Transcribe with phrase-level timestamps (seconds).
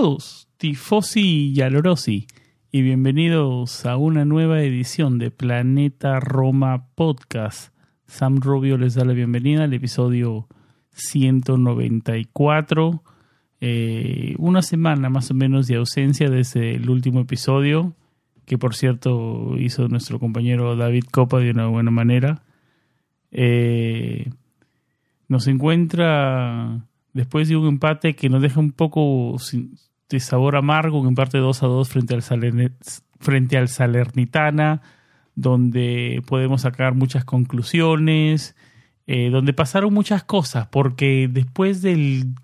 [0.00, 2.28] Todos, tifosi y alorosi,
[2.70, 7.74] y bienvenidos a una nueva edición de Planeta Roma Podcast.
[8.06, 10.46] Sam Rubio les da la bienvenida al episodio
[10.92, 13.02] 194.
[13.60, 17.96] Eh, una semana más o menos de ausencia desde el último episodio,
[18.44, 22.44] que por cierto hizo nuestro compañero David Copa de una buena manera.
[23.32, 24.30] Eh,
[25.26, 29.36] nos encuentra después de un empate que nos deja un poco
[30.08, 32.22] de sabor amargo, un empate 2 a 2 frente al,
[33.20, 34.82] frente al Salernitana,
[35.34, 38.56] donde podemos sacar muchas conclusiones,
[39.06, 42.34] eh, donde pasaron muchas cosas, porque después del,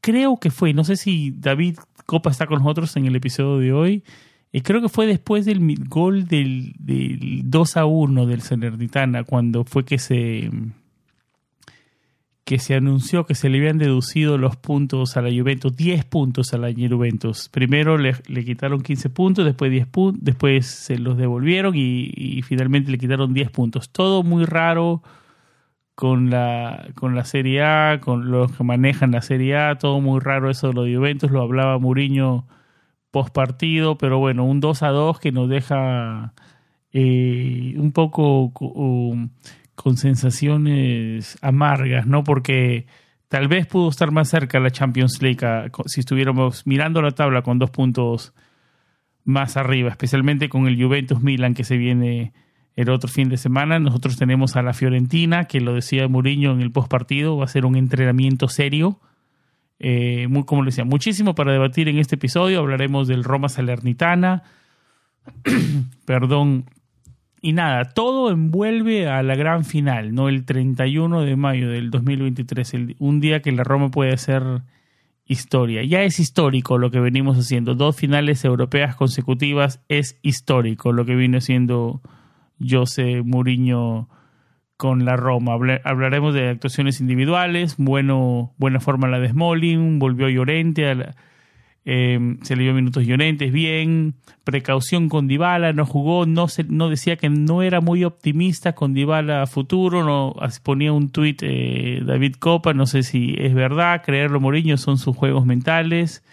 [0.00, 3.72] creo que fue, no sé si David Copa está con nosotros en el episodio de
[3.72, 4.04] hoy,
[4.52, 9.64] eh, creo que fue después del gol del, del 2 a 1 del Salernitana, cuando
[9.64, 10.50] fue que se
[12.44, 16.52] que se anunció que se le habían deducido los puntos a la Juventus, 10 puntos
[16.52, 17.48] a la Juventus.
[17.48, 18.14] Primero le,
[18.44, 23.50] quitaron 15 puntos, después 10 puntos, después se los devolvieron y, finalmente le quitaron 10
[23.50, 23.90] puntos.
[23.90, 25.02] Todo muy raro
[25.94, 30.20] con la, con la Serie A, con los que manejan la Serie A, todo muy
[30.20, 32.46] raro eso de los Juventus, lo hablaba Mourinho
[33.10, 36.34] post partido, pero bueno, un 2 a 2 que nos deja
[36.92, 38.52] eh, un poco...
[38.60, 39.30] Um,
[39.74, 42.24] con sensaciones amargas, ¿no?
[42.24, 42.86] Porque
[43.28, 47.58] tal vez pudo estar más cerca la Champions League si estuviéramos mirando la tabla con
[47.58, 48.32] dos puntos
[49.24, 52.32] más arriba, especialmente con el Juventus Milan que se viene
[52.76, 53.78] el otro fin de semana.
[53.78, 57.64] Nosotros tenemos a la Fiorentina, que lo decía Mourinho en el postpartido, va a ser
[57.66, 59.00] un entrenamiento serio.
[59.78, 62.60] Eh, muy, como le decía, muchísimo para debatir en este episodio.
[62.60, 64.42] Hablaremos del Roma Salernitana,
[66.04, 66.66] perdón,
[67.44, 70.30] y nada, todo envuelve a la gran final, ¿no?
[70.30, 74.62] El 31 de mayo del 2023, un día que la Roma puede hacer
[75.26, 75.84] historia.
[75.84, 77.74] Ya es histórico lo que venimos haciendo.
[77.74, 82.00] Dos finales europeas consecutivas es histórico lo que vino haciendo
[82.66, 84.08] José Mourinho
[84.78, 85.52] con la Roma.
[85.84, 91.16] Hablaremos de actuaciones individuales, bueno, buena forma la de Smalling, volvió Llorente a la
[91.86, 96.88] eh, se le dio minutos Llorentes bien, precaución con Dybala, no jugó, no, se, no
[96.88, 102.00] decía que no era muy optimista con Dybala a futuro, no ponía un tuit eh,
[102.04, 106.24] David Copa, no sé si es verdad, creerlo Mourinho son sus juegos mentales,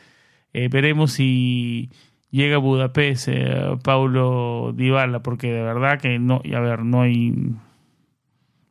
[0.54, 1.90] eh, veremos si
[2.30, 3.28] llega a Budapest
[3.84, 7.34] Paulo Dybala, porque de verdad que no, a ver, no hay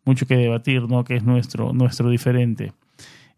[0.07, 1.05] mucho que debatir, ¿no?
[1.05, 2.73] que es nuestro, nuestro diferente.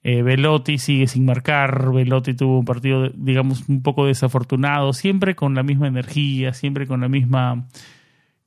[0.05, 5.55] Eh, Velotti sigue sin marcar, Velotti tuvo un partido, digamos, un poco desafortunado, siempre con
[5.55, 7.69] la misma energía, siempre con la misma,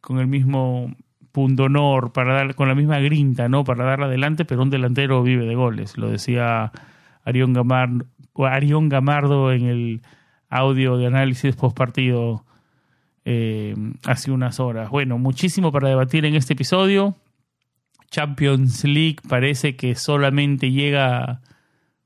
[0.01, 0.93] con el mismo
[1.31, 3.63] punto honor, para dar, con la misma grinta, ¿no?
[3.63, 6.71] Para dar adelante, pero un delantero vive de goles, lo decía
[7.23, 10.01] Arión Gamardo, Gamardo en el
[10.49, 12.43] audio de análisis post partido
[13.23, 14.89] eh, hace unas horas.
[14.89, 17.15] Bueno, muchísimo para debatir en este episodio.
[18.09, 21.41] Champions League parece que solamente llega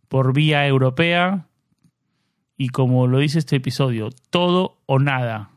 [0.08, 1.46] por vía europea.
[2.57, 5.51] Y como lo dice este episodio, todo o nada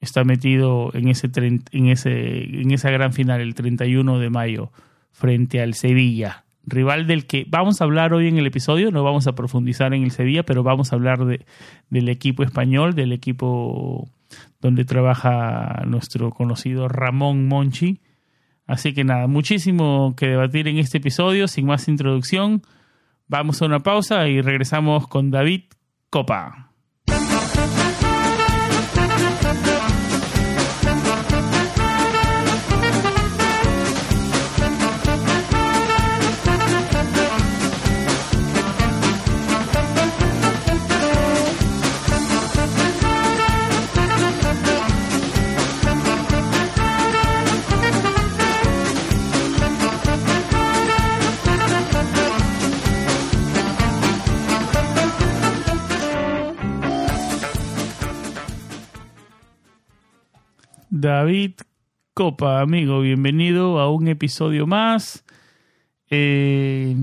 [0.00, 4.70] está metido en ese, en ese en esa gran final el 31 de mayo
[5.12, 9.26] frente al Sevilla, rival del que vamos a hablar hoy en el episodio, no vamos
[9.26, 11.44] a profundizar en el Sevilla, pero vamos a hablar de,
[11.90, 14.08] del equipo español, del equipo
[14.60, 18.00] donde trabaja nuestro conocido Ramón Monchi
[18.66, 21.48] Así que nada, muchísimo que debatir en este episodio.
[21.48, 22.62] Sin más introducción,
[23.28, 25.64] vamos a una pausa y regresamos con David
[26.10, 26.63] Copa.
[61.04, 61.52] David
[62.14, 65.22] Copa, amigo, bienvenido a un episodio más.
[66.08, 66.96] Eh,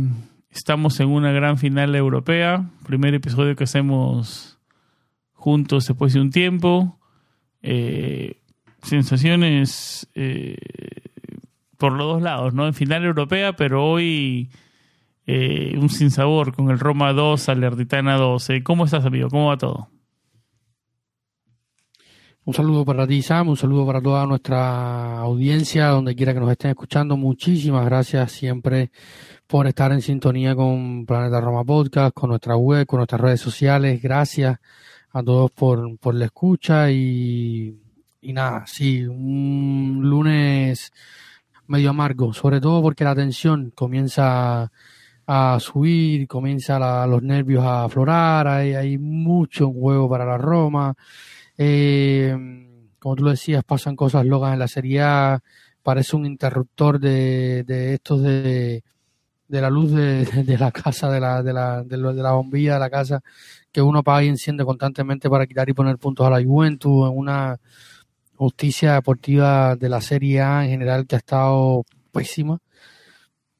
[0.49, 4.57] estamos en una gran final europea, primer episodio que hacemos
[5.33, 6.97] juntos después de un tiempo.
[7.61, 8.39] Eh,
[8.81, 10.57] sensaciones eh,
[11.77, 12.65] por los dos lados, ¿no?
[12.65, 14.49] En final europea, pero hoy
[15.27, 18.49] un sinsabor con el Roma 2, Salernitana 2.
[18.63, 19.29] ¿Cómo estás, amigo?
[19.29, 19.89] ¿Cómo va todo?
[22.43, 26.49] Un saludo para ti, Sam, un saludo para toda nuestra audiencia, donde quiera que nos
[26.49, 27.15] estén escuchando.
[27.15, 28.89] Muchísimas gracias siempre
[29.45, 34.01] por estar en sintonía con Planeta Roma Podcast, con nuestra web, con nuestras redes sociales.
[34.01, 34.57] Gracias
[35.11, 37.79] a todos por, por la escucha y,
[38.21, 40.91] y nada, sí, un lunes
[41.67, 44.71] medio amargo, sobre todo porque la tensión comienza
[45.27, 50.95] a subir, comienza los nervios a aflorar, hay, hay mucho juego para la Roma.
[51.57, 52.35] Eh,
[52.99, 55.43] como tú lo decías, pasan cosas locas en la Serie A,
[55.83, 58.83] parece un interruptor de, de estos de,
[59.47, 62.79] de la luz de, de, la casa, de la, de, la, de, la bombilla de
[62.79, 63.21] la casa,
[63.71, 67.17] que uno paga y enciende constantemente para quitar y poner puntos a la Juventus, en
[67.17, 67.59] una
[68.37, 72.59] justicia deportiva de la Serie A en general que ha estado pésima.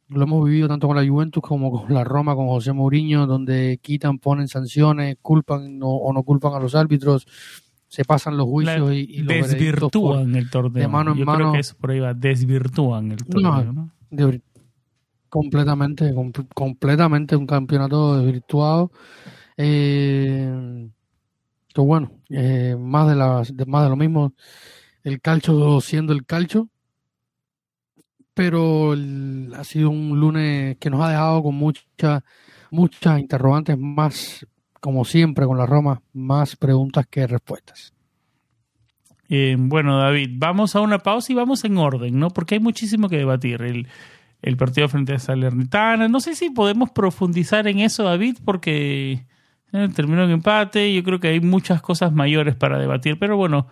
[0.08, 3.80] Lo hemos vivido tanto con la Juventus como con la Roma, con José Mourinho, donde
[3.82, 7.26] quitan, ponen sanciones, culpan o no culpan a los árbitros
[7.92, 10.82] se pasan los juicios y, y, desvirtúan el torneo.
[10.82, 13.92] De mano en Yo creo que eso por ahí va, desvirtúan el torneo, ¿no?
[15.28, 16.14] completamente,
[16.56, 18.94] completamente un campeonato desvirtuado.
[19.58, 20.90] Eh,
[21.74, 24.34] que bueno, eh, más de las, más de lo mismo,
[25.04, 26.70] el calcho siendo el calcho,
[28.34, 32.24] pero ha sido un lunes que nos ha dejado con muchas
[32.70, 34.48] muchas interrogantes más
[34.82, 37.94] como siempre con la Roma, más preguntas que respuestas.
[39.30, 42.32] Eh, bueno, David, vamos a una pausa y vamos en orden, ¿no?
[42.32, 43.62] Porque hay muchísimo que debatir.
[43.62, 43.88] El,
[44.42, 46.08] el partido frente a Salernitana.
[46.08, 49.26] No sé si podemos profundizar en eso, David, porque
[49.72, 50.94] eh, terminó en empate.
[50.94, 53.68] Yo creo que hay muchas cosas mayores para debatir, pero bueno,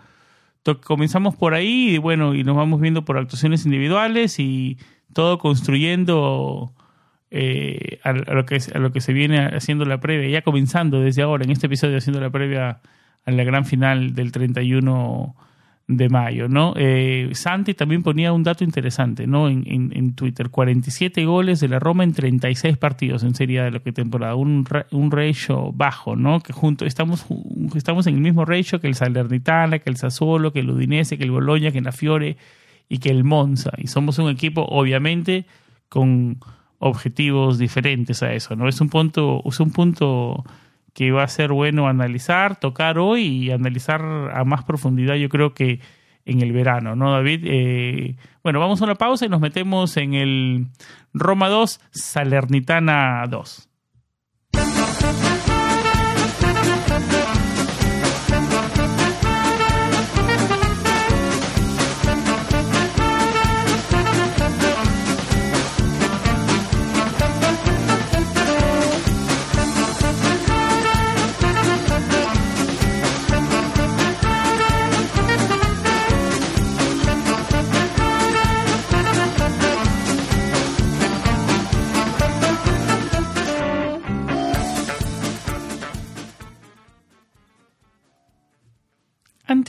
[0.83, 4.77] comenzamos por ahí y bueno, y nos vamos viendo por actuaciones individuales y
[5.13, 6.73] todo construyendo
[7.31, 11.21] eh, a, lo que, a lo que se viene haciendo la previa, ya comenzando desde
[11.21, 12.79] ahora, en este episodio, haciendo la previa
[13.25, 15.35] a la gran final del 31
[15.89, 16.73] de mayo, ¿no?
[16.77, 19.49] Eh, Santi también ponía un dato interesante, ¿no?
[19.49, 23.81] En, en, Twitter, 47 goles de la Roma en 36 partidos en Serie de lo
[23.81, 26.41] que temporada, un, un ratio bajo, ¿no?
[26.41, 27.25] Que junto, estamos,
[27.75, 31.23] estamos en el mismo ratio que el Salernitana, que el Sassuolo, que el Udinese, que
[31.23, 32.37] el Bologna, que la Fiore
[32.87, 35.45] y que el Monza, y somos un equipo, obviamente,
[35.89, 36.37] con
[36.79, 38.67] objetivos diferentes a eso, ¿no?
[38.67, 40.43] Es un punto, es un punto
[40.93, 45.53] que va a ser bueno analizar, tocar hoy y analizar a más profundidad, yo creo
[45.53, 45.79] que
[46.25, 47.41] en el verano, ¿no, David?
[47.45, 50.67] Eh, bueno, vamos a una pausa y nos metemos en el
[51.13, 53.68] Roma 2, Salernitana 2.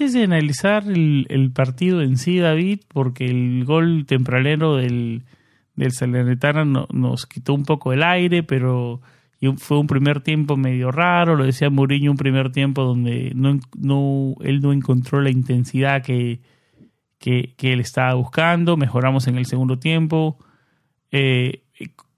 [0.00, 5.24] Antes de analizar el, partido en sí, David, porque el gol tempranero del,
[5.76, 9.02] del Salernitana nos quitó un poco el aire, pero
[9.58, 14.36] fue un primer tiempo medio raro, lo decía Mourinho, un primer tiempo donde no, no,
[14.40, 16.40] él no encontró la intensidad que,
[17.18, 20.38] que, que él estaba buscando, mejoramos en el segundo tiempo.
[21.12, 21.64] Eh,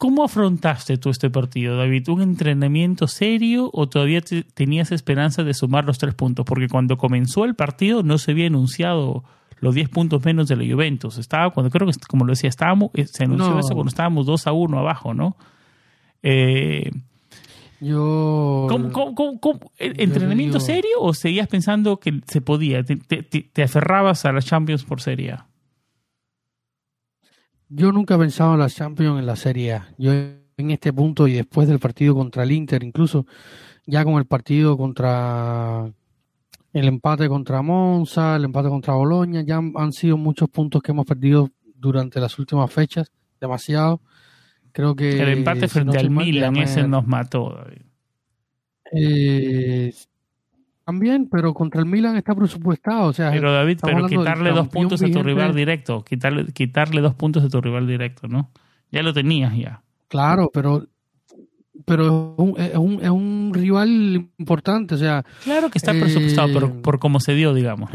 [0.03, 2.09] ¿Cómo afrontaste tú este partido, David?
[2.09, 4.21] ¿Un entrenamiento serio o todavía
[4.53, 6.45] tenías esperanza de sumar los tres puntos?
[6.45, 9.23] Porque cuando comenzó el partido no se había anunciado
[9.61, 11.19] los diez puntos menos de la Juventus.
[11.19, 14.45] Estaba cuando creo que, como lo decía, estábamos, eh, se anunció eso cuando estábamos 2
[14.49, 15.37] a 1 abajo, ¿no?
[16.25, 16.91] Eh,
[17.81, 18.67] yo.
[19.79, 22.83] entrenamiento serio o seguías pensando que se podía?
[22.83, 25.37] ¿Te, te aferrabas a la Champions por serie
[27.75, 29.89] yo nunca he pensado en la Champions en la Serie A.
[29.99, 33.27] Yo en este punto y después del partido contra el Inter, incluso
[33.87, 35.91] ya con el partido contra
[36.73, 41.07] el empate contra Monza, el empate contra Boloña, ya han, sido muchos puntos que hemos
[41.07, 43.11] perdido durante las últimas fechas,
[43.41, 44.01] demasiado.
[44.73, 47.59] Creo que el empate frente al Milan ese nos mató.
[48.93, 49.93] Eh,
[50.85, 53.09] también, pero contra el Milan está presupuestado.
[53.09, 57.15] O sea, pero David, pero quitarle dos puntos a tu rival directo, quitarle, quitarle dos
[57.15, 58.51] puntos a tu rival directo, ¿no?
[58.91, 59.83] Ya lo tenías ya.
[60.09, 60.87] Claro, pero
[61.85, 65.25] pero es un, es un, rival importante, o sea...
[65.43, 67.91] Claro que está presupuestado, pero eh, por cómo se dio, digamos.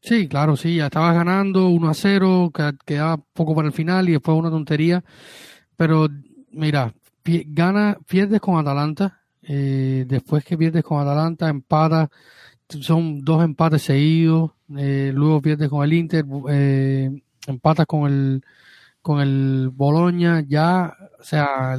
[0.00, 2.52] sí, claro, sí, ya estabas ganando 1 a 0,
[2.86, 5.04] quedaba poco para el final y después una tontería.
[5.76, 6.08] Pero
[6.52, 6.94] mira,
[7.24, 12.10] gana, pierdes con Atalanta, eh, después que pierdes con Atalanta, empata,
[12.68, 17.10] son dos empates seguidos, eh, luego pierdes con el Inter, eh,
[17.46, 18.42] empatas con el
[19.00, 21.76] con el Boloña, ya, o sea,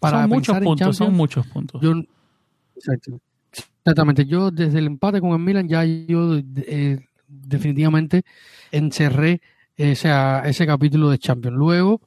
[0.00, 1.80] para son muchos puntos, son muchos puntos.
[1.80, 1.92] Yo,
[3.84, 6.40] exactamente, yo desde el empate con el Milan ya yo
[7.28, 8.24] definitivamente
[8.72, 9.40] encerré
[9.76, 10.10] ese,
[10.44, 11.56] ese capítulo de Champions.
[11.56, 12.00] Luego,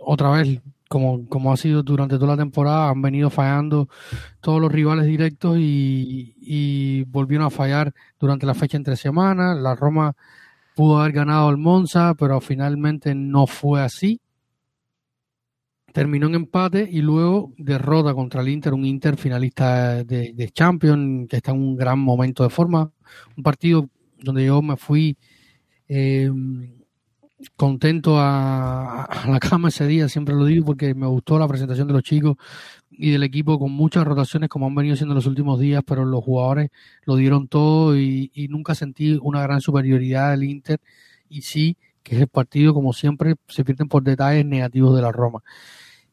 [0.00, 3.88] otra vez como, como ha sido durante toda la temporada, han venido fallando
[4.40, 9.56] todos los rivales directos y, y volvieron a fallar durante la fecha entre semanas.
[9.58, 10.16] La Roma
[10.74, 14.20] pudo haber ganado el Monza, pero finalmente no fue así.
[15.92, 21.28] Terminó en empate y luego derrota contra el Inter, un Inter finalista de, de Champions,
[21.28, 22.90] que está en un gran momento de forma.
[23.36, 23.88] Un partido
[24.20, 25.16] donde yo me fui
[25.88, 26.30] eh,
[27.56, 31.94] contento a, la cama ese día, siempre lo digo porque me gustó la presentación de
[31.94, 32.36] los chicos
[32.90, 36.24] y del equipo con muchas rotaciones como han venido siendo los últimos días, pero los
[36.24, 36.70] jugadores
[37.04, 40.80] lo dieron todo y, nunca sentí una gran superioridad del Inter
[41.28, 45.12] y sí que es el partido como siempre se pierden por detalles negativos de la
[45.12, 45.42] Roma.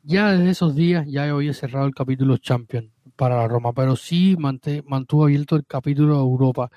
[0.03, 4.35] Ya desde esos días ya había cerrado el capítulo Champions para la Roma, pero sí
[4.37, 6.69] mantuvo abierto el capítulo Europa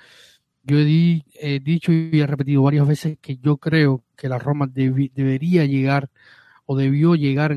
[0.63, 5.65] yo he, dicho y he repetido varias veces que yo creo que la Roma debería
[5.65, 6.09] llegar
[6.65, 7.55] o debió llegar,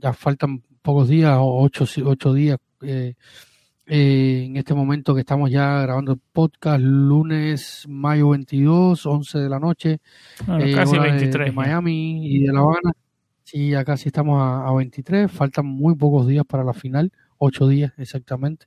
[0.00, 3.14] ya faltan pocos días, ocho, ocho días, eh,
[3.86, 9.48] eh, en este momento que estamos ya grabando el podcast, lunes, mayo 22, 11 de
[9.48, 9.98] la noche,
[10.60, 12.92] eh, casi 23, de, Miami y de La Habana.
[13.44, 17.66] Sí, ya casi estamos a, a 23, faltan muy pocos días para la final, ocho
[17.66, 18.66] días exactamente.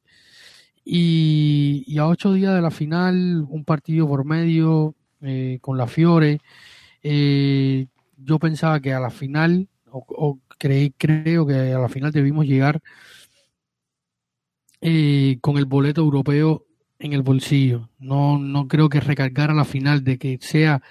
[0.83, 6.39] Y, a ocho días de la final, un partido por medio eh, con la Fiore.
[7.03, 12.45] Eh, yo pensaba que a la final, o, creí, creo que a la final debimos
[12.45, 12.81] llegar
[14.81, 16.65] eh, con el boleto europeo
[16.99, 17.89] en el bolsillo.
[17.99, 20.81] No, no creo que recargar a la final, de que sea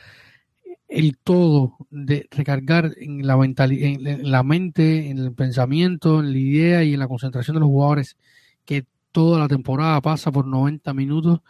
[0.89, 6.85] el todo, de recargar en la, en la mente, en el pensamiento, en la idea
[6.85, 8.17] y en la concentración de los jugadores,
[8.65, 11.41] que toda la temporada pasa por 90 minutos.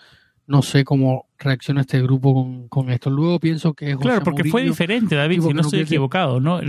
[0.46, 3.08] No sé cómo reacciona este grupo con, esto.
[3.08, 6.60] Luego pienso que es Claro, porque fue diferente, David, si no, estoy equivocado, ¿no?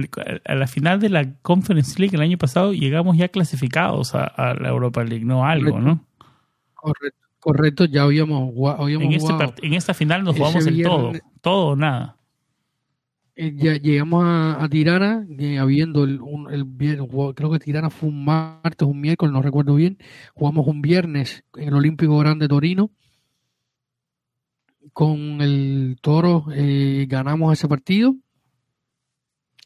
[0.45, 4.69] A la final de la Conference League el año pasado llegamos ya clasificados a, la
[4.69, 6.05] Europa League, no algo, ¿no?
[6.75, 9.33] Correcto, correcto, ya habíamos, habíamos en, este
[9.65, 12.17] en esta final nos jugamos el todo, todo o nada.
[13.41, 16.19] Eh, ya llegamos a, Tirana, eh, habiendo el,
[17.33, 19.97] creo que Tirana fue un martes, un miércoles, no recuerdo bien.
[20.35, 22.91] Jugamos un viernes en el Olímpico Grande Torino.
[24.93, 28.15] Con el Toro eh, ganamos ese partido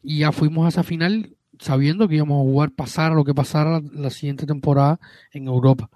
[0.02, 3.82] y ya fuimos a esa final sabiendo que íbamos a jugar, pasar lo que pasara
[3.92, 4.98] la siguiente temporada
[5.32, 5.90] en Europa.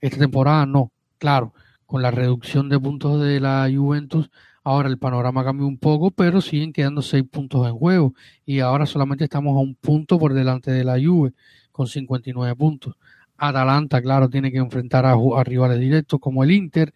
[0.00, 1.52] Esta temporada no, claro,
[1.84, 4.30] con la reducción de puntos de la Juventus
[4.64, 8.14] Ahora el panorama cambió un poco, pero siguen quedando seis puntos en juego
[8.46, 11.32] y ahora solamente estamos a un punto por delante de la Juve
[11.72, 12.96] con 59 puntos.
[13.36, 16.94] Atalanta, claro, tiene que enfrentar a, rivales directos como el Inter,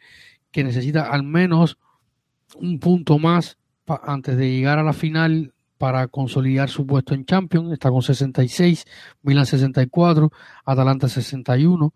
[0.52, 1.76] que necesita al menos
[2.54, 7.72] un punto más antes de llegar a la final para consolidar su puesto en Champions.
[7.72, 8.84] Está con 66,
[9.22, 10.30] Milan 64,
[10.64, 11.92] Atalanta 61.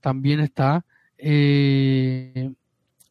[0.00, 0.84] También está
[1.16, 2.52] eh,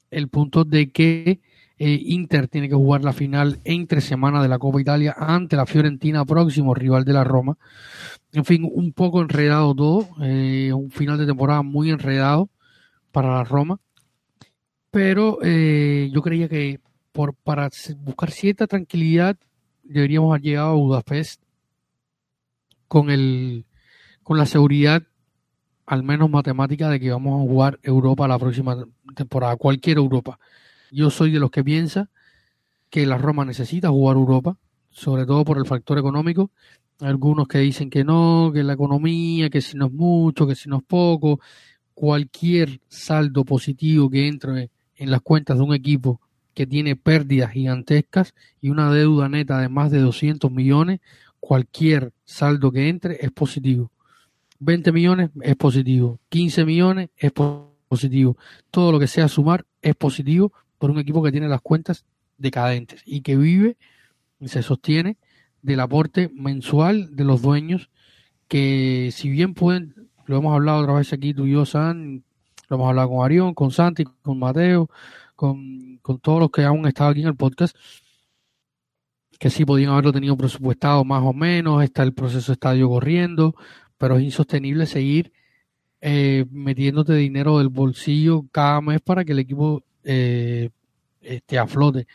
[0.10, 1.40] el punto de que
[1.84, 5.66] eh, Inter tiene que jugar la final entre semana de la Copa Italia ante la
[5.66, 7.58] Fiorentina, próximo rival de la Roma.
[8.34, 12.52] En fin, un poco enredado todo, eh, un final de temporada muy enredado
[13.12, 13.80] para la Roma.
[14.92, 16.80] Pero eh, yo creía que
[17.14, 19.36] por, para buscar cierta tranquilidad
[19.82, 21.42] deberíamos haber llegado a Budapest
[22.88, 23.66] con, el,
[24.22, 25.02] con la seguridad,
[25.88, 28.86] al menos matemática, de que vamos a jugar Europa la próxima
[29.16, 30.38] temporada, cualquier Europa
[30.92, 32.10] yo soy de los que piensa
[32.90, 34.58] que la Roma necesita jugar Europa,
[34.92, 36.52] sobre todo por el factor económico.
[37.00, 40.70] Algunos que dicen que no, que la economía, que si no es mucho, que si
[40.70, 41.40] no es poco.
[41.94, 46.22] Cualquier saldo positivo que entre en las cuentas de un equipo
[46.54, 51.00] que tiene pérdidas gigantescas y una deuda neta de más de 200 millones,
[51.40, 53.92] cualquier saldo que entre es positivo.
[54.60, 58.38] 20 millones es positivo, 15 millones es positivo,
[58.70, 60.52] todo lo que sea sumar es positivo
[60.82, 62.06] por un equipo que tiene las cuentas
[62.40, 63.78] decadentes y que vive
[64.40, 65.16] y se sostiene
[65.62, 67.92] del aporte mensual de los dueños
[68.48, 72.24] que si bien pueden, lo hemos hablado otra vez aquí tú y yo, San,
[72.68, 74.90] lo hemos hablado con Arión, con Santi, con Mateo,
[75.36, 77.78] con, con todos los que aún estado aquí en el podcast,
[79.38, 83.54] que sí podían haberlo tenido presupuestado más o menos, está el proceso estadio corriendo,
[84.00, 85.32] pero es insostenible seguir
[86.02, 90.70] eh, metiéndote dinero del bolsillo cada mes para que el equipo eh,
[91.22, 92.08] esté a flote.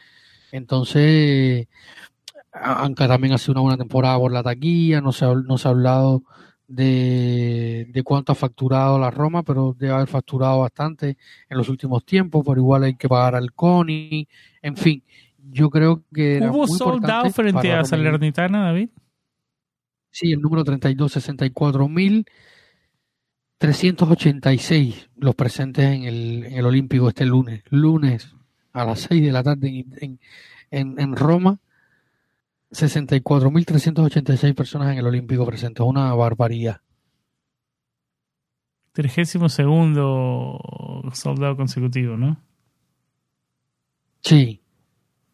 [0.53, 1.67] Entonces,
[2.53, 5.69] aunque también ha sido una buena temporada por la taquilla, no se ha, no se
[5.69, 6.23] ha hablado
[6.69, 11.17] de, de, cuánto ha facturado la Roma, pero debe haber facturado bastante
[11.49, 14.27] en los últimos tiempos, por igual hay que pagar al CONI,
[14.63, 15.03] en fin,
[15.39, 16.39] yo creo que...
[16.39, 18.89] Era ¿Hubo soldado frente a Salernitana, David?
[20.11, 22.27] Sí, el número 32, 64 mil
[23.59, 27.63] 386 los presentes en el, en el Olímpico este lunes.
[27.71, 28.35] Lunes
[28.73, 30.21] a las 6 de la tarde en,
[30.71, 31.59] en, en Roma.
[32.71, 35.85] 64.386 personas en el Olímpico presentes.
[35.87, 36.81] Una barbaridad.
[38.93, 40.59] 32 segundo
[41.13, 42.41] soldado consecutivo, ¿no?
[44.23, 44.63] Sí.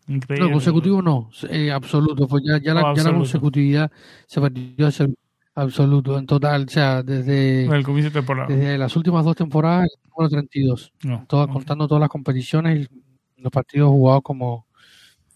[0.08, 0.48] Increíble.
[0.48, 2.26] No, consecutivo no, eh, absoluto.
[2.26, 3.92] Pues ya, ya, la, ya, la, consecutividad
[4.26, 5.10] se perdió a ser
[5.54, 6.64] absoluto, en total.
[6.66, 8.48] O sea, desde, el comienzo de temporada.
[8.48, 10.92] desde las últimas dos temporadas, el número 32.
[11.04, 11.54] No, todas, okay.
[11.54, 14.66] Contando todas las competiciones y los partidos jugados como,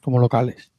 [0.02, 0.73] como locales.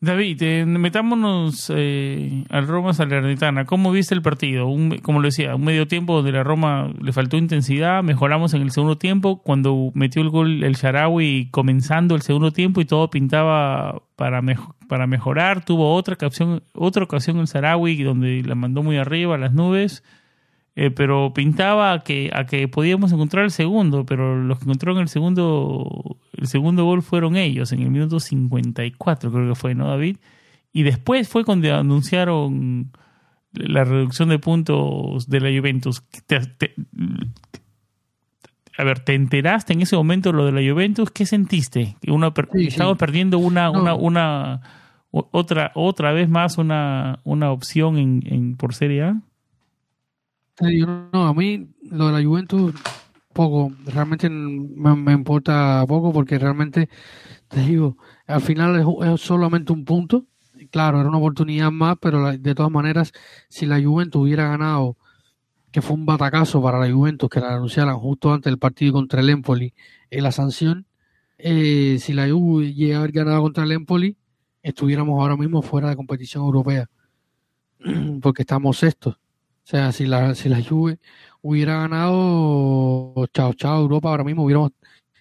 [0.00, 3.64] David, eh, metámonos eh, al Roma Salernitana.
[3.64, 4.68] ¿Cómo viste el partido?
[4.68, 8.62] Un, como lo decía, un medio tiempo donde la Roma le faltó intensidad, mejoramos en
[8.62, 13.10] el segundo tiempo, cuando metió el gol el Sharawi comenzando el segundo tiempo y todo
[13.10, 14.40] pintaba para,
[14.86, 15.64] para mejorar.
[15.64, 20.04] Tuvo otra ocasión, otra ocasión el Sharawi donde la mandó muy arriba a las nubes
[20.80, 25.00] eh, pero pintaba a que, a que podíamos encontrar el segundo, pero los que encontraron
[25.02, 29.88] el segundo, el segundo gol fueron ellos, en el minuto 54 creo que fue, ¿no,
[29.88, 30.18] David?
[30.72, 32.92] Y después fue cuando anunciaron
[33.50, 36.04] la reducción de puntos de la Juventus.
[36.28, 36.74] Te, te,
[38.76, 41.10] a ver, ¿te enteraste en ese momento lo de la Juventus?
[41.10, 41.96] ¿Qué sentiste?
[42.52, 42.98] Sí, estamos sí.
[43.00, 43.80] perdiendo una, no.
[43.80, 44.60] una, una,
[45.10, 49.22] otra, otra vez más una, una opción en, en, por Serie A.
[50.60, 52.74] No, a mí lo de la Juventus
[53.32, 56.88] poco, realmente me, importa poco porque realmente,
[57.46, 60.26] te digo, al final es, solamente un punto.
[60.72, 63.12] Claro, era una oportunidad más, pero la, de todas maneras,
[63.48, 64.96] si la Juventus hubiera ganado,
[65.70, 69.20] que fue un batacazo para la Juventus, que la anunciaran justo antes del partido contra
[69.20, 69.72] el Empoli,
[70.10, 70.86] en la sanción,
[71.38, 74.16] eh, si la Juve llega a haber ganado contra el Empoli,
[74.62, 76.90] estuviéramos ahora mismo fuera de competición europea,
[78.20, 79.16] porque estamos sextos.
[79.68, 80.98] O sea, si la, si la Juve
[81.42, 84.70] hubiera ganado, chao, chao, Europa, ahora mismo hubiéramos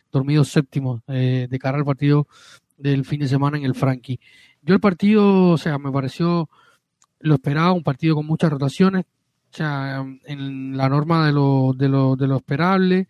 [0.10, 2.30] dormido séptimo eh, de cara al partido
[2.78, 4.22] del fin de semana en el Frankie.
[4.62, 6.50] Yo el partido, o sea, me pareció,
[7.20, 9.04] lo esperaba, un partido con muchas rotaciones,
[9.52, 13.10] o sea, en la norma de lo, de lo, de lo esperable,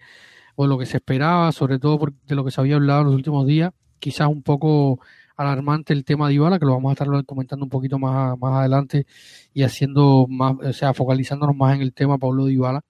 [0.56, 3.08] o lo que se esperaba, sobre todo por, de lo que se había hablado en
[3.08, 5.00] los últimos días, quizás un poco
[5.38, 8.54] alarmante el tema de Ibala, que lo vamos a estar comentando un poquito más, más
[8.54, 9.06] adelante
[9.54, 12.82] y haciendo más, o sea, focalizándonos más en el tema Pablo de Ibala.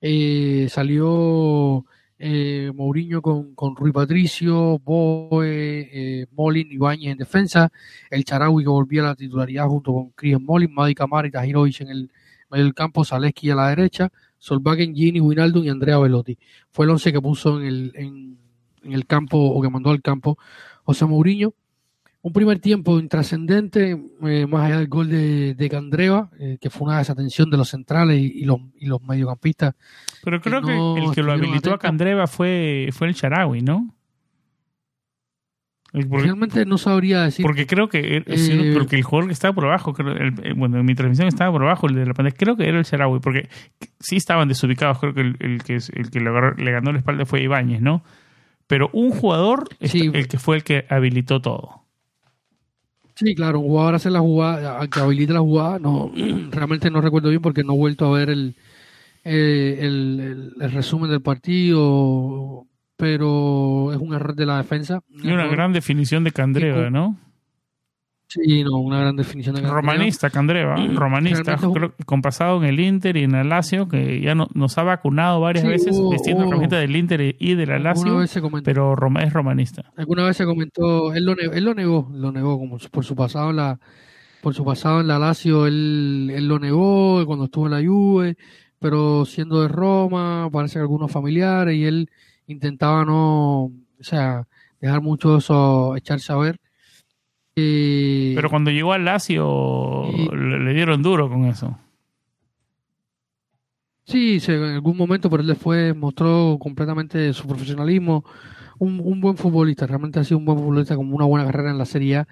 [0.00, 1.84] Eh, salió
[2.18, 7.70] eh, Mourinho con, con Rui Patricio, Boe, eh, Molin, Ibáñez en defensa,
[8.10, 11.82] el Charaui que volvía a la titularidad junto con Chris Molin, Madi Camara y Tajirovic
[11.82, 12.10] en el
[12.50, 16.38] medio del campo, Zaleski a la derecha, Solvagen, Gini, Winaldo y Andrea Velotti.
[16.70, 18.38] Fue el once que puso en el, en,
[18.84, 20.38] en el campo o que mandó al campo
[20.84, 21.54] José Mourinho
[22.24, 26.88] un primer tiempo intrascendente, eh, más allá del gol de, de Candreva, eh, que fue
[26.88, 29.74] una desatención de los centrales y, y, los, y los, mediocampistas.
[30.24, 31.74] Pero creo que, no que el que lo habilitó atentos.
[31.74, 33.94] a Candreva fue, fue el Charawi, ¿no?
[35.92, 37.44] Porque, Realmente no sabría decir.
[37.44, 40.86] Porque creo que eh, porque el jugador que estaba por abajo, creo, el, bueno, en
[40.86, 43.50] mi transmisión estaba por abajo, el de la pantalla, creo que era el Charawi, porque
[44.00, 46.98] sí estaban desubicados, creo que el, el que, el que le, agarró, le ganó la
[47.00, 48.02] espalda fue Ibáñez, ¿no?
[48.66, 50.10] Pero un jugador, sí.
[50.14, 51.83] el que fue el que habilitó todo.
[53.14, 56.10] Sí, claro, un jugador hace la jugada, que habilite la jugada, no,
[56.50, 58.56] realmente no recuerdo bien porque no he vuelto a ver el,
[59.24, 65.00] eh, el, el, el, resumen del partido, pero es un error de la defensa.
[65.10, 67.18] Y una gran definición de Candreva, ¿no?
[68.34, 69.80] Sí, no, una gran definición de Candreva.
[69.80, 74.48] Romanista, Candreva, romanista, creo, compasado en el Inter y en el Lazio, que ya no,
[74.54, 77.78] nos ha vacunado varias sí, veces hubo, vistiendo hubo, camiseta del Inter y de la
[77.78, 78.18] Lazio,
[78.64, 79.84] pero Roma, es romanista.
[79.96, 83.14] Alguna vez se comentó, él lo, negó, él lo negó, lo negó como por su
[83.14, 83.78] pasado en la,
[84.42, 88.36] por su pasado en la Lazio, él, él lo negó cuando estuvo en la Juve,
[88.80, 92.10] pero siendo de Roma, parece que algunos familiares, y él
[92.48, 94.48] intentaba no, o sea,
[94.80, 96.60] dejar mucho eso, echarse a ver.
[97.56, 101.78] Eh, Pero cuando llegó al Lazio y- le, dieron duro con eso.
[104.06, 108.24] Sí, en algún momento, pero él después mostró completamente su profesionalismo.
[108.78, 111.78] Un, un buen futbolista, realmente ha sido un buen futbolista con una buena carrera en
[111.78, 112.28] la Serie A.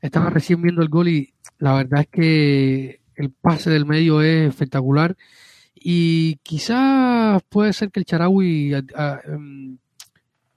[0.00, 4.48] Estaba recién viendo el gol y la verdad es que el pase del medio es
[4.48, 5.16] espectacular.
[5.74, 8.06] Y quizás puede ser que el
[8.74, 9.78] a- a- em,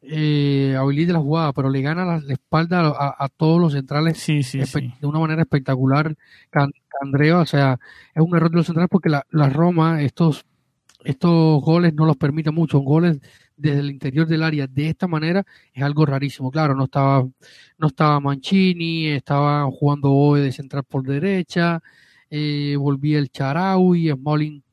[0.09, 4.17] eh, habilite la jugada, pero le gana la, la espalda a, a todos los centrales
[4.19, 4.93] Sí, sí, espe- sí.
[5.01, 6.15] de una manera espectacular.
[6.49, 7.77] Can- Candreva, o sea,
[8.13, 10.45] es un error de los centrales porque la, la Roma estos
[11.03, 13.19] estos goles no los permite mucho, goles
[13.57, 14.67] desde el interior del área.
[14.67, 17.23] De esta manera es algo rarísimo, claro, no estaba
[17.77, 21.79] no estaba Mancini, estaba jugando Boe de central por derecha,
[22.29, 24.63] eh, volvía el Charaui, Smolin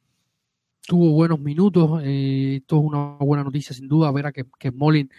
[0.87, 4.71] tuvo buenos minutos, eh, esto es una buena noticia sin duda, ver a que, que
[4.71, 5.11] Smolin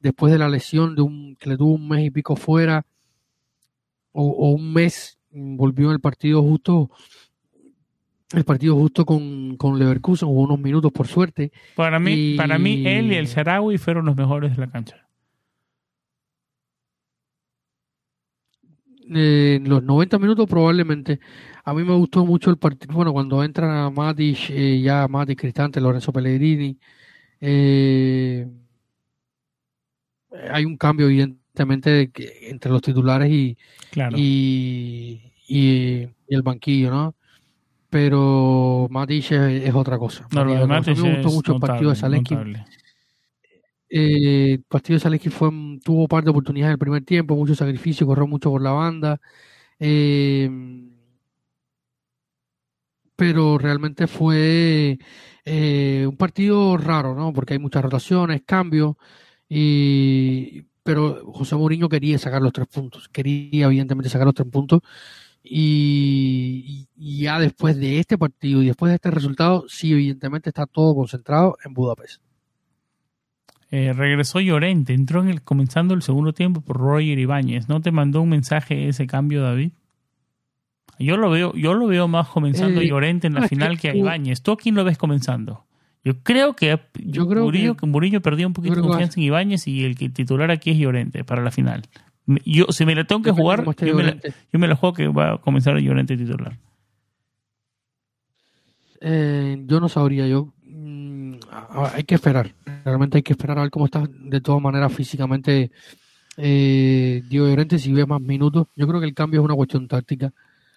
[0.00, 2.86] después de la lesión de un que le tuvo un mes y pico fuera
[4.12, 6.90] o, o un mes mm, volvió en el partido justo
[8.32, 12.58] el partido justo con, con Leverkusen jugó unos minutos por suerte Para mí, Y- para
[12.58, 15.07] mí él y el Sharawi fueron los mejores de la cancha.
[19.14, 21.18] Eh, en los 90 minutos probablemente
[21.64, 25.40] a mí me gustó mucho el partido bueno cuando entran a Matic eh, ya Matic
[25.40, 26.76] Cristante Lorenzo Pellegrini
[27.40, 28.46] eh,
[30.50, 33.56] hay un cambio evidentemente de que- entre los titulares y,
[33.90, 34.16] Claro.
[34.18, 37.14] y, y, y el banquillo, ¿no?
[37.90, 40.26] Pero Matic es, es otra cosa.
[40.32, 40.66] no, lo de.
[40.66, 42.34] Matic me gustó mucho el partido de Zalewski.
[42.34, 42.64] notable.
[43.90, 45.50] Eh, de Zalewski fue,
[45.84, 48.72] tuvo un par de oportunidades en el primer tiempo, mucho sacrificio, corrió mucho por la
[48.72, 49.20] banda.
[49.80, 50.48] Eh,
[53.16, 54.98] pero realmente fue
[55.44, 57.32] eh, un partido raro, ¿no?
[57.32, 58.94] Porque hay muchas rotaciones, cambios,
[59.48, 64.82] y, pero José Mourinho quería sacar los tres puntos, quería evidentemente sacar los tres puntos,
[65.42, 70.66] y, y ya después de este partido y después de este resultado, sí, evidentemente está
[70.66, 72.22] todo concentrado en Budapest.
[73.70, 77.68] Eh, regresó Llorente, entró en el, comenzando el segundo tiempo por Roger Ibáñez.
[77.68, 79.72] ¿No te mandó un mensaje ese cambio, David?
[80.98, 83.90] Yo lo veo, yo lo veo más comenzando Eh, Llorente en la no, final que
[83.90, 84.42] a Ibáñez.
[84.42, 85.64] ¿Tú a quién lo ves comenzando?
[86.02, 89.26] Yo creo que Yo creo Murillo, que- Murillo perdió un poquito de que confianza en
[89.26, 91.82] Ibáñez y el que titular aquí es Llorente para la final.
[92.44, 94.32] Yo, si me la tengo que jugar, yo me la, Llorente.
[94.52, 96.56] yo me la juego que va a comenzar Llorente titular.
[99.00, 100.52] Eh, yo no sabría, yo
[101.70, 102.54] hay que esperar,
[102.84, 105.70] realmente hay que esperar a ver cómo está de todas maneras físicamente
[106.36, 108.66] eh, Diego Llorente si ve más minutos.
[108.76, 110.32] Yo creo que el cambio es una cuestión táctica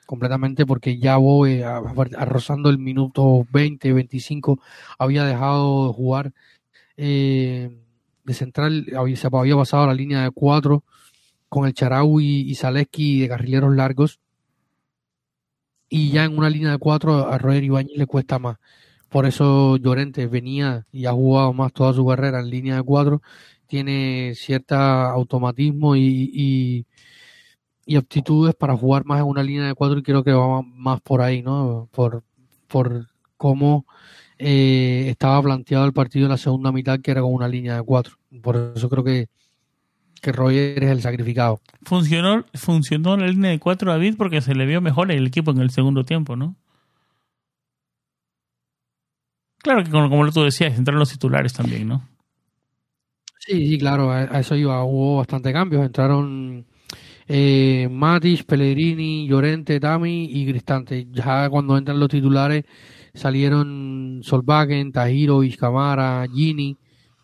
[0.06, 4.60] completamente porque ya voy a, a- rozando el minuto 20, 25,
[4.97, 6.32] había dejado de jugar
[6.97, 7.71] eh,
[8.23, 10.84] de central, había, se había pasado a la línea de cuatro
[11.49, 14.19] con el Charaui y Zaleski de carrileros largos
[15.89, 18.58] y ya en una línea de cuatro a Roger Ibáñez le cuesta más.
[19.12, 23.21] Por eso Llorente venía y ha jugado más toda su carrera en línea de cuatro,
[23.67, 26.86] tiene cierta automatismo y,
[27.86, 31.02] y, aptitudes para jugar más en una línea de cuatro y creo que va más
[31.02, 31.89] por ahí, ¿no?
[31.91, 32.24] Por,
[32.69, 33.86] por cómo
[34.38, 37.84] eh, estaba planteado el partido en la segunda mitad, que era con una línea de
[37.84, 38.15] cuatro.
[38.41, 39.28] Por eso creo que,
[40.21, 41.60] que Roger es el sacrificado.
[41.84, 45.58] Funcionó, funcionó la línea de cuatro David porque se le vio mejor el equipo en
[45.58, 46.56] el segundo tiempo, ¿no?
[49.63, 52.08] Claro que como, como tú decías, entraron los titulares también, ¿no?
[53.39, 54.84] Sí, sí, claro, a, eso iba.
[54.84, 55.86] Hubo bastante cambios.
[55.86, 56.65] Entraron
[57.28, 61.08] eh, Matic, Pellegrini, Llorente, Tami y Cristante.
[61.12, 62.65] Ya cuando entran los titulares
[63.13, 66.78] salieron Solvagen, Tajiro, Vizcamara, Gini,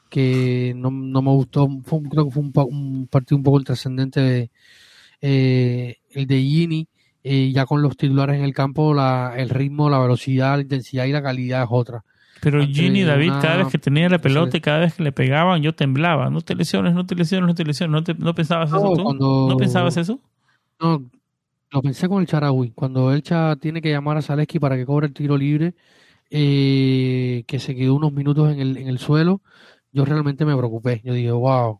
[0.09, 1.67] que no, no me gustó.
[1.85, 4.51] Fue creo que fue un, un partido un poco trascendente de,
[5.21, 6.87] eh, el de Gini.
[7.23, 11.05] Eh, ya con los titulares en el campo, la, el ritmo, la velocidad, la intensidad
[11.05, 12.03] y la calidad es otra.
[12.41, 15.11] Pero Gini David, una- cada vez que tenía la pelota y cada vez que le
[15.11, 16.29] pegaban, yo temblaba.
[16.29, 17.91] No te lesiones, no te lesiones, no te lesiones.
[17.93, 19.03] ¿No, te- no pensabas eso tú?
[19.03, 20.19] cuando- ¿No pensabas eso?
[20.79, 21.03] No,
[21.71, 22.71] lo pensé con el Charaui.
[22.71, 25.73] Cuando Elcha tiene que llamar a Zaleski para que cobre el tiro libre,
[26.29, 29.41] eh, que se quedó unos minutos en el, en el suelo,
[29.91, 31.01] yo realmente me preocupé.
[31.03, 31.79] Yo dije, wow,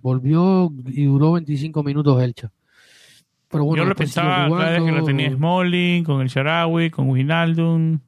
[0.00, 2.50] volvió y duró 25 minutos Elcha.
[3.50, 7.08] Pero bueno, yo lo pensaba cada vez que lo tenía Smalling, con el Sharawi, con
[7.10, 7.98] Wijnaldum.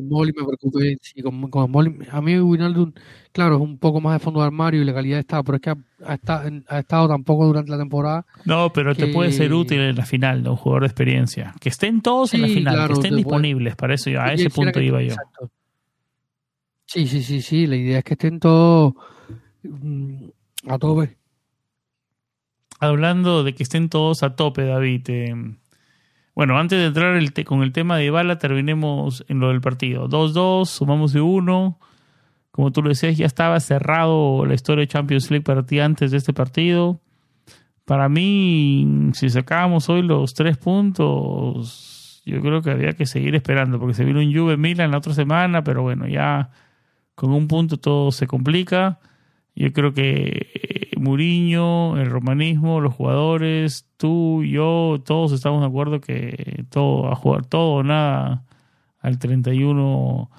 [0.00, 0.96] Smolly me preocupé.
[1.00, 2.92] Sí, con, con Smolly, a mí Wijnaldum,
[3.32, 5.62] claro, es un poco más de fondo de armario y la calidad está, pero es
[5.62, 8.26] que ha, ha, estado, ha estado tampoco durante la temporada.
[8.44, 10.50] No, pero te puede ser útil en la final, ¿no?
[10.52, 11.54] Un jugador de experiencia.
[11.60, 13.76] Que estén todos en la final, claro, que estén puede- disponibles.
[13.76, 15.08] Para eso, yo- a ese punto iba yo.
[15.08, 15.50] exacto.
[16.84, 17.66] Sí, sí, sí, sí.
[17.66, 18.94] La idea es que estén todos
[19.62, 20.24] mm,
[20.68, 21.16] a tope.
[22.78, 25.02] Hablando de que estén todos a tope, David.
[25.08, 25.34] eh,
[26.36, 30.06] bueno, antes de entrar con el tema de Bala, terminemos en lo del partido.
[30.06, 31.78] 2-2, sumamos de 1.
[32.50, 36.10] Como tú lo decías, ya estaba cerrado la historia de Champions League para ti antes
[36.10, 37.00] de este partido.
[37.86, 43.80] Para mí, si sacábamos hoy los tres puntos, yo creo que había que seguir esperando,
[43.80, 46.50] porque se vino un Juve Milan la otra semana, pero bueno, ya
[47.14, 49.00] con un punto todo se complica.
[49.54, 50.50] Yo creo que
[50.96, 57.44] Mourinho, el romanismo, los jugadores, tú, yo, todos estamos de acuerdo que todo a jugar
[57.46, 58.44] todo o nada
[59.00, 60.30] al 31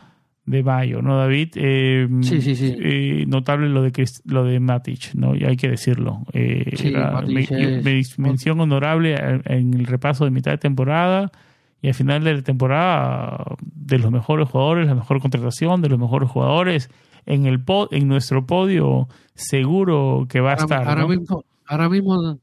[0.46, 1.50] de mayo, ¿no, David?
[1.56, 2.76] Eh, Sí, sí, sí.
[2.80, 5.36] eh, notable lo de Crist- lo de Matic, ¿no?
[5.36, 6.22] Y hay que decirlo.
[6.34, 6.94] Eh, Sí,
[7.84, 9.16] me- es- mención honorable
[9.46, 11.32] en el repaso de mitad de temporada
[11.82, 16.00] y al final de la temporada de los mejores jugadores, la mejor contratación, de los
[16.00, 16.90] mejores jugadores
[17.28, 21.08] en el po- en nuestro podio seguro que va a Ahora, estar, ahora ¿no?
[21.10, 22.40] mismo, ahora mismo,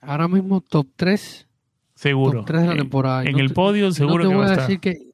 [0.00, 1.48] ahora mismo top 3,
[1.94, 2.38] seguro.
[2.40, 3.24] top 3 de la Eh, temporada.
[3.24, 4.68] En no el podio seguro no te que va voy a a estar.
[4.68, 5.10] decir que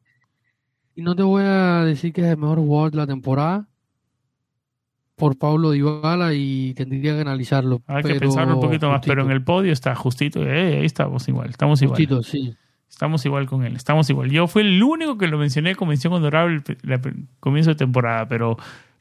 [0.95, 3.66] y no te voy a decir que es el mejor jugador de la temporada
[5.14, 7.83] por Pablo Dybala y tendría que analizarlo.
[7.87, 10.42] Hay que pensarlo un poquito más, pero en el podio está justito.
[10.42, 11.97] Eh, ahí estamos igual, estamos igual.
[11.97, 12.55] justito, sí.
[12.88, 14.31] Estamos igual con él, estamos igual.
[14.31, 18.57] Yo fui el único que lo mencioné con mención honorable el comienzo de temporada, pero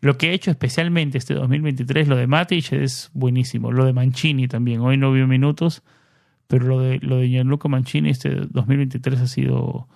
[0.06, 3.72] lo que he hecho especialmente este 2023, lo de Matic es buenísimo.
[3.72, 5.82] Lo de Mancini también, hoy no vio minutos,
[6.46, 9.88] pero lo de, lo de Gianluca Mancini este 2023 ha sido,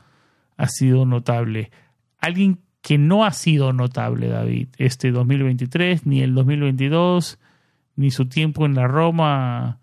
[0.57, 1.69] ha sido notable.
[2.17, 7.37] Alguien que no ha sido notable, David, este 2023, ni el 2022,
[7.95, 9.77] ni su tiempo en la Roma,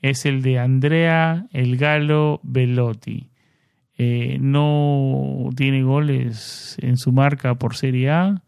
[0.00, 3.30] es el de Andrea El Galo Velotti.
[3.96, 8.42] Eh, no tiene goles en su marca por Serie A.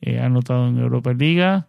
[0.00, 1.66] Eh, ha anotado en Europa Liga.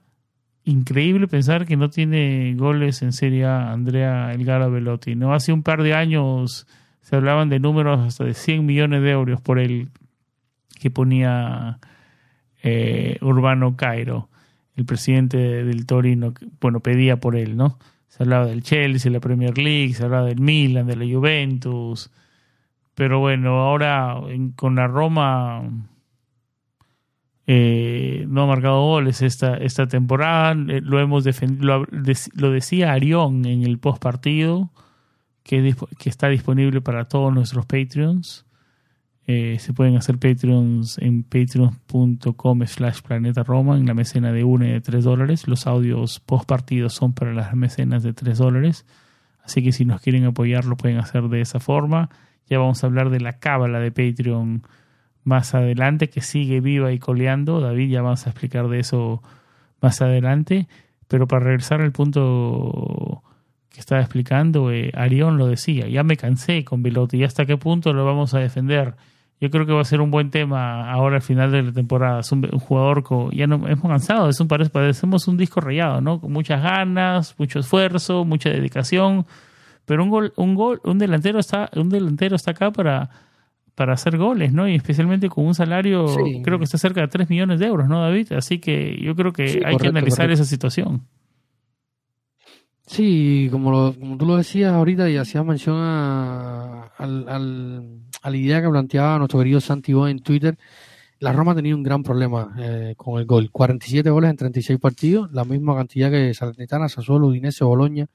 [0.63, 5.15] Increíble pensar que no tiene goles en Serie A Andrea El Galo Velotti.
[5.15, 6.67] No hace un par de años
[7.01, 9.89] se hablaban de números hasta de 100 millones de euros por él
[10.79, 11.79] que ponía
[12.61, 14.29] eh, Urbano Cairo,
[14.75, 17.79] el presidente del Torino, bueno, pedía por él, ¿no?
[18.09, 22.11] Se hablaba del Chelsea, la Premier League, se hablaba del Milan, de la Juventus.
[22.95, 25.63] Pero bueno, ahora en- con la Roma
[27.51, 30.51] eh, no ha marcado goles esta, esta temporada.
[30.71, 34.69] Eh, Lo hemos defendido, lo, dec- lo decía Arión en el post partido,
[35.41, 35.73] que
[36.05, 38.45] está disponible para todos nuestros Patreons.
[39.25, 44.65] Eh, se pueden hacer Patreons en patreon.com slash planeta Roma en la mecena de 1
[44.65, 45.47] y de 3 dólares.
[45.47, 48.85] Los audios post partido son para las mecenas de 3 dólares.
[49.43, 52.09] Así que si nos quieren apoyar lo pueden hacer de esa forma.
[52.47, 54.61] Ya vamos a hablar de la cábala de Patreon
[55.23, 57.59] más adelante, que sigue viva y coleando.
[57.61, 59.21] David, ya vamos a explicar de eso
[59.81, 60.67] más adelante.
[61.07, 63.23] Pero para regresar al punto
[63.69, 67.57] que estaba explicando, eh, Arión lo decía, ya me cansé con Velotti, ¿y hasta qué
[67.57, 68.95] punto lo vamos a defender?
[69.41, 72.19] Yo creo que va a ser un buen tema ahora al final de la temporada.
[72.19, 76.01] Es un, jugador con, ya no hemos cansado, es un parece, parecemos un disco rayado,
[76.01, 76.19] ¿no?
[76.19, 79.25] Con muchas ganas, mucho esfuerzo, mucha dedicación.
[79.85, 83.09] Pero un gol, un gol, un delantero está, un delantero está acá para,
[83.79, 84.67] para hacer goles, ¿no?
[84.67, 86.41] Y especialmente con un salario, Sí.
[86.43, 88.33] creo que está cerca de 3 millones de euros, ¿no, David?
[88.33, 90.33] Así que yo creo que Sí, hay que analizar correcto.
[90.43, 91.07] esa situación.
[92.85, 98.29] Sí, como, lo, como tú lo decías ahorita y hacías mención a, al- al- a
[98.29, 100.57] la idea que planteaba nuestro querido Santi Boy en Twitter,
[101.19, 103.49] la Roma tenía un gran problema eh, con el gol.
[103.51, 108.07] 47 goles en 36 partidos, la misma cantidad que Salernitana, Sassuolo, Udinese, Boloña,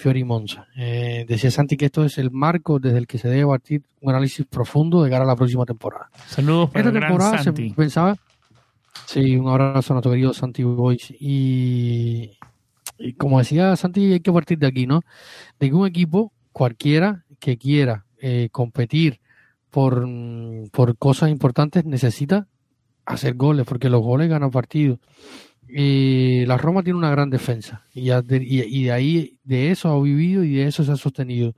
[0.00, 0.66] Fiori Monza.
[0.76, 4.08] Eh, decía Santi que esto es el marco desde el que se debe partir un
[4.08, 6.08] análisis profundo de cara a la próxima temporada.
[6.26, 7.70] Saludos para Esta el gran temporada se Santi.
[7.70, 8.16] pensaba.
[9.06, 11.12] Sí, un abrazo a nuestro querido Santi Boys.
[11.20, 12.30] Y,
[12.98, 15.02] y como decía Santi, hay que partir de aquí, ¿no?
[15.58, 19.20] De que un equipo, cualquiera que quiera eh, competir
[19.68, 20.08] por,
[20.72, 22.46] por cosas importantes, necesita
[23.04, 24.98] hacer goles, porque los goles ganan partidos.
[25.72, 30.02] Eh, la Roma tiene una gran defensa y, y, y de ahí, de eso ha
[30.02, 31.54] vivido y de eso se ha sostenido.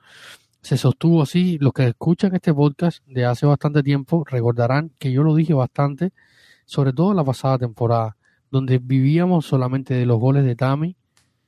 [0.61, 1.59] Se sostuvo así.
[1.59, 6.13] Los que escuchan este podcast de hace bastante tiempo recordarán que yo lo dije bastante,
[6.67, 8.17] sobre todo en la pasada temporada,
[8.51, 10.97] donde vivíamos solamente de los goles de Tami,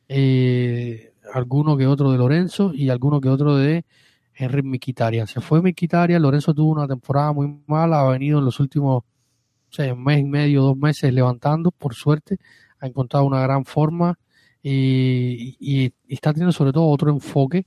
[0.09, 3.85] eh, alguno que otro de Lorenzo y alguno que otro de
[4.35, 5.27] Henry Miquitaria.
[5.27, 9.05] Se fue Miquitaria, Lorenzo tuvo una temporada muy mala, ha venido en los últimos
[9.79, 12.39] un mes y medio, dos meses levantando, por suerte,
[12.81, 14.19] ha encontrado una gran forma
[14.63, 17.67] y, está teniendo sobre todo otro enfoque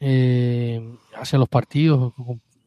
[0.00, 0.80] eh,
[1.14, 2.12] hacia los partidos,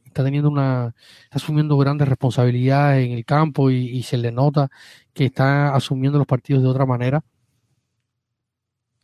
[0.05, 4.69] está teniendo una, está asumiendo grandes responsabilidades en el campo y, se le nota
[5.13, 7.23] que está asumiendo los partidos de otra manera.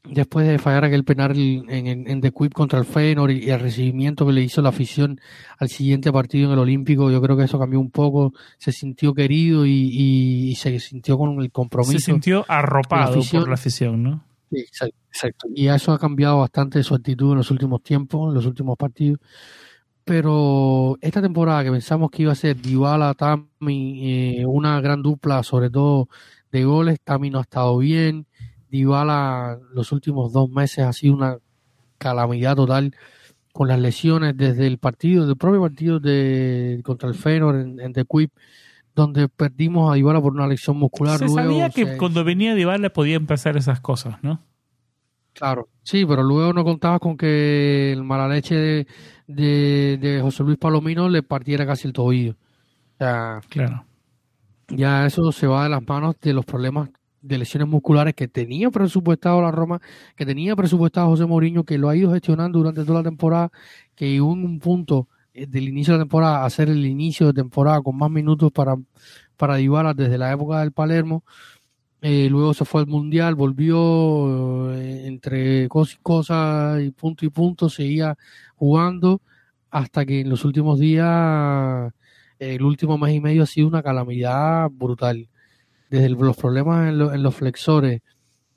[0.10, 3.60] Después de fallar aquel penal en, en, en The Quip contra el Feyenoord y, el
[3.60, 5.20] recibimiento que le hizo la afición
[5.58, 8.34] al siguiente partido en el Olímpico, yo creo que eso cambió un poco.
[8.58, 12.00] Se sintió querido y, se sintió con el compromiso.
[12.00, 14.24] Se sintió arropado por la afición, ¿no?
[14.52, 18.46] Sí, exacto, Y eso ha cambiado bastante su actitud en los últimos tiempos, en los
[18.46, 19.20] últimos partidos
[20.06, 25.42] pero esta temporada que pensamos que iba a ser Dybala, Tami, eh, una gran dupla,
[25.42, 26.10] sobre todo
[26.52, 28.28] de goles, Tami no ha estado bien,
[28.76, 31.38] Dybala los últimos dos meses ha sido una
[31.98, 32.94] calamidad total
[33.54, 37.94] con las lesiones desde el partido, del propio partido de contra el Feyenoord en, en
[37.94, 38.32] The Quip,
[38.94, 41.18] donde perdimos a Dybala por una lesión muscular.
[41.20, 44.42] Se sabía que cuando venía Dybala podía empezar esas cosas, ¿no?
[45.32, 50.58] Claro, sí, pero luego no contabas con que el mala leche de, de, José Luis
[50.58, 52.36] Palomino le partiera casi el tobillo.
[53.00, 53.86] Ya, claro.
[54.70, 56.90] Ya eso se va de las manos de los problemas
[57.28, 59.82] de lesiones musculares que tenía presupuestado la Roma,
[60.16, 63.52] que tenía presupuestado José Mourinho, que lo ha ido gestionando durante toda la temporada,
[63.96, 67.28] que llegó en un punto eh, del inicio de la temporada a hacer el inicio
[67.28, 68.76] de temporada con más minutos para,
[69.38, 71.24] para Dybala desde la época del Palermo
[72.08, 77.30] eh, luego se fue al mundial, volvió eh, entre cosas y cosas y punto y
[77.30, 78.16] punto, seguía
[78.56, 79.22] jugando
[79.72, 81.92] hasta que en los últimos días,
[82.38, 85.28] el último mes y medio ha sido una calamidad brutal.
[85.90, 88.02] Desde los problemas en, los flexores,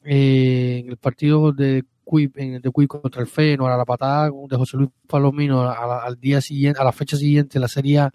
[0.05, 4.57] eh, en el partido de Quip, en de contra el Feno, a la patada de
[4.57, 8.09] José Luis Palomino al día siguiente, a la fecha siguiente, la serie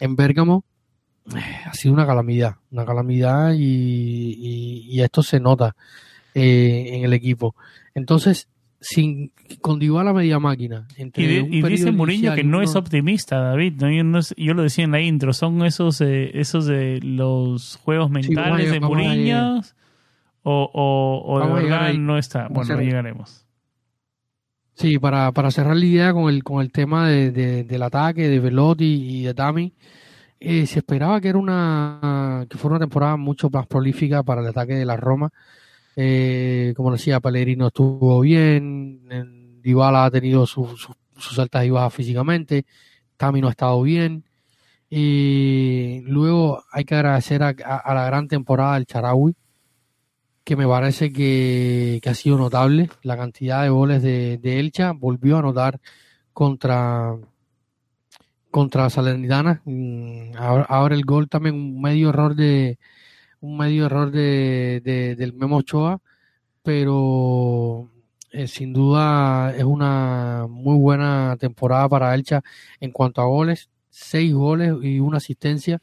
[0.00, 0.64] en Bérgamo,
[1.64, 5.76] ha sido una calamidad, una calamidad y, esto se nota
[6.34, 7.54] eh, en el equipo.
[7.94, 8.48] Entonces,
[8.88, 10.86] sin con la media máquina.
[10.96, 13.82] y, dice Mourinho que no es optimista, David.
[14.36, 18.80] Yo, lo decía en la intro, son esos eh, esos de los juegos mentales de
[18.80, 19.60] Mourinho
[20.42, 22.46] o, o, de verdad no está.
[22.48, 23.44] Bueno, llegaremos.
[24.74, 28.38] Sí, para, para cerrar la idea con el, con el tema de, del ataque de
[28.38, 29.72] Velotti y de Tami,
[30.38, 34.48] eh, se esperaba que era una que fuera una temporada mucho más prolífica para el
[34.48, 35.32] ataque de la Roma.
[35.96, 40.88] Eh, como decía, Pellegrino estuvo bien, Dybala ha tenido sus
[41.38, 42.66] altas y bajas físicamente,
[43.16, 44.24] Tami no ha estado bien.
[44.88, 49.34] Y luego hay que agradecer a, la gran temporada del Charawi,
[50.44, 52.90] que me parece que, ha sido notable.
[53.02, 55.80] La cantidad de goles de, de Elcha volvió a anotar
[56.32, 57.16] contra,
[58.50, 59.62] contra Salernitana.
[59.64, 62.78] Mm, ahora, el gol también un medio error de
[63.40, 64.80] un medio error de,
[65.16, 66.00] del Memo Ochoa,
[66.62, 67.90] pero
[68.30, 72.42] eh, sin duda es una muy buena temporada para Elcha
[72.80, 75.80] en cuanto a goles, seis goles y una asistencia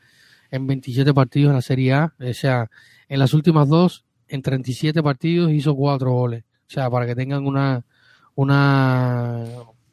[0.52, 2.70] en 27 partidos en la Serie A, o sea,
[3.10, 7.46] en las últimas dos, en 37 partidos hizo cuatro goles, o sea, para que tengan
[7.46, 7.86] una
[8.36, 9.46] una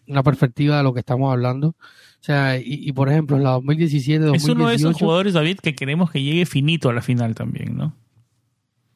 [0.06, 1.76] una perspectiva de lo que estamos hablando.
[2.20, 4.36] O sea, y, por ejemplo, en la 2017, 2018...
[4.36, 7.78] Es uno de esos jugadores, David, que queremos que llegue finito a la final también,
[7.78, 7.96] ¿no?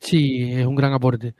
[0.01, 1.35] Sí, es un gran aporte.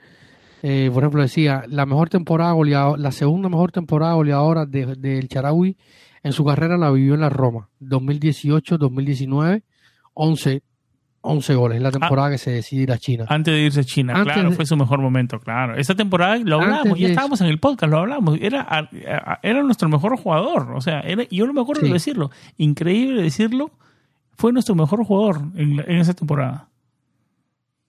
[0.63, 5.27] Eh, por ejemplo, decía, la mejor temporada goleadora, la segunda mejor temporada goleadora del de,
[5.27, 5.77] Charaui
[6.23, 7.69] en su carrera la vivió en la Roma.
[7.81, 9.61] 2018-2019,
[10.15, 10.63] 11
[11.25, 11.91] 11 goles, la ah.
[11.91, 13.25] temporada que se decide ir a China.
[13.27, 15.75] Antes de irse a China, claro, fue su mejor momento, claro.
[15.75, 18.37] Esa temporada lo hablamos, ya estábamos en el podcast, lo hablamos.
[18.39, 18.89] Era,
[19.41, 23.71] era nuestro mejor jugador, o sea, era, yo no me acuerdo de decirlo, increíble decirlo,
[24.37, 26.69] fue nuestro mejor jugador en, esa temporada.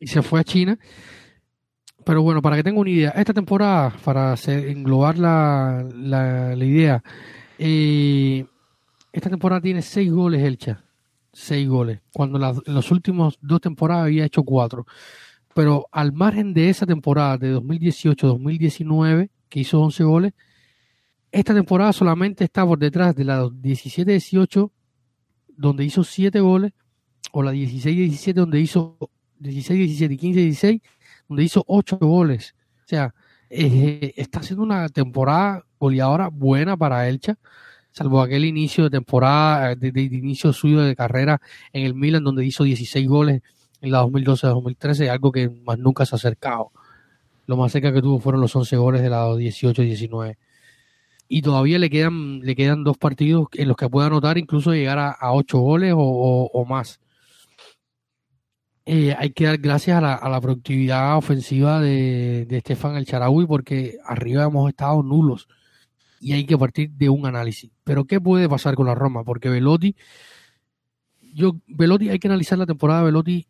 [0.01, 0.79] Y se fue a China.
[2.05, 7.03] Pero bueno, para que tenga una idea, esta temporada, para englobar la, la, idea,
[7.59, 8.47] eh,
[9.13, 10.86] esta temporada tiene 6 goles Elcha
[11.37, 14.87] seis goles, cuando en las últimas dos temporadas había hecho cuatro.
[15.55, 20.33] Pero al margen de esa temporada de 2018-2019, que hizo 11 goles,
[21.31, 24.71] esta temporada solamente está por detrás de la 17-18,
[25.57, 26.73] donde hizo 7 goles,
[27.33, 28.97] o la 16-17, donde hizo
[29.41, 30.83] 16-17 y 15-16,
[31.29, 32.55] donde hizo 8 goles.
[32.85, 33.15] O sea,
[33.51, 37.39] eh, está haciendo una temporada goleadora buena para Elcha
[37.97, 41.41] salvo aquel inicio de temporada, eh, de, inicio suyo de carrera
[41.73, 43.43] en el Milan, donde hizo 16 goles
[43.81, 46.73] en la 2012-2013, algo que más nunca se ha acercado.
[47.47, 50.37] Lo más cerca que tuvo fueron los 11 goles de la 18-19.
[51.29, 54.99] y todavía le quedan, le quedan dos partidos en los que pueda anotar, incluso llegar
[54.99, 57.01] a, ocho goles o, más.
[58.85, 63.07] Eh, hay que dar gracias a la, a la productividad ofensiva de, de Estefan El
[63.07, 65.49] Charaui porque arriba hemos estado nulos
[66.21, 67.71] y hay que partir de un análisis.
[67.85, 69.25] Pero ¿qué puede pasar con la Roma?
[69.25, 69.97] Porque Velotti,
[71.35, 73.47] yo, Velotti, hay que analizar la temporada de Velotti.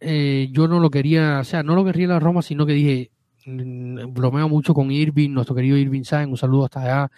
[0.00, 3.10] Eh, yo no lo quería, o sea, no lo quería la Roma, sino que dije,
[3.46, 7.10] mm, bromeo mucho con Irving, nuestro querido Irving Sáenz, un saludo hasta allá,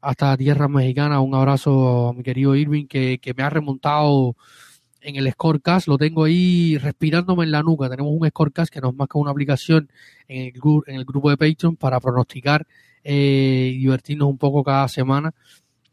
[0.00, 4.36] hasta tierra mexicana, un abrazo a mi querido Irving, que, que me ha remontado
[5.00, 7.88] en el Scorecast, lo tengo ahí respirándome en la nuca.
[7.88, 9.90] Tenemos un Scorecast que nos marca una aplicación
[10.26, 10.52] en el,
[10.86, 12.66] en el grupo de Patreon para pronosticar
[13.04, 15.32] eh, divertirnos un poco cada semana,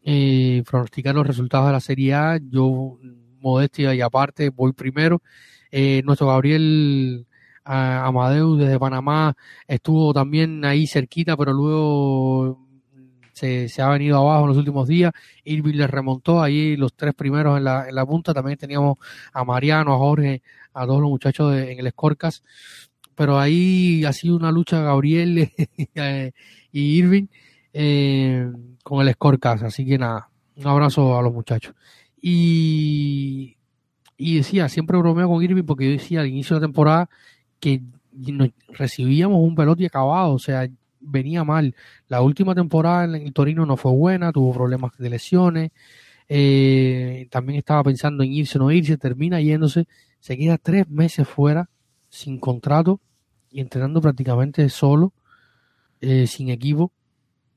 [0.03, 2.39] eh, pronosticar los resultados de la Serie A.
[2.49, 2.99] Yo,
[3.39, 5.21] modestia y aparte, voy primero.
[5.71, 7.25] Eh, nuestro Gabriel
[7.63, 9.35] Amadeus desde Panamá
[9.67, 12.64] estuvo también ahí cerquita, pero luego
[13.35, 15.11] se, ha venido abajo en los últimos días.
[15.43, 18.33] Irving le remontó ahí los tres primeros en la, en la punta.
[18.33, 18.97] También teníamos
[19.33, 20.41] a Mariano, a Jorge,
[20.73, 22.43] a todos los muchachos en el Scorcas.
[23.13, 25.49] Pero ahí ha sido una lucha Gabriel
[26.71, 27.27] y Irving
[27.73, 28.49] eh,
[28.83, 29.63] con el Scorecast.
[29.63, 31.75] Así que nada, un abrazo a los muchachos.
[32.21, 33.57] Y,
[34.17, 37.09] y decía, siempre bromeo con Irving porque yo decía al inicio de la temporada
[37.59, 37.81] que
[38.69, 40.69] recibíamos un pelote acabado, o sea,
[41.05, 41.75] venía mal.
[42.07, 45.71] La última temporada en el Torino no fue buena, tuvo problemas de lesiones.
[46.27, 49.87] Eh, también estaba pensando en irse o no irse, termina yéndose,
[50.19, 51.69] se queda tres meses fuera,
[52.09, 52.99] sin contrato
[53.51, 55.13] y entrenando prácticamente solo.
[56.01, 56.91] Eh, sin equipo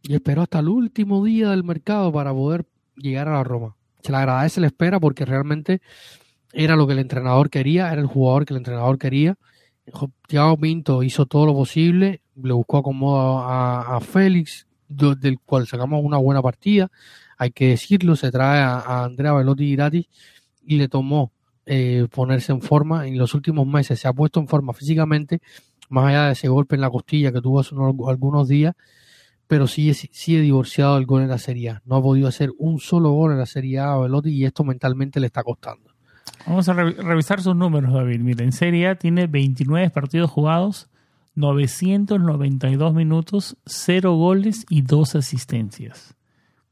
[0.03, 2.65] y esperó hasta el último día del mercado para poder
[2.97, 3.77] llegar a la Roma.
[4.03, 5.83] Se le agradece la espera porque realmente
[6.53, 9.37] era lo que el entrenador quería, era el jugador que el entrenador quería.
[10.29, 16.19] Thiago Pinto hizo todo lo posible, le buscó acomodo a, Félix, del cual sacamos una
[16.19, 16.91] buena partida,
[17.37, 20.07] hay que decirlo, se trae a, Andrea Velotti gratis
[20.65, 21.33] y le tomó
[21.67, 23.07] eh, ponerse en forma.
[23.07, 25.41] En los últimos meses se ha puesto en forma físicamente
[25.89, 27.75] más allá de ese golpe en la costilla que tuvo hace
[28.09, 28.75] algunos días,
[29.47, 31.83] pero sí, sí divorciado del gol en la Serie A.
[31.87, 34.65] No ha podido hacer un solo gol en la Serie A a Velotti y esto
[34.65, 35.91] mentalmente le está costando.
[36.47, 38.21] Vamos a revisar sus números, David.
[38.21, 40.89] Mira, en Serie A tiene 29 partidos jugados,
[41.39, 46.17] 992 minutos, 0 goles y 2 asistencias.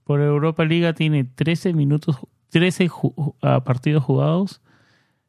[0.05, 2.19] Por Europa Liga tiene 13 minutos,
[2.51, 2.91] 13
[3.43, 4.61] ah, partidos jugados,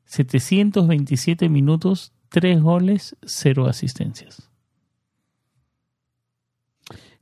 [0.06, 4.50] 727 minutos, tres goles, cero asistencias.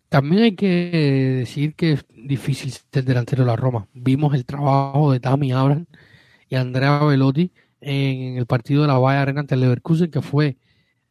[0.09, 3.87] También hay que decir que es difícil ser delantero de la Roma.
[3.93, 5.85] Vimos el trabajo de Tami Abraham
[6.47, 7.51] y Andrea Velotti
[7.81, 10.57] en el partido de la Valle Arena ante el Leverkusen, que fue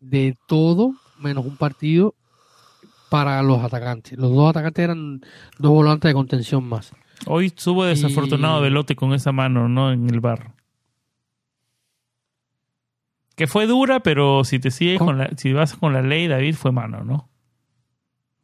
[0.05, 2.15] de todo menos un partido
[3.09, 4.19] para los atacantes.
[4.19, 5.21] Los dos atacantes eran
[5.59, 6.93] dos volantes de contención más.
[7.27, 9.93] Hoy estuvo desafortunado Velotti con esa mano, ¿no?
[9.93, 10.53] En el bar.
[13.37, 16.55] Que fue dura, pero si te sigues con la, si vas con la ley, David,
[16.55, 17.29] fue mano, ¿no?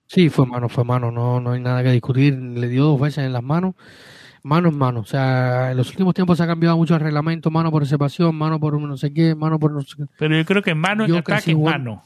[0.07, 2.35] Sí, fue mano, fue mano, no, no hay nada que discutir.
[2.35, 3.75] Le dio dos veces en las manos,
[4.43, 5.01] mano en mano.
[5.01, 8.35] O sea, en los últimos tiempos se ha cambiado mucho el reglamento, mano por separación,
[8.35, 10.05] mano por no sé qué, mano por no sé qué.
[10.19, 12.03] Pero yo creo que mano en ataque es mano.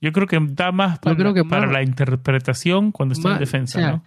[0.00, 4.04] Yo creo que da más para, para la interpretación cuando está en defensa, ¿no?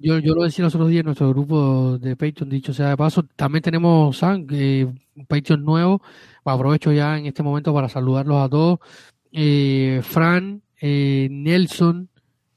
[0.00, 2.96] Yo, yo lo decía los otros días en nuestro grupo de Patreon, dicho sea de
[2.96, 4.22] paso, también tenemos
[4.52, 4.86] eh,
[5.16, 6.00] un Patreon nuevo,
[6.44, 8.78] aprovecho ya en este momento para saludarlos a todos,
[9.32, 12.08] eh, Fran, eh, Nelson,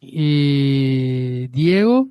[0.01, 2.09] eh, Diego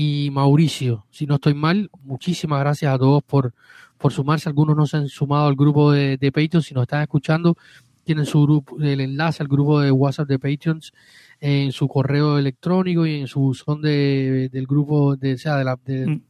[0.00, 3.52] y Mauricio, si no estoy mal, muchísimas gracias a todos por,
[3.96, 7.02] por sumarse, algunos no se han sumado al grupo de, de Patreon, si nos están
[7.02, 7.56] escuchando,
[8.04, 10.92] tienen su grupo, el enlace al grupo de WhatsApp de Patreons
[11.40, 15.64] en su correo electrónico y en su son de, del grupo de, o sea, de,
[15.64, 15.80] la, mm.
[15.82, 16.20] de,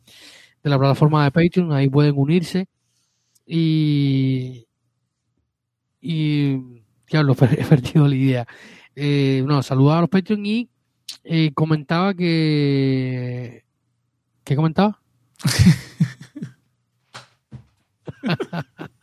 [0.63, 2.69] la plataforma de Patreon, ahí pueden unirse.
[3.45, 4.67] Y,
[6.01, 6.57] y
[7.07, 8.47] ya lo he perdido la idea.
[8.97, 10.71] Eh, no, saludaba a los Patreon y
[11.25, 13.65] eh, comentaba que.
[14.45, 15.01] ¿Qué comentaba?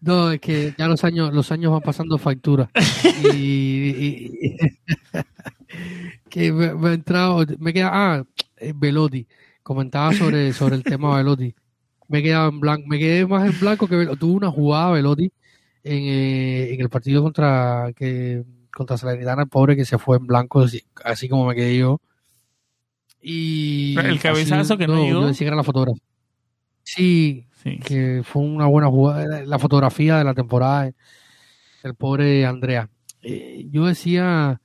[0.00, 2.70] No, es que ya los años, los años van pasando factura.
[3.34, 4.56] y,
[6.30, 8.24] que me, ha entrado, me queda, ah,
[8.56, 9.26] eh, Velotti.
[9.62, 11.54] Comentaba sobre, sobre el tema Velotti.
[12.08, 15.32] Me quedaba en blanco, me quedé más en blanco que tuvo una jugada Velotti
[15.84, 20.26] en, eh, en el partido contra que contra Salernitana, el pobre que se fue en
[20.26, 20.64] blanco,
[21.04, 22.00] así, como me quedé yo.
[23.22, 26.02] Y el cabezazo que no, no Ni siquiera la fotografía.
[26.82, 27.46] Sí,
[27.84, 30.90] que fue una buena jugada, la fotografía de la temporada
[31.82, 32.88] del pobre Andrea.
[33.22, 34.60] Eh, yo decía,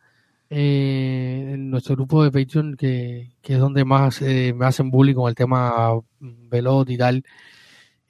[0.49, 5.29] eh, en nuestro grupo de Patreon, que, es donde más eh, me hacen bullying con
[5.29, 7.23] el tema Velot y tal.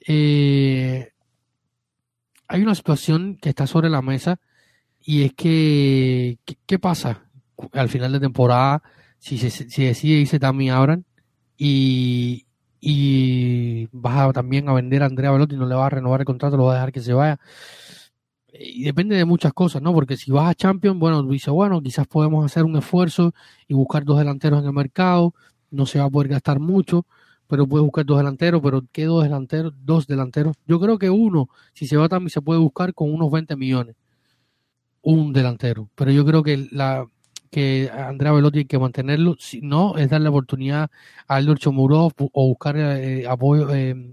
[0.06, 1.10] Eh,
[2.48, 4.38] hay una situación que está sobre la mesa
[5.06, 7.22] y es que, ¿qué, pasa
[7.72, 8.82] al final de temporada
[9.18, 11.04] si, se, si decide irse Tammy Abran
[11.56, 12.46] y,
[12.80, 16.56] y vas también a vender a Andrea Velotti no le vas a renovar el contrato,
[16.56, 17.38] lo vas a dejar que se vaya?
[18.58, 19.92] y depende de muchas cosas, ¿no?
[19.92, 23.34] Porque si vas a Champions, bueno, dice, bueno, quizás podemos hacer un esfuerzo
[23.68, 25.34] y buscar dos delanteros en el mercado,
[25.70, 27.06] no se va a poder gastar mucho,
[27.46, 29.74] pero puedes buscar dos delanteros, pero ¿qué dos delanteros?
[29.84, 30.56] Dos delanteros.
[30.66, 33.94] Yo creo que uno, si se va también, se puede buscar con unos 20 millones.
[35.06, 35.88] Un delantero.
[35.94, 37.06] Pero yo creo que la
[37.48, 40.90] que Andrea Velotti hay que mantenerlo, si no, es darle oportunidad
[41.28, 44.12] a Eldor Chomurov o buscar eh, apoyo, eh,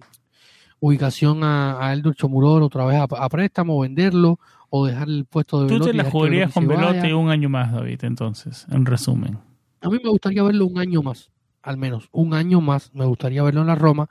[0.79, 2.15] ubicación a, a Eldur
[2.61, 4.39] otra vez a, préstamo, venderlo
[4.69, 5.79] o dejar el puesto de Velotti.
[5.79, 9.39] Tú te la jugarías con Velotti un año más, David, entonces, en resumen.
[9.81, 11.31] A mí me gustaría verlo un año más,
[11.63, 12.91] al menos un año más.
[12.93, 14.09] Me gustaría verlo en la Roma,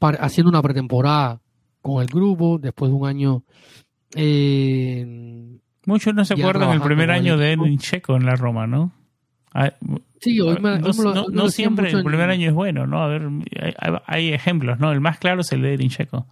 [0.00, 1.40] haciendo una pretemporada
[1.82, 3.42] con el grupo, después de un año.
[4.14, 8.92] Eh, Muchos no se acuerdan el primer año de Edwin Checo en la Roma, ¿no?
[9.52, 9.72] Ah,
[10.20, 13.02] sí, hoy me, no, siempre el primer año es bueno, ¿no?
[13.02, 13.28] A ver,
[14.06, 14.90] hay, ejemplos, ¿no?
[14.90, 16.26] El más claro es el de Edin Checo.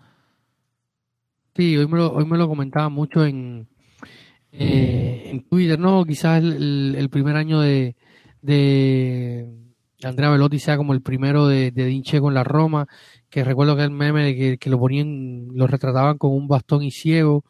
[1.54, 3.68] Sí, hoy me lo, hoy me lo comentaba mucho en,
[4.50, 6.04] eh, en Twitter, ¿no?
[6.04, 7.94] Quizás el, primer año de,
[8.40, 9.46] de
[10.02, 12.88] Andrea Velotti sea como el primero de, de Checo en la Roma,
[13.30, 16.82] que recuerdo que el meme de que, que lo ponían, lo retrataban con un bastón
[16.82, 17.44] y ciego.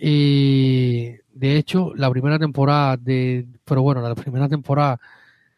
[0.00, 5.00] Y de hecho, la primera temporada de, pero bueno, la primera temporada,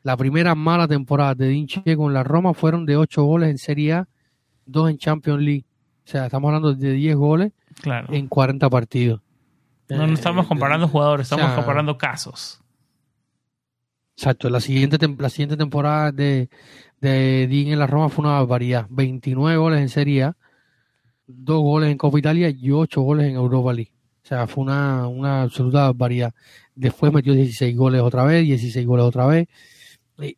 [0.02, 3.92] la primera mala temporada de Dinche con la Roma fueron de 8 goles en Serie
[3.94, 4.08] A,
[4.66, 5.64] 2 en Champions League.
[6.04, 7.52] O sea, estamos hablando de 10 goles
[7.84, 9.20] en 40 partidos.
[9.88, 12.60] No, no estamos comparando jugadores, estamos comparando casos.
[14.16, 16.50] Exacto, la siguiente, la siguiente temporada de,
[17.00, 18.86] de Dean en la Roma fue una barbaridad.
[18.90, 20.36] 29 goles en Serie A,
[21.26, 23.89] 2 goles en Copa Italia y 8 goles en Europa League.
[24.30, 26.32] O sea, fue una, una absoluta variedad.
[26.76, 29.48] Después metió 16 goles otra vez, 16 goles otra vez.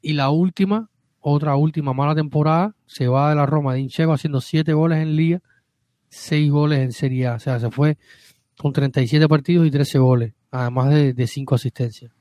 [0.00, 0.88] Y, la última,
[1.20, 5.14] otra última mala temporada, se va de la Roma de Incheco haciendo 7 goles en
[5.14, 5.42] Liga,
[6.08, 7.34] 6 goles en Serie A.
[7.34, 7.98] O sea, se fue
[8.56, 12.12] con 37 partidos y 13 goles, además de, de 5 asistencias.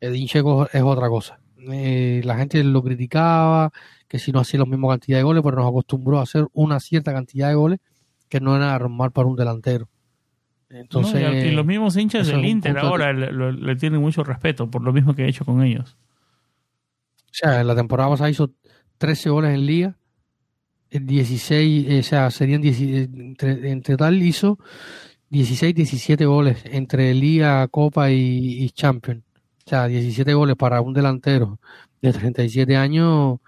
[0.00, 1.38] El Incheco es otra cosa.
[1.70, 3.70] Eh, la gente lo criticaba,
[4.08, 6.80] que si no hacía la misma cantidad de goles, pero nos acostumbró a hacer una
[6.80, 7.78] cierta cantidad de goles
[8.28, 9.88] que no era normal para un delantero.
[10.68, 15.14] Entonces, y los mismos hinchas del Inter ahora le, tienen mucho respeto por lo mismo
[15.14, 15.96] que ha hecho con ellos.
[17.26, 18.50] O sea, en la temporada pasada hizo
[18.98, 19.96] 13 goles en liga,
[20.90, 24.58] 16, eh, o sea, serían 10, entre, en total hizo
[25.30, 29.22] 16, 17 goles entre liga, copa y, champion.
[29.66, 31.58] O sea, 17 goles para un delantero
[32.00, 33.38] de 37 años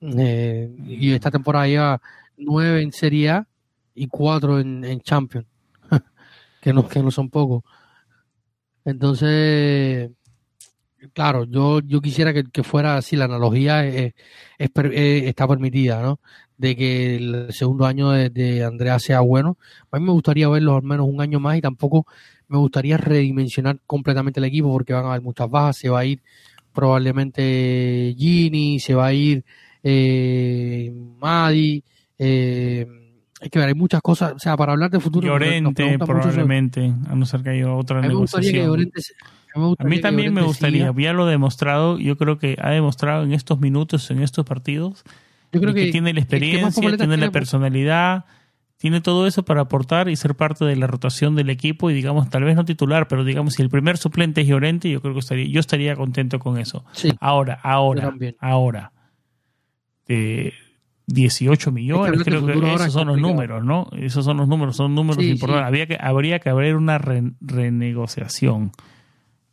[0.00, 2.02] eh, y esta temporada lleva
[2.36, 3.46] 9 en Serie A
[3.94, 5.46] y 4 en, en Champions
[6.60, 7.62] que no, que no son pocos.
[8.84, 10.10] Entonces,
[11.12, 14.14] claro, yo, yo quisiera que, fuera así, la analogía es,
[14.58, 16.20] está permitida, ¿no?
[16.56, 19.58] De que el segundo año de, Andrea sea bueno.
[19.90, 22.06] A mí me gustaría verlo al menos un año más y tampoco
[22.48, 26.04] me gustaría redimensionar completamente el equipo porque van a haber muchas bajas, se va a
[26.04, 26.22] ir
[26.72, 29.44] probablemente Gini, se va a ir
[29.82, 31.82] eh, Madi,
[32.18, 32.86] eh,
[33.40, 35.26] hay que ver, hay muchas cosas, o sea, para hablar de futuro.
[35.26, 38.90] Llorente, probablemente, a no ser que haya otra a negociación.
[39.78, 43.32] a mí también me gustaría, ya lo ha demostrado, yo creo que ha demostrado en
[43.32, 45.04] estos minutos, en estos partidos,
[45.52, 48.26] yo creo que, tiene la experiencia, tiene la personalidad,
[48.76, 52.30] tiene todo eso para aportar y ser parte de la rotación del equipo y digamos,
[52.30, 55.20] tal vez no titular, pero digamos, si el primer suplente es Llorente, yo creo que
[55.20, 56.84] estaría, yo estaría contento con eso.
[57.20, 58.92] Ahora, ahora, ahora.
[60.08, 60.52] Eh,
[61.12, 63.88] 18 millones, creo que esos son los números, ¿no?
[63.92, 65.66] Esos son los números, son números importantes.
[65.66, 68.72] Había que, habría que haber una renegociación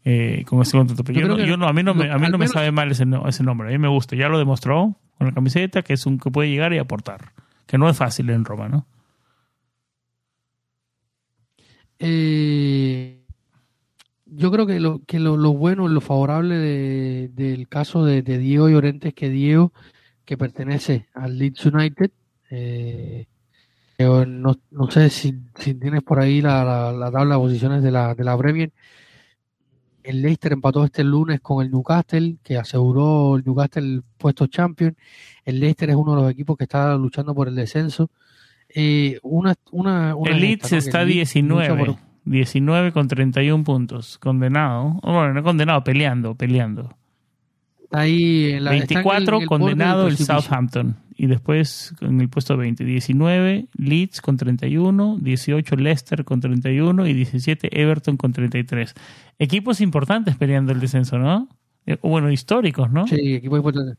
[0.03, 1.03] eh, con ese contrato.
[1.03, 3.43] Pero yo, no, a mí no, me, a mí no me sabe mal ese, ese
[3.43, 6.29] nombre, a mí me gusta, ya lo demostró con la camiseta, que es un que
[6.29, 7.33] puede llegar y aportar,
[7.65, 8.85] que no es fácil en Roma, ¿no?
[11.99, 13.23] Eh,
[14.27, 18.37] yo creo que lo, que lo, lo bueno, lo favorable de, del caso de, de
[18.37, 19.73] Diego Llorente es que Diego
[20.27, 22.11] que pertenece al Leeds United.
[22.51, 23.25] Eh,
[23.97, 28.13] no, no, sé si, si, tienes por ahí la, la, tabla de posiciones de la,
[28.13, 28.71] de la Premier.
[30.03, 34.97] El Leicester empató este lunes con el Newcastle, que aseguró el Newcastle el puesto champion.
[35.45, 38.11] El Leicester es uno de los equipos que está luchando por el descenso.
[38.67, 44.17] Eh, una, una, el Leeds está 19 19 con 31 puntos.
[44.17, 44.99] Condenado.
[45.01, 46.97] Bueno, no condenado, peleando, peleando.
[47.91, 50.17] Ahí en la, 24 en el condenado el.
[50.17, 50.97] Southampton.
[51.15, 52.83] Y después en el puesto 20.
[52.83, 55.17] 19 Leeds con 31.
[55.21, 57.07] 18 Leicester con 31.
[57.07, 58.93] Y 17 Everton con 33.
[59.39, 61.47] Equipos importantes peleando el descenso, ¿no?
[61.85, 63.07] Eh, Bueno, históricos, ¿no?
[63.07, 63.97] Sí, equipo importante.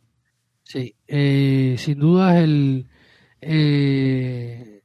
[0.63, 2.87] Sí, eh, sin duda el
[3.41, 4.78] eh,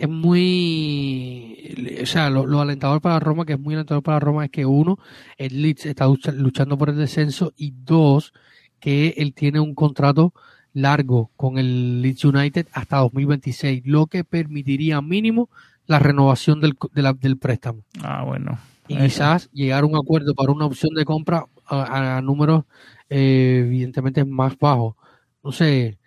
[0.00, 4.44] es muy, o sea, lo, lo alentador para Roma, que es muy alentador para Roma,
[4.44, 4.98] es que uno,
[5.36, 8.32] el Leeds está lucha- luchando por el descenso y dos,
[8.80, 10.32] que él tiene un contrato
[10.72, 15.48] largo con el Leeds United hasta 2026, lo que permitiría mínimo
[15.86, 18.58] la renovación del, de la- del préstamo Ah, bueno.
[18.88, 19.04] y Eso.
[19.04, 22.64] quizás llegar a un acuerdo para una opción de compra a, a números
[23.08, 24.94] eh, evidentemente más bajos.
[25.42, 25.98] No sé,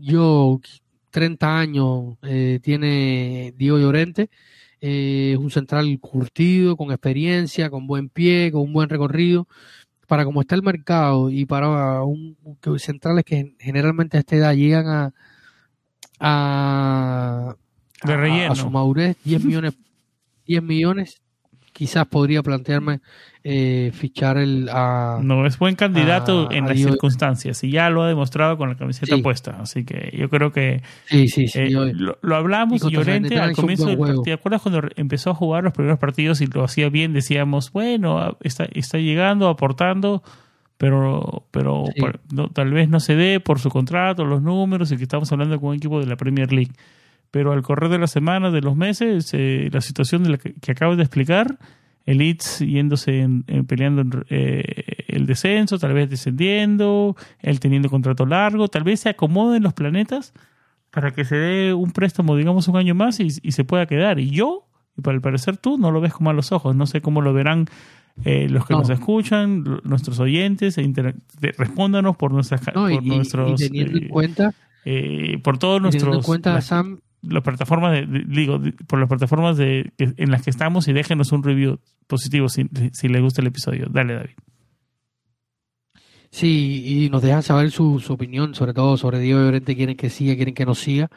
[0.00, 0.60] yo
[1.12, 4.30] 30 años eh, tiene Diego Llorente,
[4.80, 9.46] eh, es un central curtido, con experiencia, con buen pie, con un buen recorrido.
[10.08, 14.54] Para como está el mercado y para un, que centrales que generalmente a esta edad
[14.54, 15.14] llegan a,
[16.18, 17.56] a,
[18.04, 19.74] De a su madurez, 10 millones,
[20.46, 21.21] 10 millones,
[21.72, 23.00] quizás podría plantearme
[23.44, 27.90] eh, fichar el a No es buen candidato a- en a las circunstancias y ya
[27.90, 29.22] lo ha demostrado con la camiseta Sí.
[29.22, 29.56] puesta.
[29.60, 33.52] Así que yo creo que sí, sí, sí, eh, lo, lo hablamos Y Llorente al
[33.54, 34.22] comienzo del.
[34.22, 37.12] ¿Te acuerdas cuando empezó a jugar los primeros partidos y lo hacía bien?
[37.12, 40.22] Decíamos, bueno, ah, está, está llegando, aportando,
[40.78, 42.02] pero, pero Sí.
[42.32, 45.58] no- tal vez no se dé por su contrato, los números y que estamos hablando
[45.60, 46.72] con un equipo de la Premier League.
[47.32, 50.52] Pero al correr de las semanas, de los meses, eh, la situación de la que,
[50.54, 51.58] que acabas de explicar,
[52.06, 54.62] el Leeds yéndose en- en peleando en, eh,
[55.08, 60.32] el descenso, tal vez descendiendo, él teniendo contrato largo, tal vez se acomoden los planetas
[60.90, 64.18] para que se dé un préstamo, digamos, un año más y, y se pueda quedar.
[64.20, 64.66] Y yo,
[64.98, 66.76] y para el parecer tú, no lo ves con malos ojos.
[66.76, 67.64] No sé cómo lo verán
[68.26, 68.80] eh, los que No.
[68.80, 70.82] nos escuchan, nuestros oyentes, e
[71.56, 74.54] respóndanos por nuestras no, y, por y- y nuestros teniendo en eh, cuenta,
[74.84, 78.98] eh, por todos y teniendo en nuestros cuenta las, Sam, las plataformas de, digo por
[78.98, 83.22] las plataformas de en las que estamos y déjenos un review positivo si, si les
[83.22, 83.86] gusta el episodio.
[83.90, 84.34] Dale, David.
[86.30, 90.08] Sí, y nos dejan saber su, su opinión, sobre todo sobre Diego Llorente, quieren que
[90.08, 91.10] siga, quieren que no siga.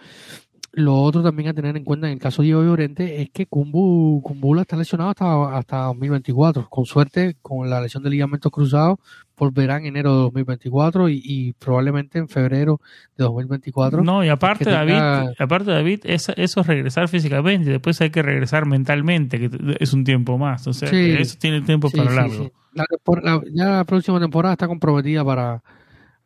[0.78, 3.45] Lo otro también a tener en cuenta en el caso de Diego Llorente es que
[3.45, 6.67] Kumbu, Kumbula está lesionado hasta, hasta 2024.
[6.69, 8.97] Con suerte, con la lesión de ligamentos cruzados,
[9.38, 12.82] volverá en enero de 2024 y, y probablemente en febrero
[13.17, 14.03] de 2024.
[14.03, 18.65] No, y aparte, tenga- David, aparte, David, eso es regresar físicamente, después hay que regresar
[18.65, 19.49] mentalmente, que
[19.80, 20.67] es un tiempo más.
[20.67, 20.95] O sea, Sí.
[20.95, 22.51] que eso tiene tiempo Sí, para sí, largo.
[22.73, 25.63] La ya la próxima temporada está comprometida para,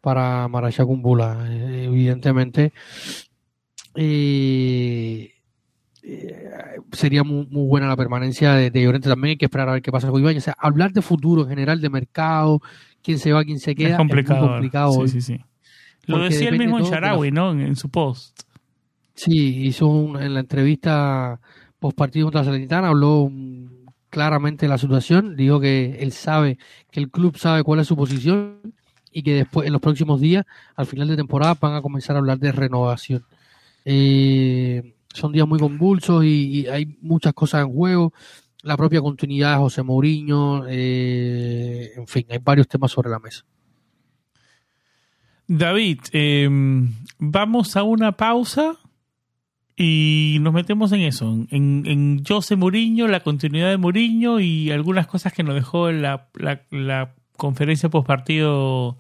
[0.01, 0.47] para
[0.85, 2.73] Kumbula, eh, evidentemente.
[3.95, 5.31] Eh,
[6.03, 6.49] eh,
[6.91, 9.31] sería muy, muy buena la permanencia de, de Llorente también.
[9.31, 10.43] Hay que esperar a ver qué pasa con Ibañez.
[10.43, 12.61] O sea, hablar de futuro en general, de mercado,
[13.03, 14.39] quién se va, quién se queda, es complicado.
[14.41, 14.91] muy complicado.
[14.93, 15.07] Sí, hoy.
[15.09, 15.39] sí, sí.
[16.05, 17.51] Lo decía el mismo todo de la- Sharawi, ¿no?
[17.51, 18.41] En, en su post.
[19.13, 21.39] Sí, hizo un- en la entrevista
[21.77, 23.31] post partido contra Salernitana, habló
[24.09, 26.57] claramente de la situación, dijo que él sabe,
[26.89, 28.59] que el club sabe cuál es su posición
[29.11, 32.19] y que después, en los próximos días, al final de temporada, van a comenzar a
[32.19, 33.23] hablar de renovación.
[33.85, 38.13] Eh, son días muy convulsos y, hay muchas cosas en juego,
[38.61, 43.45] la propia continuidad de José Mourinho, eh, en fin, hay varios temas sobre la mesa.
[45.47, 46.47] David, eh,
[47.17, 48.77] vamos a una pausa
[49.75, 55.07] y nos metemos en eso, en, en José Mourinho, la continuidad de Mourinho y algunas
[55.07, 58.97] cosas que nos dejó la, la, la conferencia post partido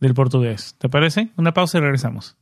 [0.00, 0.74] del portugués.
[0.78, 1.28] ¿Te parece?
[1.36, 2.36] Una pausa y regresamos.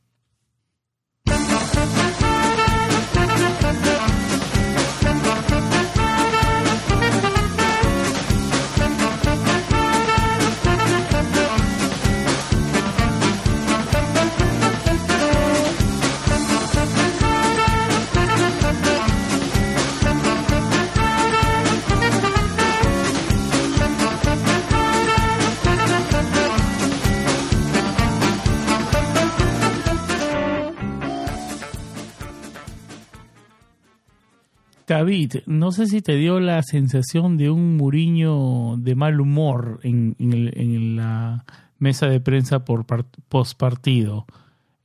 [34.91, 40.17] David, no sé si te dio la sensación de un Muriño de mal humor en,
[40.97, 41.45] la
[41.79, 42.85] mesa de prensa por
[43.29, 44.25] post partido.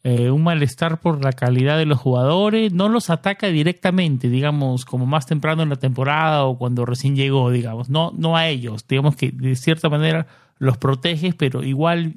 [0.05, 5.27] un malestar por la calidad de los jugadores, no los ataca directamente, digamos, como más
[5.27, 9.33] temprano en la temporada o cuando recién llegó, digamos, no, no a ellos, digamos que
[9.33, 10.29] de cierta manera
[10.59, 12.15] los proteges, pero igual,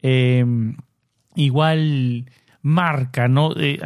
[0.00, 0.44] eh,
[1.34, 2.26] igual
[2.66, 3.52] marca, ¿no?
[3.56, 3.78] Eh,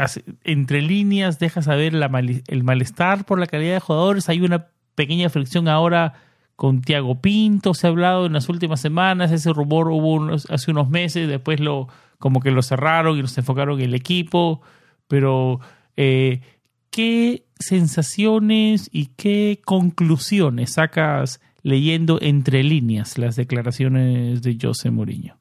[0.42, 4.28] entre líneas deja saber el malestar por la calidad de jugadores.
[4.30, 6.14] Hay una pequeña fricción ahora
[6.56, 10.90] con Tiago Pinto, se ha hablado en las últimas semanas, ese rumor hubo hace unos
[10.90, 14.60] meses, después lo como que lo cerraron y nos enfocaron en el equipo,
[15.08, 15.60] pero
[15.96, 16.42] eh,
[16.90, 25.39] ¿qué sensaciones y qué conclusiones sacas leyendo entre líneas las declaraciones de José Mourinho?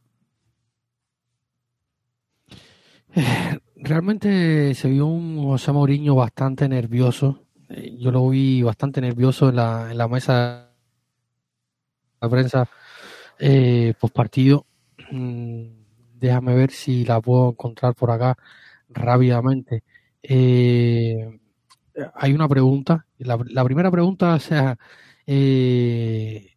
[3.76, 7.45] Realmente se vio un José Mourinho bastante nervioso.
[7.70, 10.70] Eh, yo lo vi bastante nervioso en la, en la mesa
[12.22, 12.70] de la prensa
[13.39, 14.66] eh, post partido.
[15.12, 15.80] Mm,
[16.16, 18.38] déjame ver si la puedo encontrar por acá
[18.89, 19.84] rápidamente.
[20.24, 21.39] Eh,
[22.16, 23.05] hay una pregunta.
[23.20, 24.78] La, primera pregunta, o sea,
[25.26, 26.55] eh,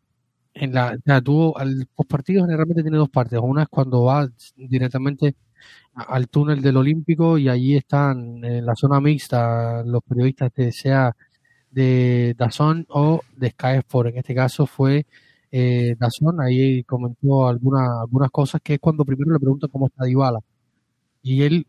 [0.55, 3.39] en la, tuvo, al postpartido generalmente tiene dos partes.
[3.43, 5.37] Una es cuando va directamente
[5.95, 11.15] al túnel del Olímpico y allí están en la zona mixta los periodistas de sea
[11.71, 14.11] de Dazón o de Sky Sport.
[14.11, 15.07] En este caso fue
[15.51, 20.05] eh, Dazón, ahí comentó algunas algunas cosas que es cuando primero le preguntan cómo está
[20.05, 20.41] Dybala.
[21.23, 21.67] Y él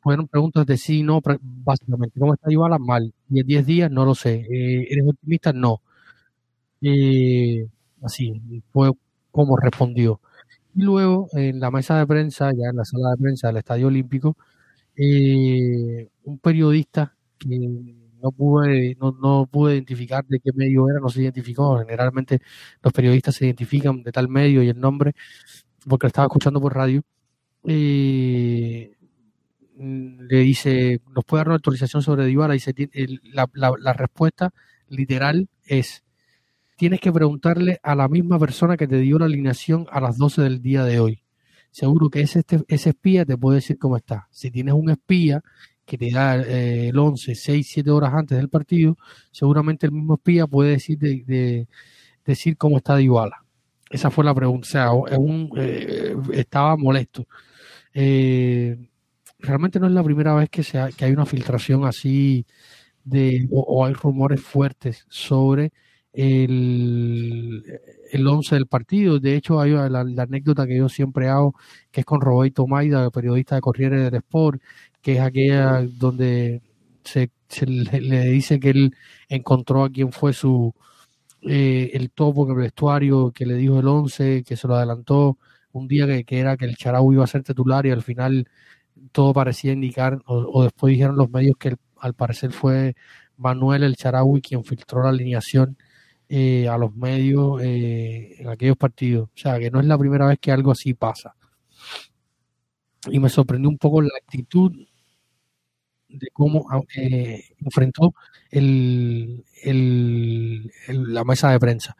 [0.00, 2.18] fueron preguntas de sí, no, básicamente.
[2.18, 2.78] ¿Cómo está Dybala?
[2.78, 3.12] Mal.
[3.30, 4.46] Y en 10 días, no lo sé.
[4.50, 5.52] Eh, ¿Eres optimista?
[5.52, 5.82] No.
[6.80, 7.66] Eh,
[8.02, 8.40] así,
[8.72, 8.90] fue
[9.30, 10.20] como respondió.
[10.78, 13.88] Y luego, en la mesa de prensa, ya en la sala de prensa del Estadio
[13.88, 14.36] Olímpico,
[14.96, 17.48] eh, un periodista que
[18.22, 21.78] no pude, no, no pude identificar de qué medio era, no se identificó.
[21.80, 22.40] Generalmente
[22.80, 25.14] los periodistas se identifican de tal medio y el nombre,
[25.88, 27.02] porque lo estaba escuchando por radio.
[27.64, 28.92] Eh,
[29.78, 32.54] le dice, ¿nos puede dar una actualización sobre Dybala?
[32.54, 32.72] Dice,
[33.32, 34.50] la, la, respuesta
[34.88, 36.04] literal es,
[36.78, 40.42] tienes que preguntarle a la misma persona que te dio la alineación a las 12
[40.42, 41.24] del día de hoy.
[41.72, 44.28] Seguro que ese, este, ese espía te puede decir cómo está.
[44.30, 45.42] Si tienes un espía
[45.84, 48.96] que te da eh, el 11, 6, 7 horas antes del partido,
[49.32, 51.66] seguramente el mismo espía puede decir, de,
[52.24, 53.44] decir cómo está Dybala.
[53.90, 54.66] Esa fue la pregunta.
[54.68, 54.90] O sea,
[55.56, 57.26] eh, estaba molesto.
[57.92, 58.88] Eh,
[59.40, 62.46] realmente no es la primera vez que, se que hay una filtración así
[63.02, 65.72] de, o, hay rumores fuertes sobre
[66.12, 67.64] el,
[68.10, 69.18] el once del partido.
[69.20, 71.54] De hecho, hay la, anécdota que yo siempre hago,
[71.90, 74.62] que es con Roberto Maida, periodista de Corriere del Sport,
[75.02, 76.62] que es aquella donde
[77.04, 77.30] se,
[77.66, 78.94] le, dice que él
[79.28, 80.74] encontró a quien fue su
[81.42, 85.38] eh, el topo en el vestuario, que le dijo el once, que se lo adelantó
[85.72, 88.48] un día que, que era que el Charau iba a ser titular y al final
[89.12, 92.96] todo parecía indicar, o, después dijeron los medios que al parecer fue
[93.36, 95.76] Manuel El Charaui quien filtró la alineación
[96.30, 99.30] eh, a los medios eh, en aquellos partidos.
[99.30, 101.34] O sea, que no es la primera vez que algo así pasa.
[103.10, 104.72] Y me sorprendió un poco la actitud
[106.08, 106.66] de cómo
[106.96, 108.14] eh, enfrentó
[108.50, 109.42] el,
[110.88, 111.96] la mesa de prensa.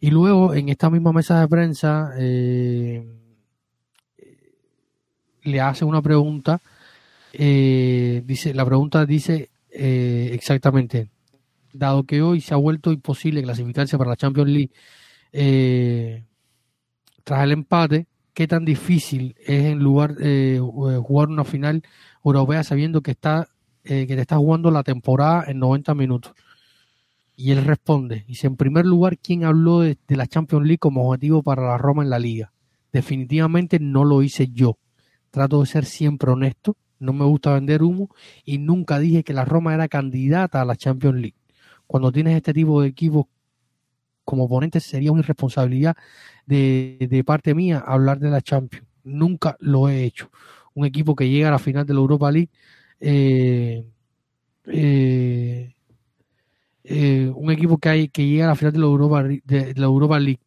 [0.00, 3.04] Y luego, en esta misma mesa de prensa, le
[5.60, 6.60] hace una pregunta,
[7.32, 11.11] dice, la pregunta dice exactamente,
[11.72, 14.70] dado que hoy se ha vuelto imposible clasificarse para la Champions League
[15.32, 16.24] eh,
[17.24, 21.82] tras el empate, ¿qué tan difícil es en lugar de jugar una final
[22.24, 23.48] europea sabiendo que está
[23.84, 26.32] que te está jugando la temporada en 90 minutos?
[27.34, 31.42] Y él responde, dice, en primer lugar, ¿quién habló de la Champions League como objetivo
[31.42, 32.52] para la Roma en la liga?
[32.92, 34.78] Definitivamente no lo hice yo
[35.32, 38.10] trato de ser siempre honesto, no me gusta vender humo
[38.44, 41.34] y nunca dije que la Roma era candidata a la Champions League.
[41.92, 43.26] Cuando tienes este tipo de equipos
[44.24, 45.94] como oponente sería una irresponsabilidad
[46.46, 48.86] de, parte mía hablar de la Champions.
[49.04, 50.30] Nunca lo he hecho.
[50.72, 52.48] Un equipo que llega a la final de la Europa League,
[52.98, 53.84] eh,
[54.68, 55.74] eh,
[56.84, 59.84] eh, un equipo que, hay, que llega a la final de la Europa, de la
[59.84, 60.40] Europa League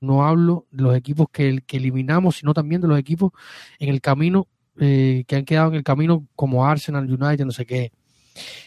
[0.00, 3.32] no hablo de los equipos que, eliminamos, sino también de los equipos
[3.78, 7.66] en el camino, eh, que han quedado en el camino como Arsenal, United, no sé
[7.66, 7.92] qué.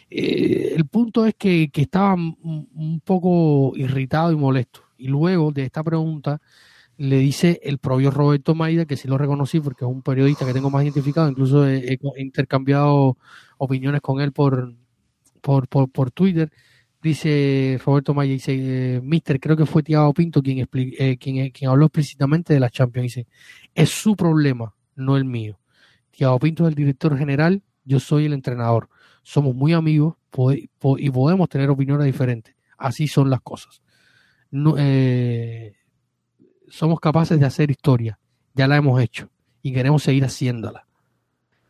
[0.10, 4.82] Eh, el punto es que, estaba un poco irritado y molesto.
[4.98, 6.42] Y luego de esta pregunta
[6.98, 10.54] le dice el propio Roberto Maida, que sí lo reconocí porque es un periodista que
[10.54, 13.18] tengo más identificado, incluso he, intercambiado
[13.58, 14.74] opiniones con él por,
[15.42, 16.52] por, por, Twitter
[17.02, 21.70] dice Roberto Maya, dice, eh, Mister, creo que fue Tiago Pinto quien, eh, quien, quien,
[21.70, 23.16] habló explícitamente de la Champions.
[23.16, 23.28] Dice,
[23.76, 25.60] es su problema, no el mío.
[26.12, 28.88] Tiago Pinto es el director general, yo soy el entrenador.
[29.24, 30.16] Somos muy amigos
[30.98, 32.56] y podemos tener opiniones diferentes.
[32.78, 33.82] Así son las cosas.
[34.52, 34.76] No,
[36.74, 38.20] somos capaces de hacer historia,
[38.56, 39.30] ya la hemos hecho
[39.62, 40.88] y queremos seguir haciéndola.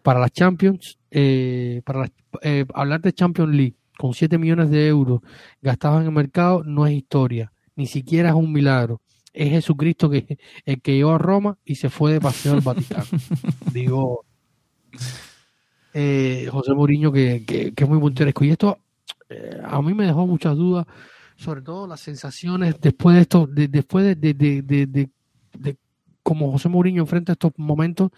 [0.02, 5.22] para las Champions, eh, para eh, hablar de Champions League con 7 millones de euros
[5.62, 9.02] gastados en el mercado no es historia, ni siquiera es un milagro.
[9.32, 13.06] Es Jesucristo que el que llegó a Roma y se fue de paseo al Vaticano.
[13.74, 14.26] Digo,
[15.94, 18.44] eh, José Mourinho que, que, es muy punteresco.
[18.44, 18.80] Y esto
[19.30, 20.86] eh, a mí me dejó muchas dudas,
[21.36, 25.10] sobre todo las sensaciones después de esto, de, después de, de, de,
[25.58, 25.78] de,
[26.22, 28.12] como José Mourinho enfrenta estos momentos,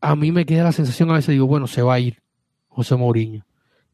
[0.00, 2.22] a mí me queda la sensación a veces, digo, bueno, se va a ir
[2.68, 3.44] José Mourinho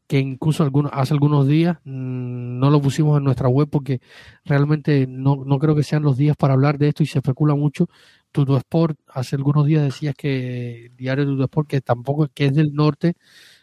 [0.07, 4.01] que incluso algunos, hace algunos días mm, no lo pusimos en nuestra web porque
[4.45, 7.55] realmente no, no, creo que sean los días para hablar de esto y se especula
[7.55, 7.87] mucho.
[8.33, 12.73] Tuto Sport, hace algunos días decías que Diario Tuto Sport, que tampoco que es del
[12.73, 13.15] norte,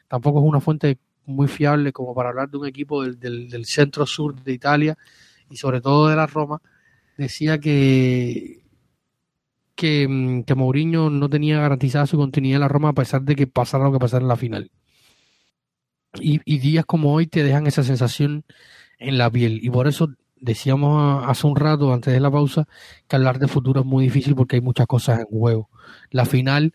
[0.09, 4.07] tampoco es una fuente muy fiable como para hablar de un equipo del, del, centro
[4.07, 4.97] sur de Italia
[5.51, 6.63] y sobre todo de la Roma,
[7.17, 8.65] decía que,
[9.75, 13.37] que, mm, que Mourinho no tenía garantizada su continuidad en la Roma a pesar de
[13.37, 14.71] que pasara lo que pasara en la final.
[16.21, 18.45] Y, y, días como hoy te dejan esa sensación
[18.99, 19.61] en la piel.
[19.63, 20.11] Y por eso
[20.41, 22.67] decíamos hace un rato, antes de la pausa,
[23.07, 25.69] que hablar de futuro es muy difícil porque hay muchas cosas en juego.
[26.11, 26.75] La final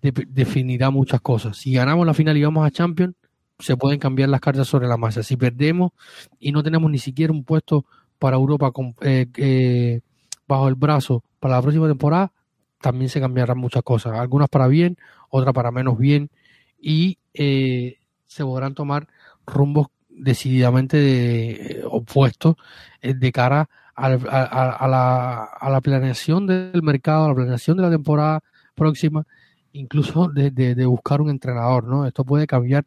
[0.00, 1.56] definirá muchas cosas.
[1.56, 3.14] Si ganamos la final y vamos a Champions,
[3.58, 5.22] se pueden cambiar las cartas sobre la masa.
[5.22, 5.92] Si perdemos
[6.38, 7.86] y no tenemos ni siquiera un puesto
[8.18, 10.00] para Europa eh, eh,
[10.46, 12.32] bajo el brazo para la próxima temporada,
[12.80, 14.18] también se cambiarán muchas cosas.
[14.18, 14.98] Algunas para bien,
[15.30, 16.30] otras para menos bien.
[16.78, 19.08] Y eh, se podrán tomar
[19.46, 22.56] rumbos decididamente opuestos
[23.02, 28.40] de cara a, la, a, la, planeación del mercado, a la planeación de la temporada
[28.74, 29.24] próxima,
[29.72, 32.06] incluso de, de buscar un entrenador, ¿no?
[32.06, 32.84] Esto puede cambiar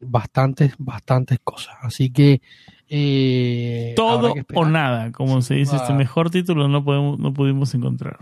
[0.00, 1.74] bastantes, bastantes cosas.
[1.82, 2.40] Así que
[2.88, 8.18] eh, todo o nada, como se dice, este mejor título no podemos, no pudimos encontrar.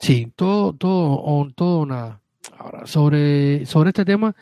[0.00, 2.20] Sí, todo, todo o todo nada.
[2.58, 4.34] Ahora, sobre, sobre este tema,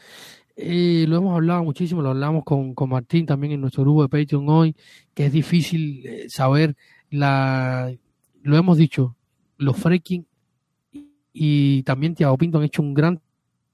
[0.62, 4.08] eh, lo hemos hablado muchísimo, lo hablamos con, con, Martín también en nuestro grupo de
[4.08, 4.76] Patreon hoy,
[5.14, 6.76] que es difícil eh, saber
[7.10, 7.92] la,
[8.42, 9.16] lo hemos dicho,
[9.56, 10.26] los freaking
[11.32, 13.20] y también Tiago Pinto han hecho un gran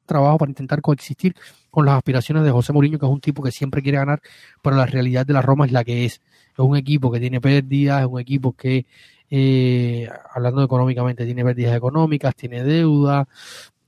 [0.04, 1.34] trabajo para intentar coexistir
[1.70, 4.20] con las aspiraciones de José Mourinho, que es un tipo que siempre quiere ganar,
[4.62, 6.20] pero la realidad de la Roma es la que es.
[6.52, 8.86] Es un equipo que tiene pérdidas, es un equipo que,
[9.30, 13.28] eh, hablando económicamente, tiene pérdidas económicas, tiene deuda,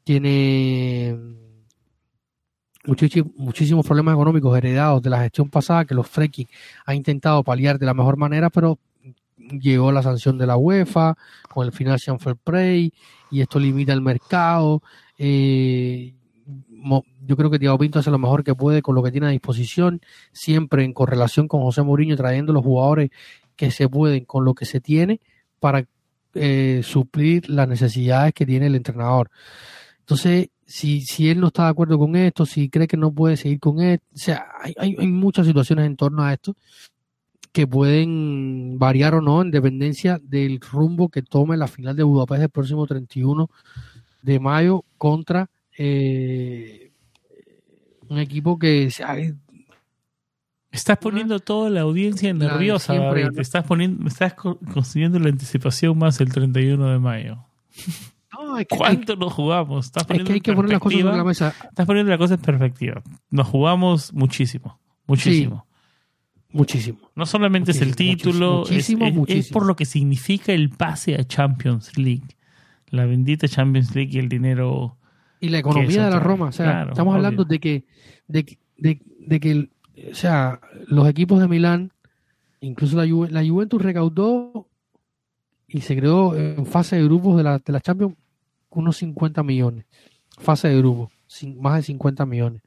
[0.05, 1.17] tiene
[2.89, 6.49] muchísimos problemas económicos heredados de la gestión pasada que los Freaking
[6.87, 8.79] ha intentado paliar de la mejor manera, pero
[9.37, 11.17] llegó la sanción de la UEFA
[11.49, 12.93] con el Financial Fair Play
[13.31, 14.83] y esto limita el mercado.
[15.19, 16.15] Eh,
[17.27, 19.31] yo creo que Thiago Pinto hace lo mejor que puede con lo que tiene a
[19.31, 20.01] disposición,
[20.33, 23.11] siempre en correlación con José Mourinho, trayendo los jugadores
[23.57, 25.21] que se pueden con lo que se tiene
[25.61, 25.87] para
[26.35, 29.31] eh, suplir las necesidades que tiene el entrenador.
[30.01, 33.39] Entonces, si, si él no está de acuerdo con esto, si cree que no puede
[33.39, 36.55] seguir con esto, o sea, hay, hay, hay muchas situaciones en torno a esto
[37.53, 42.43] que pueden variar o no en dependencia del rumbo que tome la final de Budapest
[42.43, 43.51] el próximo 31
[44.21, 45.49] de mayo contra
[45.79, 46.91] eh,
[48.09, 48.91] un equipo que
[50.71, 52.93] Estás poniendo toda la audiencia nerviosa,
[53.35, 57.39] Te estás poniendo, estás consiguiendo la anticipación más el 31 de mayo.
[58.69, 59.87] ¿Cuánto nos jugamos?
[59.87, 61.55] Estás poniendo hay que poner las cosas en la mesa.
[61.69, 63.03] Estás poniendo las cosas en perspectiva.
[63.31, 65.67] Nos jugamos muchísimo, muchísimo.
[66.51, 66.99] muchísimo.
[67.15, 72.37] No solamente es el título, es, por lo que significa el pase a Champions League.
[72.91, 74.97] La bendita Champions League y el dinero
[75.41, 76.47] y la economía de la Roma.
[76.47, 77.85] O sea, estamos hablando de que,
[78.27, 78.45] de,
[79.41, 79.69] que
[80.11, 81.93] o sea, los equipos de Milán,
[82.61, 84.69] incluso la, la Juventus recaudó
[85.67, 88.15] y se creó en fase de grupos de la, de la Champions
[88.71, 89.87] unos 50 millones.
[90.39, 91.13] Fase de grupos,
[91.57, 92.63] más de 50 millones.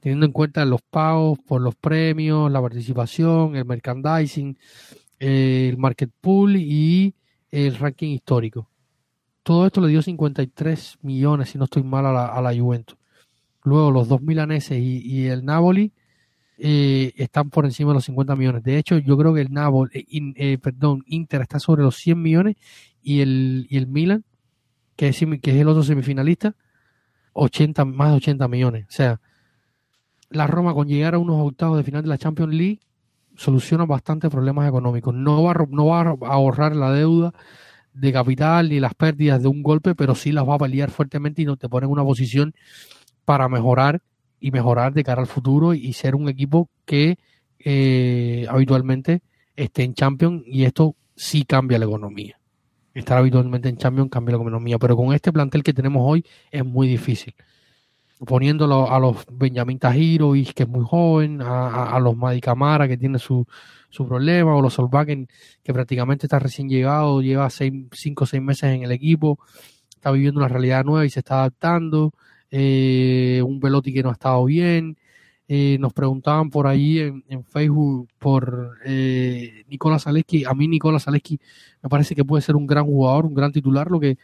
[0.00, 4.56] Teniendo en cuenta los pagos por los premios, la participación, el merchandising,
[5.18, 7.14] el market pool y
[7.50, 8.68] el ranking histórico.
[9.42, 12.96] Todo esto le dio 53 millones, si no estoy mal, a la, a la Juventus.
[13.64, 15.92] Luego los dos milaneses y, el Napoli
[16.58, 18.62] eh, están por encima de los 50 millones.
[18.62, 22.20] De hecho, yo creo que el Napoli, eh, eh, perdón, Inter está sobre los 100
[22.20, 22.56] millones
[23.02, 24.24] y el, y el Milan,
[25.00, 26.54] que es, el otro semifinalista,
[27.32, 28.86] 80, más de 80 millones.
[28.86, 29.18] O sea,
[30.28, 32.80] la Roma con llegar a unos octavos de final de la Champions League
[33.34, 35.14] soluciona bastantes problemas económicos.
[35.14, 37.32] No va, no va a ahorrar la deuda
[37.94, 41.40] de capital ni las pérdidas de un golpe, pero sí las va a paliar fuertemente
[41.40, 42.54] y no te pone en una posición
[43.24, 44.02] para mejorar
[44.38, 47.16] y mejorar de cara al futuro y ser un equipo que
[47.58, 49.22] eh, habitualmente
[49.56, 52.39] esté en Champions y esto sí cambia la economía.
[53.00, 54.78] Estar habitualmente en Champions cambia la economía.
[54.78, 57.34] Pero con este plantel que tenemos hoy es muy difícil.
[58.24, 63.18] Poniéndolo a los Benjamin Tajirovic, que es muy joven, a, los Madi Camara, que tiene
[63.18, 63.46] su,
[63.88, 65.26] su problema, o los Solvagen,
[65.62, 69.38] que prácticamente está recién llegado, lleva cinco o seis meses en el equipo,
[69.94, 72.12] está viviendo una realidad nueva y se está adaptando.
[72.50, 74.98] Eh, un Velotti que no ha estado bien.
[75.52, 80.44] Eh, nos preguntaban por ahí en, Facebook por eh, Nicolás Zaleski.
[80.44, 81.40] A mí Nicolás Zaleski
[81.82, 84.16] me parece que puede ser un gran jugador, un gran titular, lo que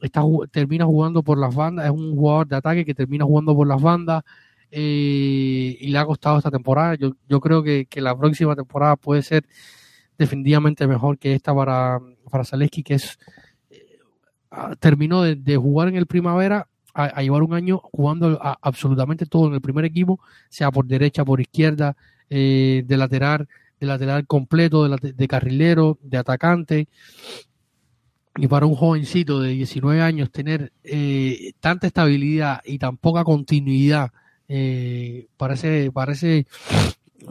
[0.00, 3.66] está, termina jugando por las bandas, es un jugador de ataque que termina jugando por
[3.66, 4.22] las bandas
[4.70, 6.94] eh, y le ha costado esta temporada.
[6.94, 9.48] Yo, yo creo que, la próxima temporada puede ser
[10.16, 11.98] definitivamente mejor que esta para,
[12.30, 13.18] para Zaleski, que es
[14.78, 19.60] terminó de, jugar en el primavera a, llevar un año jugando absolutamente todo en el
[19.60, 21.96] primer equipo, sea por derecha, por izquierda,
[22.28, 26.88] eh, de lateral, de lateral completo, de, carrilero, de atacante.
[28.36, 34.12] Y para un jovencito de 19 años tener eh, tanta estabilidad y tan poca continuidad
[34.48, 36.46] eh, parece, parece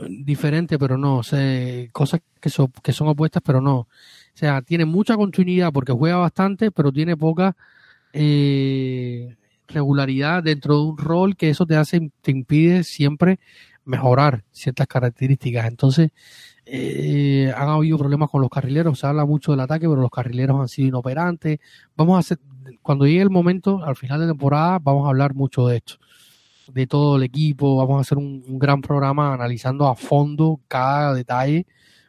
[0.09, 1.21] diferente, pero no,
[1.91, 3.77] cosas que son, que son opuestas, pero no.
[3.79, 3.87] O
[4.33, 7.55] sea, tiene mucha continuidad porque juega bastante, pero tiene poca
[8.13, 9.35] eh,
[9.69, 13.39] regularidad dentro de un rol que eso te hace, te impide siempre
[13.85, 15.67] mejorar ciertas características.
[15.67, 16.11] Entonces,
[16.65, 20.59] eh, han habido problemas con los carrileros, se habla mucho del ataque, pero los carrileros
[20.61, 21.59] han sido inoperantes.
[21.95, 22.39] Vamos a hacer,
[22.83, 25.95] cuando llegue el momento, al final de temporada, vamos a hablar mucho de esto,
[26.67, 31.65] de todo el equipo, vamos a hacer un, gran programa analizando a fondo cada detalle.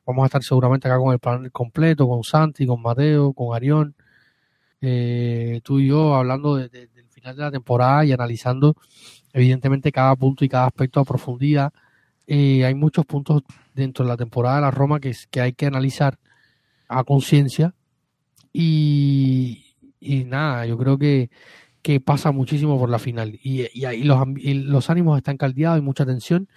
[0.07, 3.95] Vamos a estar seguramente acá con el panel completo, con Santi, con Mateo, con Arión,
[4.83, 6.89] eh, tú y yo hablando de,
[7.21, 8.75] final de la temporada y analizando
[9.33, 11.73] evidentemente cada punto y cada aspecto a profundidad.
[12.27, 13.43] Eh, hay muchos puntos
[13.75, 16.19] dentro de la temporada de la Roma que, que hay que analizar
[16.89, 17.75] a conciencia
[18.53, 19.65] y,
[20.01, 21.31] nada, yo creo que,
[21.83, 25.83] que, pasa muchísimo por la final y, y ahí los, los, ánimos están caldeados, hay
[25.83, 26.49] mucha tensión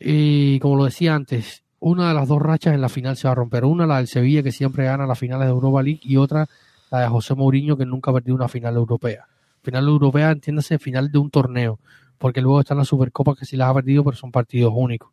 [0.00, 3.32] y como lo decía antes, una de las dos rachas en la final se va
[3.32, 6.16] a romper, una la del Sevilla que siempre gana las finales de Europa League y
[6.16, 6.48] otra
[6.90, 9.26] la de José Mourinho, que nunca ha perdido una final europea.
[9.62, 11.78] Final europea, entiéndase, final de un torneo,
[12.18, 15.10] porque luego están las Supercopas que sí las ha perdido, pero son partidos únicos.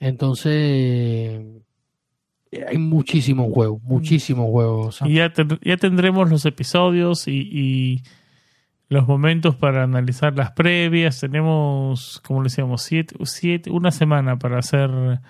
[0.00, 0.52] Entonces,
[2.52, 5.00] eh, hay muchísimos juegos, muchísimos juegos.
[5.04, 5.32] Y ya,
[5.62, 8.02] ya tendremos los episodios y,
[8.88, 11.18] los momentos para analizar las previas.
[11.18, 15.20] Tenemos, como le decíamos, siete, siete, una semana para hacer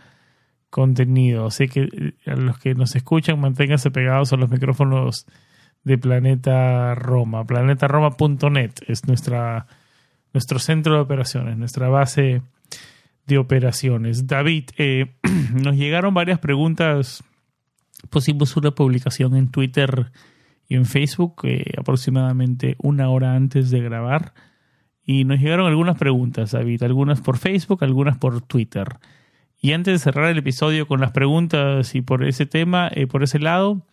[0.69, 1.47] contenido.
[1.47, 5.27] Así que eh, a los que nos escuchan, manténganse pegados a los micrófonos
[5.85, 7.45] de Planeta Roma.
[7.45, 9.67] Planetaroma.net es nuestra,
[10.33, 12.43] nuestro centro de operaciones, nuestra base
[13.27, 14.27] de operaciones.
[14.27, 15.15] David, eh,
[15.55, 17.25] nos llegaron varias preguntas.
[18.11, 20.11] Pusimos una publicación en Twitter
[20.69, 24.35] y en Facebook eh, aproximadamente una hora antes de grabar.
[25.05, 28.99] Y nos llegaron algunas preguntas, David, algunas por Facebook, algunas por Twitter.
[29.61, 33.23] Y antes de cerrar el episodio con las preguntas y por ese tema, eh, por
[33.23, 33.85] ese lado,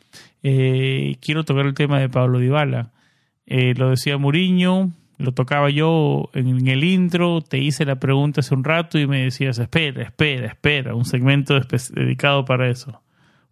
[0.43, 2.91] eh, quiero tocar el tema de Pablo Dybala.
[3.45, 8.53] Eh, lo decía Muriño, lo tocaba yo en, el intro, te hice la pregunta hace
[8.53, 11.59] un rato y me decías, espera, espera, espera, un segmento
[11.93, 13.01] dedicado para eso.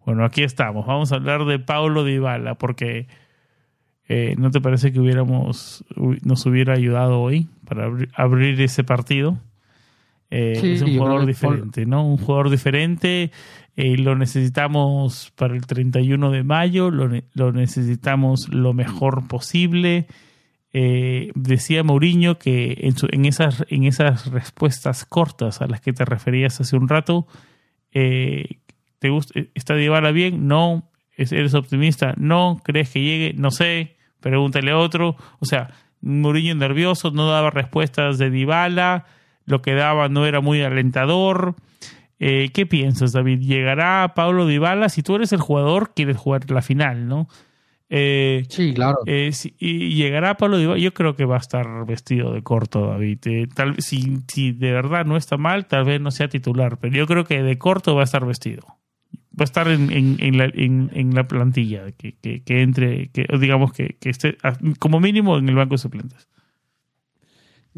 [0.06, 3.08] Bueno, aquí estamos, vamos a hablar de Pablo Dybala, porque
[4.38, 9.36] ¿no te parece que hubiéramos, nos hubiera ayudado hoy para abrir ese partido?
[10.30, 12.06] Eh, es un jugador diferente, ¿no?
[12.06, 13.30] Un jugador diferente.
[13.80, 20.08] Eh, lo necesitamos para el 31 de mayo, lo, necesitamos lo mejor posible.
[20.72, 26.04] Eh, decía Mourinho que en, en, esas, en esas respuestas cortas a las que te
[26.04, 27.28] referías hace un rato,
[27.92, 30.48] ¿te gusta, ¿está Dybala bien?
[30.48, 30.90] No.
[31.16, 32.14] ¿Eres optimista?
[32.16, 32.60] No.
[32.64, 33.34] ¿Crees que llegue?
[33.34, 33.96] No sé.
[34.18, 35.14] Pregúntale a otro.
[35.38, 35.70] O sea,
[36.00, 39.06] Mourinho nervioso, no daba respuestas de Dybala
[39.48, 41.56] lo que daba no era muy alentador.
[42.18, 43.40] Eh, ¿Qué piensas, David?
[43.40, 44.88] ¿Llegará Pablo Dybala?
[44.88, 47.28] Si tú eres el jugador, quieres jugar la final, ¿no?
[47.90, 48.98] Eh, sí, claro.
[49.06, 50.78] Eh, y llegará Pablo Dybala.
[50.78, 53.18] Yo creo que va a estar vestido de corto, David.
[53.54, 57.06] tal, si, si de verdad no está mal, tal vez no sea titular, pero yo
[57.06, 58.62] creo que de corto va a estar vestido.
[59.40, 63.72] Va a estar en, en, la, en, la, plantilla, que, que, que entre, que digamos
[63.72, 64.36] que, que esté
[64.80, 66.28] como mínimo en el banco de suplentes.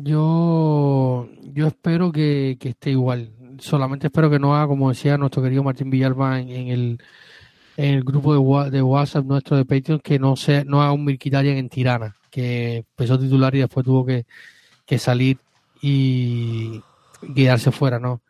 [0.02, 3.32] Yo, yo espero que, esté igual.
[3.60, 6.98] Solamente espero que no haga, como decía nuestro querido Martín Villalba en, el,
[7.76, 8.32] en el grupo
[8.64, 12.16] de, de, WhatsApp nuestro de Patreon, que no sea, no haga un Mirkitarian en Tirana,
[12.30, 14.26] que empezó titular y después tuvo que,
[14.98, 15.38] salir
[15.80, 16.82] y
[17.34, 18.22] quedarse fuera, ¿no?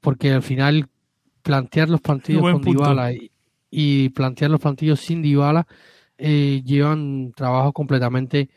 [0.00, 0.86] Porque al final
[1.42, 3.32] plantear los partidos con Dybala y,
[3.70, 5.66] y plantear los plantillos sin Dybala
[6.16, 8.48] eh, llevan trabajos completamente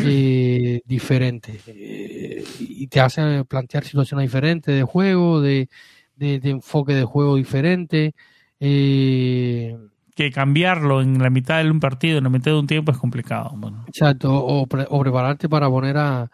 [0.00, 5.68] eh, diferentes eh, y te hacen plantear situaciones diferentes de juego, de,
[6.16, 8.14] de, enfoque de juego diferente.
[8.58, 12.98] que cambiarlo en la mitad de un partido, en la mitad de un tiempo es
[12.98, 13.54] complicado.
[13.86, 16.30] Exacto, o, prepararte para poner a,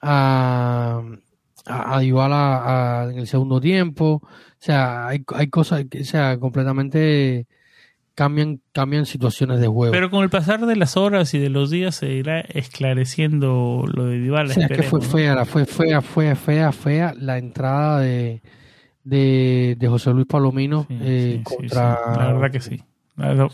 [0.00, 1.02] a,
[1.66, 4.22] a, Dybala en el segundo tiempo.
[4.22, 7.46] O sea, hay, hay cosas que, sea, completamente
[8.14, 9.92] cambian, cambian situaciones de juego.
[9.92, 14.06] Pero con el pasar de las horas y de los días se irá esclareciendo lo
[14.06, 14.54] de Dybala.
[14.54, 18.42] es que fue fea, fue fea, fea, fea, fea la entrada de,
[19.04, 21.98] de, José Luis Palomino eh, contra...
[22.16, 22.82] La verdad que sí.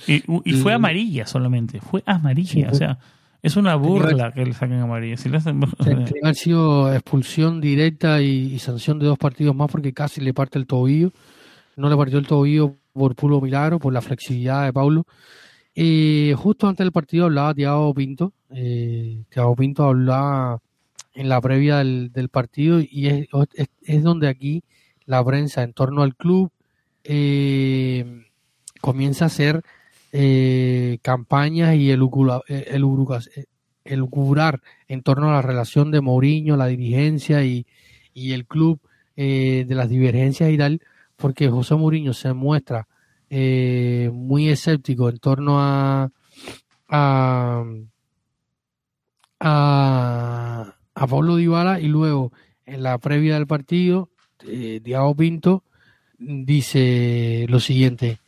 [0.07, 2.99] Y, fue amarilla solamente, fue amarilla, o sea...
[3.41, 5.17] Es una burla que le saquen amarilla.
[5.17, 5.61] Si le hacen...
[6.25, 10.67] ha sido expulsión directa y, sanción de dos partidos más porque casi le parte el
[10.67, 11.13] tobillo.
[11.77, 15.07] No le partió el tobillo por puro milagro, por la flexibilidad de Paulo.
[15.74, 18.32] y justo antes del partido hablaba Tiago Pinto.
[18.51, 20.61] Eh, Tiago Pinto hablaba
[21.14, 23.28] en la previa del, partido y es,
[23.82, 24.62] es, donde aquí
[25.07, 26.51] la prensa en torno al club
[27.05, 28.24] eh,
[28.80, 29.62] comienza a hacer
[30.12, 32.03] eh, campañas y el,
[32.49, 32.64] el,
[33.84, 34.09] el,
[34.88, 37.66] en torno a la relación de Mourinho, la dirigencia y,
[38.14, 38.80] y el club
[39.16, 40.80] de las divergencias y tal
[41.19, 42.87] porque José Mourinho se muestra
[43.29, 46.11] eh, muy escéptico en torno a,
[46.89, 47.64] a,
[49.41, 52.33] a, Pablo Dybala y luego
[52.64, 54.11] en la previa del partido,
[54.47, 55.64] eh, Diego Pinto
[56.19, 58.19] dice lo siguiente.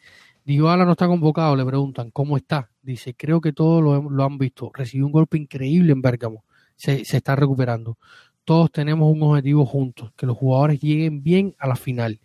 [0.45, 2.71] Dybala no está convocado, le preguntan, ¿cómo está?
[2.83, 4.71] Dice, creo que todos lo, han visto.
[4.75, 6.45] Recibió un golpe increíble en Bérgamo.
[6.77, 7.99] Se, está recuperando.
[8.45, 12.21] Todos tenemos un objetivo juntos, que los jugadores lleguen bien a la final.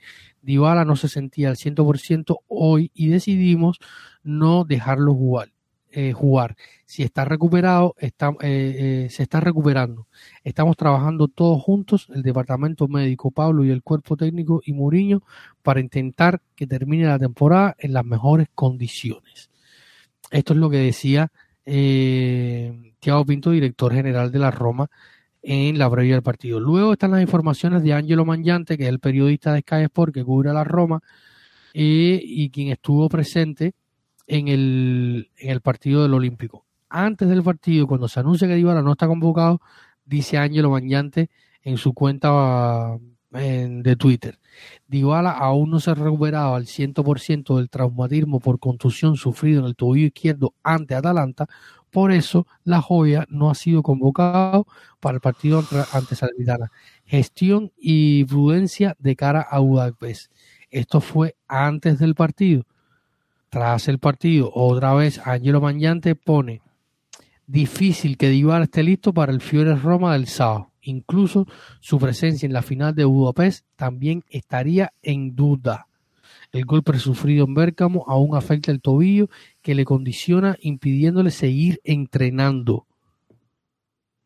[0.46, 3.80] Dybala no se sentía al 100% hoy y decidimos
[4.24, 5.50] no dejarlo jugar.
[5.98, 6.58] Eh, jugar.
[6.86, 10.08] Si está recuperado, eh, eh, se está recuperando.
[10.44, 15.22] Estamos trabajando todos juntos, el departamento médico, Pablo y el cuerpo técnico y Muriño,
[15.64, 19.50] para intentar que termine la temporada en las mejores condiciones.
[20.32, 21.32] Esto es lo que decía
[21.64, 24.90] Tiago Pinto, director general de la Roma,
[25.46, 26.60] en la previa del partido.
[26.60, 30.24] Luego están las informaciones de Angelo Mangiante, que es el periodista de Sky Sport que
[30.24, 31.02] cubre a la Roma
[31.74, 33.74] y quien estuvo presente
[34.28, 36.66] en el, en el partido del Olímpico.
[36.90, 39.62] Antes del partido, cuando se anuncia que Dybala no está convocado,
[40.06, 41.30] dice Angelo Mangiante
[41.64, 42.98] en su cuenta
[43.32, 44.40] de Twitter.
[44.88, 49.76] Dybala aún no se ha recuperado al 100% del traumatismo por contusión sufrido en el
[49.76, 51.48] tobillo izquierdo ante Atalanta,
[51.96, 54.68] por eso la joya no ha sido convocado
[55.00, 56.70] para el partido ante Salernitana.
[57.06, 60.30] Gestión y prudencia de cara a Budapest.
[60.70, 62.64] Esto fue antes del partido.
[63.48, 66.62] Tras el partido, otra vez Angelo Mañante pone
[67.48, 70.74] difícil que Dybala esté listo para el Fiore Roma del sábado.
[70.82, 71.48] Incluso
[71.80, 75.88] su presencia en la final de Budapest también estaría en duda.
[76.56, 79.30] El golpe sufrido en Bérgamo aún afecta el tobillo
[79.62, 82.88] que le condiciona impidiéndole seguir entrenando.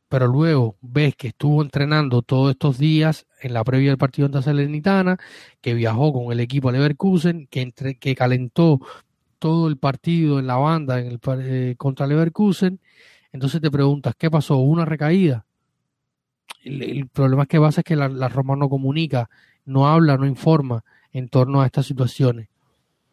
[0.10, 4.44] Pero luego ves que estuvo entrenando todos estos días en la previa del partido ante
[4.44, 5.18] Salernitana,
[5.60, 8.80] que viajó con el equipo a Leverkusen, que, calentó
[9.40, 12.80] todo el partido en la banda eh, contra Leverkusen.
[13.32, 14.58] Entonces te preguntas, ¿qué pasó?
[14.58, 15.48] ¿Una recaída?
[16.64, 19.32] El, problema es que pasa es que la Roma no comunica,
[19.66, 20.84] no habla, no informa
[21.14, 22.50] en torno a estas situaciones.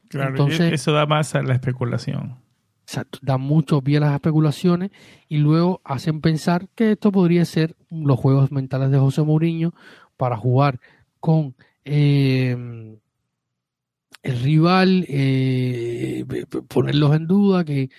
[0.08, 2.36] Claro, Entonces, eso da más a la especulación.
[2.82, 4.92] Exacto, da mucho pie a las especulaciones
[5.28, 9.74] y luego hacen pensar que esto podría ser los juegos mentales de José Mourinho
[10.16, 10.78] para jugar
[11.18, 12.56] con eh,
[14.22, 16.24] el rival, eh,
[16.68, 17.90] ponerlos en duda, que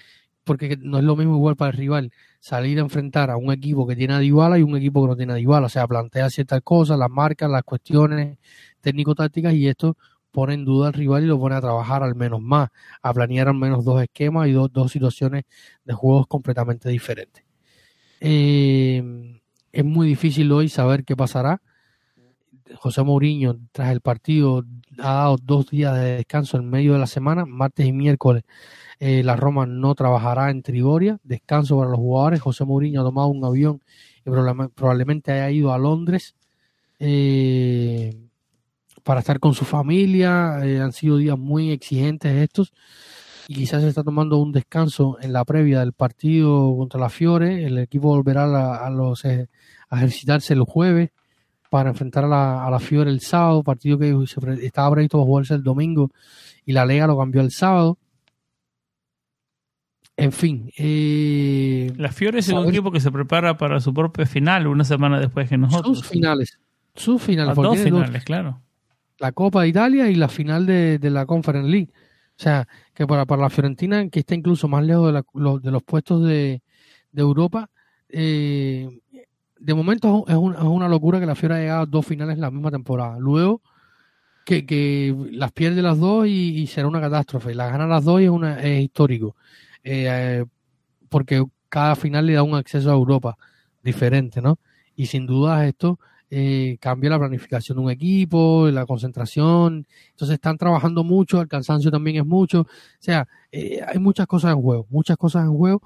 [0.48, 3.86] porque no es lo mismo igual para el rival salir a enfrentar a un equipo
[3.86, 6.30] que tiene a Dybala y un equipo que no tiene a Dybala, o sea, plantea
[6.32, 8.40] ciertas cosas, las marcas, las cuestiones
[8.82, 9.98] técnico-tácticas y esto
[10.32, 12.70] pone en duda al rival y lo pone a trabajar al menos más,
[13.02, 15.44] a planear al menos dos esquemas y dos, dos situaciones
[15.84, 17.44] de juegos completamente diferentes.
[18.20, 19.40] Eh,
[19.72, 21.62] es muy difícil hoy saber qué pasará.
[22.76, 24.64] José Mourinho, tras el partido,
[25.00, 28.44] ha dado dos días de descanso en medio de la semana, martes y miércoles.
[29.00, 32.42] Eh, la Roma no trabajará en Trigoria, descanso para los jugadores.
[32.42, 33.82] José Mourinho ha tomado un avión
[34.26, 36.36] y probablemente haya ido a Londres.
[37.00, 38.28] Eh,
[39.08, 40.60] para estar con su familia.
[40.66, 42.74] Eh, han sido días muy exigentes estos.
[43.48, 47.66] Y quizás se está tomando un descanso en la previa del partido contra la Fiore.
[47.66, 48.44] El equipo volverá
[48.86, 49.48] a, los, eh,
[49.90, 51.12] a ejercitarse el jueves
[51.70, 54.16] para enfrentar a la, a la Fiore el sábado, partido que
[54.62, 56.12] estaba previsto para jugarse el domingo
[56.66, 57.98] y la Lega lo cambió el sábado.
[60.18, 60.72] En fin.
[60.78, 65.20] Eh, la Fiore es un equipo que se prepara para su propia final una semana
[65.20, 66.00] después que nosotros.
[66.00, 66.60] Sus finales.
[66.96, 67.56] Sus finales.
[67.56, 68.62] dos finales, claro.
[69.20, 71.92] La Copa de Italia y la final de, la Conference League.
[71.92, 75.24] O sea, que para, para la Fiorentina, que está incluso más lejos de,
[75.62, 76.62] de los puestos de,
[77.14, 77.70] Europa,
[78.10, 78.88] eh,
[79.60, 82.52] de momento es, una locura que la Fiore haya llegado a dos finales en la
[82.52, 83.18] misma temporada.
[83.20, 83.62] Luego,
[84.46, 87.54] que, las pierde las dos y, será una catástrofe.
[87.54, 89.36] Las gana las dos y es, una, es histórico.
[89.84, 90.46] Eh,
[91.10, 93.38] porque cada final le da un acceso a Europa
[93.84, 94.60] diferente, ¿no?
[94.96, 99.88] Y sin duda esto eh, cambia la planificación de un equipo, la concentración.
[100.10, 102.62] Entonces están trabajando mucho, el cansancio también es mucho.
[102.62, 102.68] O
[103.00, 105.82] sea, eh, hay muchas cosas en juego, muchas cosas en juego.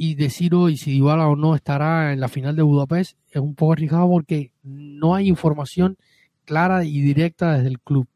[0.00, 3.56] Y decir hoy si Dybala o no estará en la final de Budapest es un
[3.56, 5.98] poco arriesgado porque no hay información
[6.44, 8.06] clara y directa desde el club.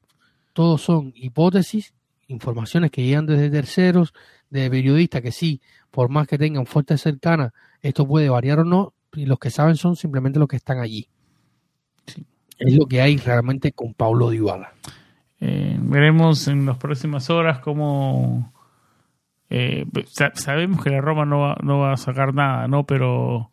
[0.53, 1.93] Todos son hipótesis,
[2.29, 4.15] informaciones que llegan desde terceros,
[4.49, 5.61] de periodistas que sí,
[5.91, 9.75] por más que tengan fuentes cercanas, esto puede variar o no, y los que saben
[9.75, 11.09] son simplemente los que están allí.
[12.59, 14.73] Es lo que hay realmente con Paulo Dybala.
[15.41, 18.53] Eh, veremos en las próximas horas cómo
[19.55, 19.85] eh,
[20.35, 22.85] sabemos que la Roma no va, no va a sacar nada, ¿no?
[22.87, 23.51] Pero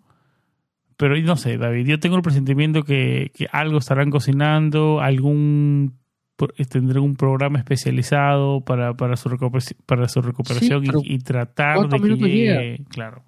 [0.95, 5.97] pero no sé, David, yo tengo el presentimiento que, que algo estarán cocinando, algún
[6.69, 12.15] tendrán un programa especializado para, para su recuperación, para su recuperación y, tratar de que
[12.15, 13.23] llegue, claro.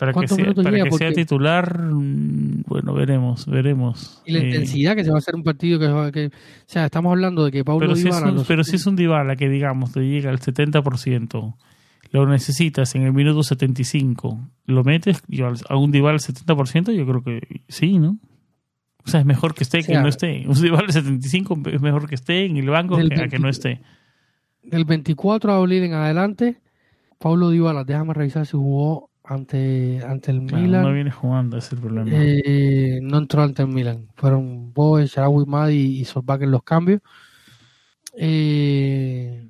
[0.00, 4.22] Para que sea, para que sea titular, mm, bueno, veremos, veremos.
[4.24, 6.30] Y la eh, intensidad que se va a hacer un partido que, que o
[6.64, 9.36] sea, estamos hablando de que Pablo pero Si es un, pero si es un Dybala
[9.36, 11.54] que digamos te llega al 70%,
[12.12, 15.22] lo necesitas en el minuto 75, lo metes
[15.68, 18.18] a un Dybala al 70%, yo creo que sí, ¿no?
[19.04, 20.44] O sea, es mejor que esté que no esté.
[20.46, 23.82] Un Dybala 75 es mejor que esté en el banco que, que no esté.
[24.62, 26.56] Del 24 a abril en adelante,
[27.18, 30.82] Pablo Dybala, déjame revisar si jugó ante, ante el Milan.
[30.82, 32.10] No viene jugando, ese es el problema.
[32.12, 34.08] Eh, no entró ante el Milan.
[34.16, 37.00] Fueron Boe, Sharawi Madi y Solbach en los cambios.
[38.16, 39.48] Eh,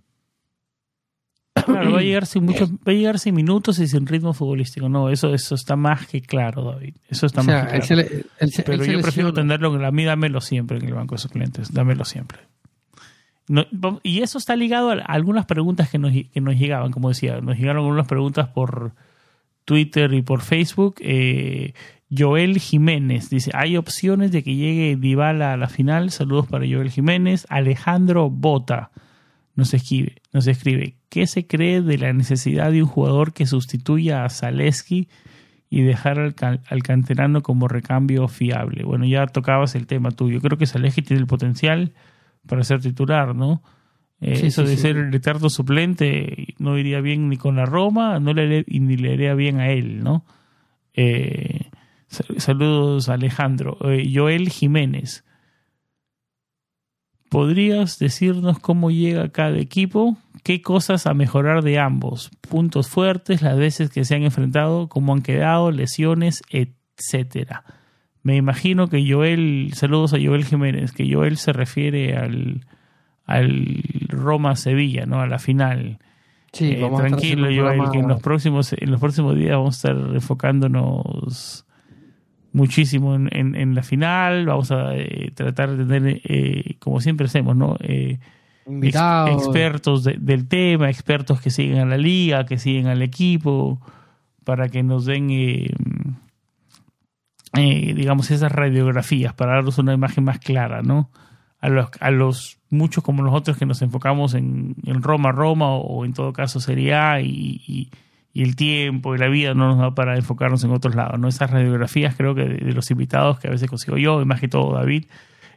[1.55, 4.89] claro, va a, llegar sin muchos, va a llegar sin minutos y sin ritmo futbolístico.
[4.89, 6.97] No, eso, eso está más que claro, David.
[7.09, 8.09] Eso está más que claro.
[8.67, 11.73] Pero yo prefiero tenerlo en la mí, dámelo siempre en el banco de suplentes.
[11.73, 12.41] Dámelo siempre.
[14.03, 17.57] y eso está ligado a algunas preguntas que nos, que nos llegaban, como decía, nos
[17.57, 18.93] llegaron algunas preguntas por
[19.65, 20.97] Twitter y por Facebook.
[21.01, 21.75] Eh,
[22.17, 26.11] Joel Jiménez dice, hay opciones de que llegue Dybala a la final.
[26.11, 27.47] Saludos para Joel Jiménez.
[27.49, 28.91] Alejandro Bota
[29.55, 34.25] nos escribe, nos escribe, ¿qué se cree de la necesidad de un jugador que sustituya
[34.25, 35.09] a Zaleski
[35.69, 36.35] y dejar al,
[36.67, 38.85] al, canterano como recambio fiable?
[38.85, 40.41] Bueno, ya tocabas el tema tuyo.
[40.41, 41.93] Creo que Zaleski tiene el potencial
[42.47, 43.63] para ser titular, ¿no?
[44.21, 48.35] Eh, eso de ser el eterno suplente no iría bien ni con la Roma, no
[48.35, 50.25] le ni le iría bien a él, ¿no?
[50.95, 51.71] Eh,
[52.09, 53.79] saludos Alejandro.
[53.91, 55.25] Eh, Joel Jiménez.
[57.31, 60.17] ¿Podrías decirnos cómo llega cada equipo?
[60.43, 62.31] ¿Qué cosas a mejorar de ambos?
[62.41, 67.65] Puntos fuertes, las veces que se han enfrentado, cómo han quedado, lesiones, etcétera.
[68.23, 72.67] Me imagino que Joel, saludos a Joel Jiménez, que Joel se refiere al,
[73.31, 75.21] al Roma-Sevilla, ¿no?
[75.21, 75.99] A la final.
[76.53, 80.15] Sí, eh, tranquilo, yo que en los próximos en los próximos días vamos a estar
[80.15, 81.65] enfocándonos
[82.53, 84.47] muchísimo en, en, la final.
[84.47, 87.77] Vamos a eh, tratar de tener, eh, como siempre hacemos, ¿no?
[88.67, 93.81] expertos del tema, expertos que siguen a la liga, que siguen al equipo,
[94.45, 95.29] para que nos den,
[97.55, 101.11] digamos, esas radiografías, para darnos una imagen más clara, ¿no?
[101.61, 106.15] A los, a los muchos como nosotros que nos enfocamos en, Roma, Roma o, en
[106.15, 107.91] todo caso Sería y,
[108.33, 111.19] el tiempo y la vida no nos da para enfocarnos en otros lados.
[111.19, 111.29] ¿no?
[111.29, 114.49] Esas radiografías creo que de, los invitados que a veces consigo yo, y más que
[114.49, 115.07] todo David,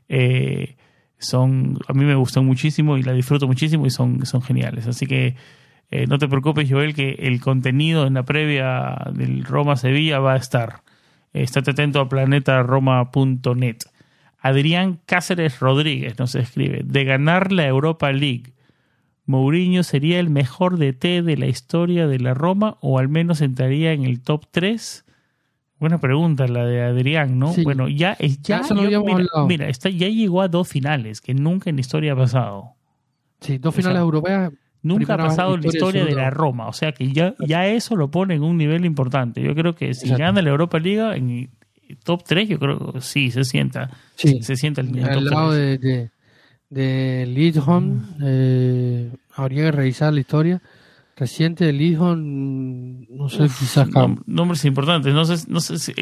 [0.10, 0.76] eh,
[1.19, 4.88] son a mí me gustan muchísimo y la disfruto muchísimo y son, son geniales.
[4.88, 5.35] Así que
[5.91, 10.38] eh, no te preocupes, Joel, que el contenido en la previa del Roma-Sevilla va a
[10.38, 10.81] estar.
[11.34, 13.77] estate atento a planetaroma.net.
[14.43, 18.53] Adrián Cáceres Rodríguez nos escribe, de ganar la Europa League,
[19.25, 23.93] Mourinho sería el mejor DT de la historia de la Roma o al menos entraría
[23.93, 25.05] en el top 3.
[25.79, 27.53] Buena pregunta la de Adrián, ¿no?
[27.63, 28.61] Bueno, ya, ya,
[29.47, 32.75] mira, está, ya llegó a dos finales, que nunca en la historia ha pasado.
[33.39, 34.51] Sí, dos finales europeas.
[34.81, 37.95] Nunca ha pasado en la historia de la Roma, o sea que ya, ya eso
[37.95, 39.41] lo pone en un nivel importante.
[39.41, 41.49] Yo creo que si gana la Europa League, en,
[41.95, 43.89] top 3, yo creo que sí, se sienta.
[44.15, 46.09] Se sienta el Al lado de, de,
[46.69, 50.61] de Lidholm, eh, habría que revisar la historia.
[51.15, 53.87] Reciente el hijo, no sé, quizás.
[54.25, 55.13] nombres importantes.
[55.13, 55.93] No sé, no sé si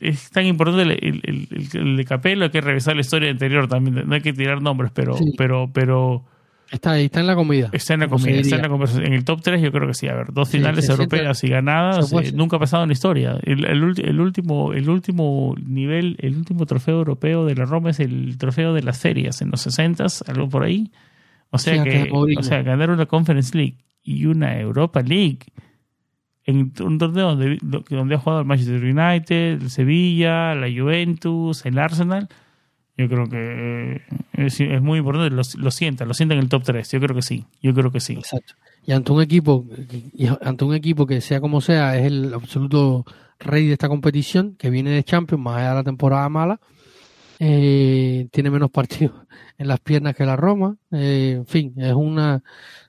[0.00, 4.08] es tan importante el, el, de Capello, hay que revisar la historia anterior también.
[4.08, 5.14] No hay que tirar nombres, pero.
[5.36, 6.24] pero, pero
[6.70, 7.68] Está ahí, está en la comida.
[7.72, 9.06] Está en la comida, está en la conversación.
[9.06, 10.06] En el top 3 yo creo que sí.
[10.06, 12.12] A ver, dos finales europeas y ganadas.
[12.12, 13.38] Eh, nunca ha pasado en la historia.
[13.42, 18.38] El, el, último, el último nivel, el último trofeo europeo de la Roma es el
[18.38, 20.92] trofeo de las series en los 60 algo por ahí.
[21.50, 25.40] O sea que, o sea, ganar una Conference League y una Europa League
[26.44, 31.78] en un torneo donde, donde ha jugado el Manchester United, el Sevilla, la Juventus, el
[31.78, 32.28] Arsenal
[33.00, 34.02] yo creo que
[34.34, 36.90] eh, es, muy importante, lo, lo sienta, lo sienta en el top 3.
[36.90, 38.12] Yo creo que sí, yo creo que sí.
[38.14, 38.54] Exacto.
[38.86, 39.64] Y ante un equipo,
[40.42, 43.06] ante un equipo que sea como sea, es el absoluto
[43.38, 46.60] rey de esta competición, que viene de Champions, más allá de la temporada mala,
[47.38, 49.14] eh, tiene menos partidos
[49.58, 50.76] en las piernas que la Roma.
[50.92, 52.42] Eh, en fin, es una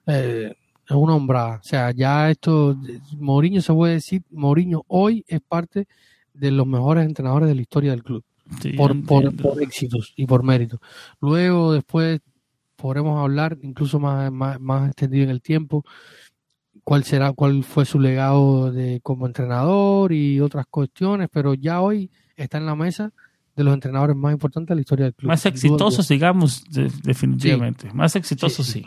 [0.05, 0.55] es
[0.89, 1.59] una hombrada.
[1.61, 2.75] O sea, ya esto,
[3.17, 5.88] Mourinho se puede decir, Mourinho hoy es parte
[6.33, 8.25] de los mejores entrenadores de la historia del club
[8.78, 10.80] por, por, éxitos y por mérito.
[11.19, 12.19] Luego, después,
[12.76, 15.86] podremos hablar incluso más, más, extendido en el tiempo
[16.84, 22.10] cuál será, cuál fue su legado de como entrenador y otras cuestiones, pero ya hoy
[22.36, 23.11] está en la mesa
[23.56, 25.28] de los entrenadores más importantes de la historia del club.
[25.28, 26.64] Más exitosos, digamos,
[27.03, 27.91] definitivamente.
[27.94, 28.86] Más exitosos, sí.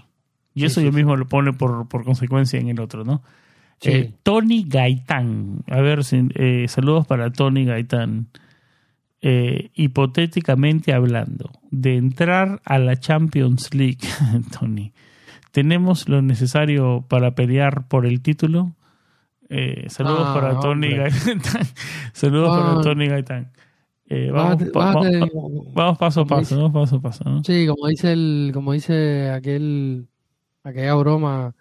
[0.54, 3.22] Y eso yo mismo lo pone por, por consecuencia en el otro, ¿no?
[3.82, 5.62] Eh, Tony Gaitán.
[5.68, 8.28] A ver, eh, saludos para Tony Gaitán.
[9.26, 14.06] Eh, hipotéticamente hablando, de entrar a la Champions League,
[14.60, 14.92] Tony,
[15.50, 18.76] ¿tenemos lo necesario para pelear por el título?
[19.48, 21.40] Eh, saludos para ah, Tony Gaitán.
[22.12, 23.50] saludos para Tony Gaitán.
[24.10, 24.62] Eh, vamos,
[25.72, 26.70] vamos, paso a paso, ¿no?
[26.70, 27.24] paso a paso.
[27.24, 27.42] ¿no?
[27.44, 30.06] Sí, como dice el, como dice aquel,
[30.64, 31.54] aquella broma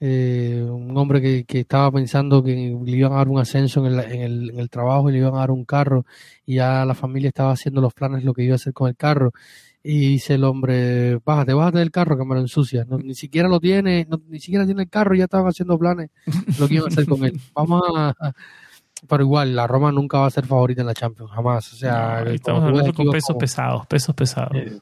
[0.00, 3.92] eh, un hombre que, que, estaba pensando que le iban a dar un ascenso en
[3.92, 6.06] el, en, el, en el, trabajo y le iban a dar un carro
[6.46, 8.96] y ya la familia estaba haciendo los planes lo que iba a hacer con el
[8.96, 9.32] carro
[9.82, 13.60] y dice el hombre, bájate, bájate del carro que me lo ensucia, ni siquiera lo
[13.60, 16.10] tiene, ni siquiera tiene el carro y ya estaban haciendo planes
[16.58, 17.40] lo que iban a hacer con él.
[17.54, 18.14] Vamos a,
[19.06, 21.72] pero igual, la Roma nunca va a ser favorita en la Champions, jamás.
[21.72, 24.56] O sea, estamos hablando con pesos pesados, pesos pesados.
[24.56, 24.78] Eh,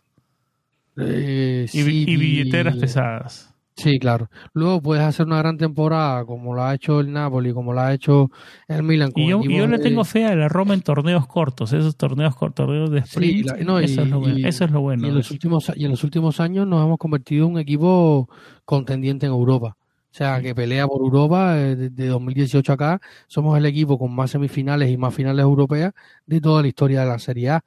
[0.97, 3.55] eh, y, y, billeteras pesadas.
[3.77, 4.31] Sí, claro.
[4.55, 7.93] Luego puedes hacer una gran temporada como lo ha hecho el Napoli, como lo ha
[7.93, 8.31] hecho
[8.69, 9.13] el Milan.
[9.15, 12.67] Y yo, yo le tengo fe a la Roma en torneos cortos, esos torneos cortos,
[12.67, 13.49] torneos de sprint.
[13.49, 16.05] eso, es lo bueno, eso, es lo bueno, Y en, los últimos, y en los
[16.05, 18.31] últimos años nos hemos convertido en un equipo
[18.65, 19.77] contendiente en Europa.
[20.11, 23.03] O sea, que pelea por Europa eh, desde 2018 acá.
[23.27, 25.93] Somos el equipo con más semifinales y más finales europeas
[26.25, 27.65] de toda la historia de la Serie A.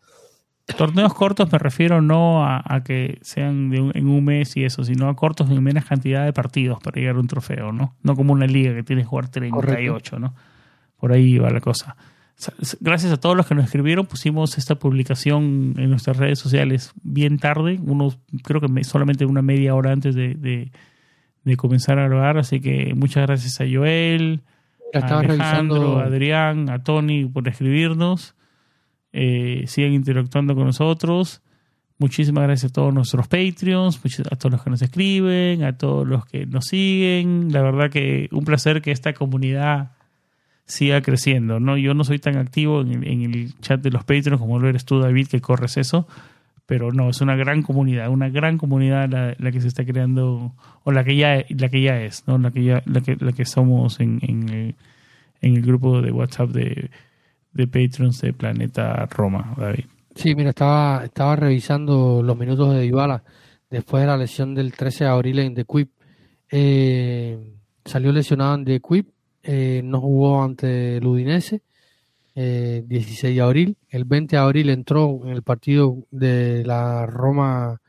[0.77, 5.09] Torneos cortos me refiero no a, que sean de en un mes y eso, sino
[5.09, 7.95] a cortos en menos cantidad de partidos para llegar a un trofeo, ¿no?
[8.03, 10.33] No como una liga que tiene que jugar 38, ¿no?
[10.97, 11.95] Por ahí va la cosa.
[12.79, 17.37] Gracias a todos los que nos escribieron, pusimos esta publicación en nuestras redes sociales bien
[17.37, 20.71] tarde, unos, creo que solamente una media hora antes de,
[21.57, 24.41] comenzar a grabar, así que muchas gracias a Joel,
[24.93, 28.35] a Alejandro, a Adrián, a Tony por escribirnos
[29.13, 31.41] eh, sigan interactuando con nosotros.
[31.97, 33.99] Muchísimas gracias a todos nuestros Patreons,
[34.31, 37.51] a todos los que nos escriben, a todos los que nos siguen.
[37.51, 39.91] La verdad que un placer que esta comunidad
[40.65, 41.59] siga creciendo.
[41.59, 41.77] ¿no?
[41.77, 44.99] Yo no soy tan activo en, el chat de los Patreons como lo eres tú,
[44.99, 46.07] David, que corres eso.
[46.65, 50.53] Pero no, es una gran comunidad, una gran comunidad la, que se está creando,
[50.83, 52.37] o la que ya, la que ya es, ¿no?
[52.37, 54.75] la, que ya, la, que, la que somos en, en
[55.41, 56.91] el grupo de WhatsApp de,
[57.59, 59.85] de Patrons de Planeta Roma, David.
[60.15, 63.23] Sí, mira, estaba, estaba revisando los minutos de Dybala
[63.69, 65.91] después de la lesión del 13 de abril en The Quip.
[66.49, 67.37] Eh,
[67.83, 69.09] salió lesionado en The Quip,
[69.43, 71.61] eh, no jugó ante el Udinese,
[72.33, 73.77] 16 eh, de abril.
[73.89, 77.81] El 20 de abril entró en el partido de la Roma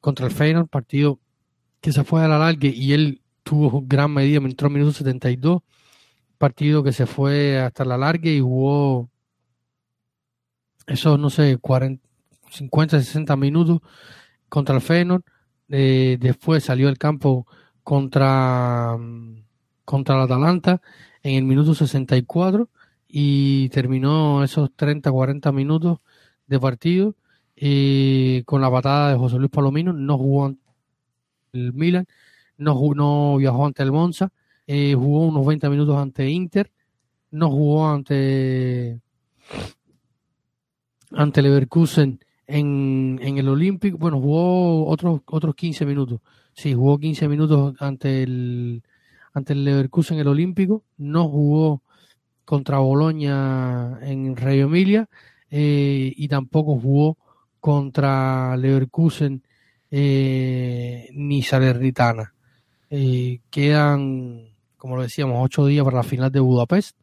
[0.00, 1.18] contra el Feyenoord, partido
[1.80, 5.62] que se fue a la larga y él tuvo gran medida, entró en minuto 72
[6.38, 9.10] partido que se fue hasta la larga y jugó
[10.86, 12.02] esos, no sé, 40,
[12.50, 13.80] 50, 60 minutos
[14.48, 15.22] contra el Feyenoord.
[15.68, 17.46] Eh, después salió al campo
[17.82, 18.96] contra,
[19.84, 20.80] contra el Atalanta
[21.22, 22.70] en el minuto 64
[23.08, 25.98] y terminó esos 30, 40 minutos
[26.46, 27.16] de partido
[27.56, 29.92] eh, con la patada de José Luis Palomino.
[29.92, 30.54] No jugó
[31.52, 32.06] el Milan,
[32.56, 34.30] no, no viajó ante el Monza
[34.70, 36.70] eh, jugó unos 20 minutos ante Inter,
[37.30, 39.00] no jugó ante
[41.10, 46.20] ante Leverkusen en, en el Olímpico, bueno, jugó otros otros 15 minutos.
[46.52, 48.82] Sí, jugó 15 minutos ante el
[49.32, 51.82] ante el Leverkusen el Olímpico, no jugó
[52.44, 55.08] contra Boloña en Reggio Emilia
[55.50, 57.16] eh, y tampoco jugó
[57.58, 59.42] contra Leverkusen
[59.90, 62.34] eh, ni Salernitana.
[63.50, 66.96] Quedan, como lo decíamos, ocho días para la final de Budapest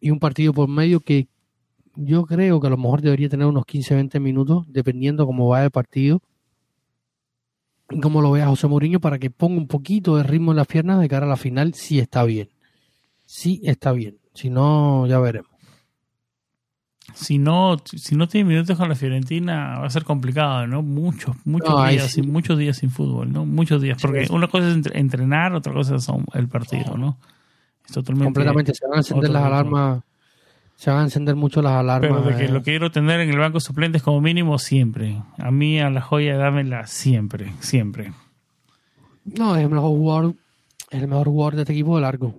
[0.00, 1.28] y un partido por medio que
[1.94, 5.70] yo creo que a lo mejor debería tener unos 15-20 minutos, dependiendo cómo va el
[5.70, 6.22] partido
[7.90, 10.66] y cómo lo vea José Mourinho, para que ponga un poquito de ritmo en las
[10.66, 12.48] piernas de cara a la final, si está bien.
[13.26, 14.18] Si está bien.
[14.34, 15.51] Si no, ya veremos.
[17.14, 20.82] Si no, si no tiene minutos con la Fiorentina, va a ser complicado, ¿no?
[20.82, 22.22] Muchos, muchos No, días, sí.
[22.22, 23.44] sin, muchos días sin fútbol, ¿no?
[23.44, 27.18] Muchos días, porque una cosa es entre- entrenar, otra cosa es el partido, ¿no?
[27.86, 28.74] Es totalmente Completamente.
[28.74, 30.02] Se van a encender las alarmas.
[30.76, 32.10] Se van a encender mucho las alarmas.
[32.10, 35.20] Pero de que eh, lo quiero tener en el banco suplentes como mínimo siempre.
[35.38, 38.12] A mí, a la joya, dámela siempre, siempre.
[39.24, 40.34] No, es el mejor jugador.
[40.90, 42.38] Es el mejor jugador de este equipo de largo.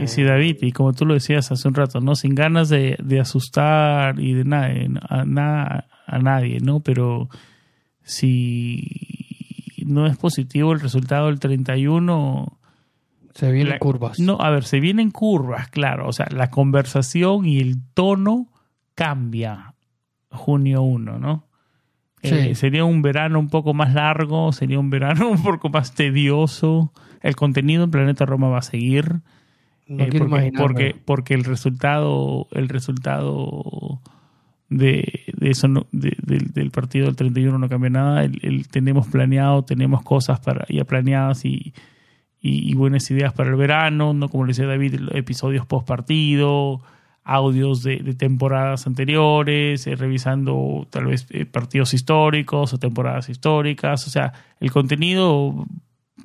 [0.00, 2.14] Y si David, y como tú lo decías hace un rato, ¿no?
[2.14, 4.70] Sin ganas de, de asustar y de nada,
[5.08, 6.80] a, nada, a nadie, ¿no?
[6.80, 7.28] Pero
[8.02, 8.82] si
[9.84, 12.58] no es positivo el resultado del 31,
[13.34, 14.18] se vienen la- curvas.
[14.18, 16.08] No, a ver, se vienen curvas, claro.
[16.08, 18.48] O sea, la conversación y el tono
[18.94, 19.74] cambia
[20.30, 21.46] junio 1, ¿no?
[22.22, 22.34] Sí.
[22.34, 26.92] Eh, sería un verano un poco más largo, sería un verano un poco más tedioso.
[27.22, 29.20] El contenido en Planeta Roma va a seguir.
[29.88, 34.00] No eh, porque, porque, porque el resultado, el resultado
[34.68, 38.24] de, de eso no- de- del- del partido del 31 no cambia nada.
[38.24, 41.72] El, el- tenemos planeado, tenemos cosas para ya planeadas y,
[42.40, 46.80] y, y buenas ideas para el verano, no como le decía David, episodios post partido,
[47.24, 54.06] audios de, de temporadas anteriores, eh, revisando tal vez eh, partidos históricos o temporadas históricas,
[54.06, 55.66] o sea, el contenido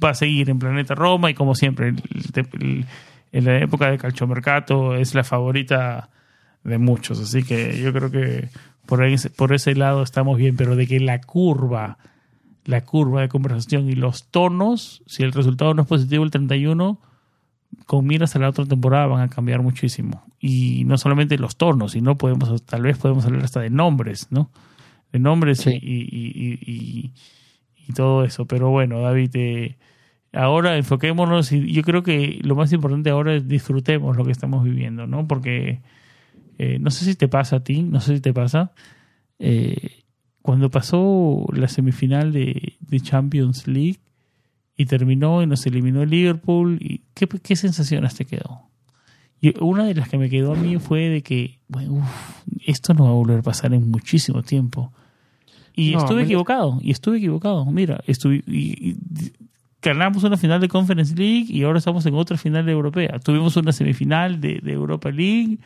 [0.04, 2.02] va a seguir en Planeta Roma y como siempre, el-
[2.60, 2.86] el-
[3.34, 6.10] en la época de Calchomercato es la favorita
[6.64, 8.48] de muchos, así que yo creo que
[8.86, 11.98] por, ahí, por ese lado estamos bien, pero de que la curva
[12.66, 16.98] la curva de conversación y los tonos, si el resultado no es positivo el 31,
[17.86, 20.24] con miras a la otra temporada van a cambiar muchísimo.
[20.40, 24.50] Y no solamente los tonos, sino podemos, tal vez podemos hablar hasta de nombres, ¿no?
[25.12, 25.72] De nombres Sí.
[25.72, 27.12] y, y, y, y-
[27.90, 28.46] y todo eso.
[28.46, 29.78] Pero bueno, David, eh,
[30.34, 34.64] ahora enfoquémonos y yo creo que lo más importante ahora es disfrutemos lo que estamos
[34.64, 35.28] viviendo, ¿no?
[35.28, 35.82] Porque
[36.58, 38.72] eh, no sé si te pasa a ti, no sé si te pasa.
[39.40, 40.04] eh,
[40.42, 44.00] cuando pasó la semifinal de, de Champions League
[44.76, 48.64] y terminó y nos eliminó el Liverpool, y ¿qué, qué sensaciones te quedó?
[49.40, 52.94] Y una de las que me quedó a mí fue de que, bueno, uf, esto
[52.94, 54.92] no va a volver a pasar en muchísimo tiempo.
[55.76, 57.66] Y No, estuve equivocado, y estuve equivocado.
[57.66, 58.98] Mira, estuve, y- y-
[59.84, 63.20] ganamos una final de Conference League y ahora estamos en otra final europea.
[63.20, 65.60] Tuvimos una semifinal de, Europa League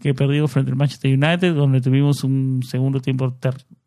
[0.00, 3.34] que perdió frente al Manchester United, donde tuvimos un segundo tiempo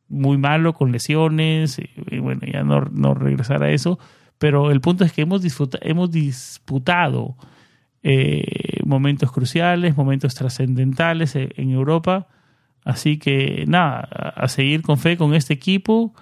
[0.09, 1.79] muy malo con lesiones,
[2.09, 3.99] y, bueno, ya no, no regresar a eso,
[4.37, 7.35] pero el punto es que hemos, disfruta- hemos disputado
[8.03, 12.27] eh, momentos cruciales, momentos trascendentales e- en Europa,
[12.85, 16.13] así que nada, a seguir con fe con este equipo.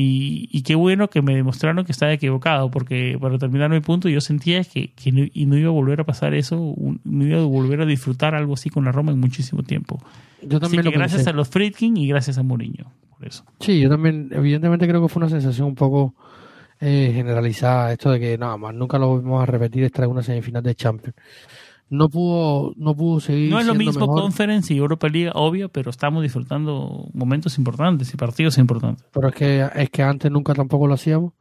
[0.00, 4.08] Y, y qué bueno que me demostraron que estaba equivocado, porque para terminar mi punto,
[4.08, 7.26] yo sentía que, que no, y no iba a volver a pasar eso, un- no
[7.26, 9.98] iba a volver a disfrutar algo así con la Roma en muchísimo tiempo.
[10.40, 11.30] Yo Así también que lo gracias pensé.
[11.30, 13.42] a los Friedkin y gracias a Mourinho, por eso.
[13.58, 16.14] Sí, yo también, evidentemente creo que fue una sensación un poco
[16.80, 20.22] eh, generalizada, esto de que nada más, nunca lo vamos a repetir esta es una
[20.22, 21.16] semifinal de Champions.
[21.90, 25.68] No pudo, no pudo seguir No es lo mismo mejor, Conference y Europa League, obvio,
[25.70, 29.06] pero estamos disfrutando momentos importantes y partidos importantes.
[29.12, 31.32] pero es que, es que antes nunca tampoco lo hacíamos.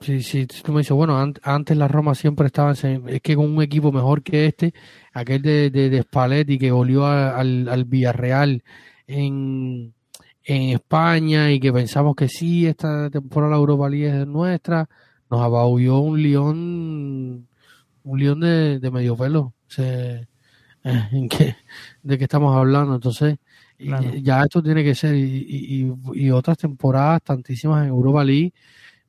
[0.00, 3.36] Si, si, tú me dices, bueno, an- antes la Roma siempre estaba en es que
[3.36, 4.72] con un equipo mejor que este,
[5.12, 8.62] aquel de, de, de Spalletti que volvió a- al, al Villarreal
[9.06, 9.92] en,
[10.44, 14.88] en España y que pensamos que sí, esta temporada la Europa League es nuestra,
[15.30, 17.46] nos ababulló un león,
[18.10, 19.54] un león de, de medio pelo.
[19.78, 20.26] Eh,
[21.12, 21.56] ¿en qué-
[22.02, 22.94] ¿De qué estamos hablando?
[22.94, 23.38] Entonces,
[23.78, 24.10] Claro.
[24.16, 25.84] ya esto tiene que ser, y, y,
[26.14, 28.52] y- y otras temporadas, tantísimas en Europa League,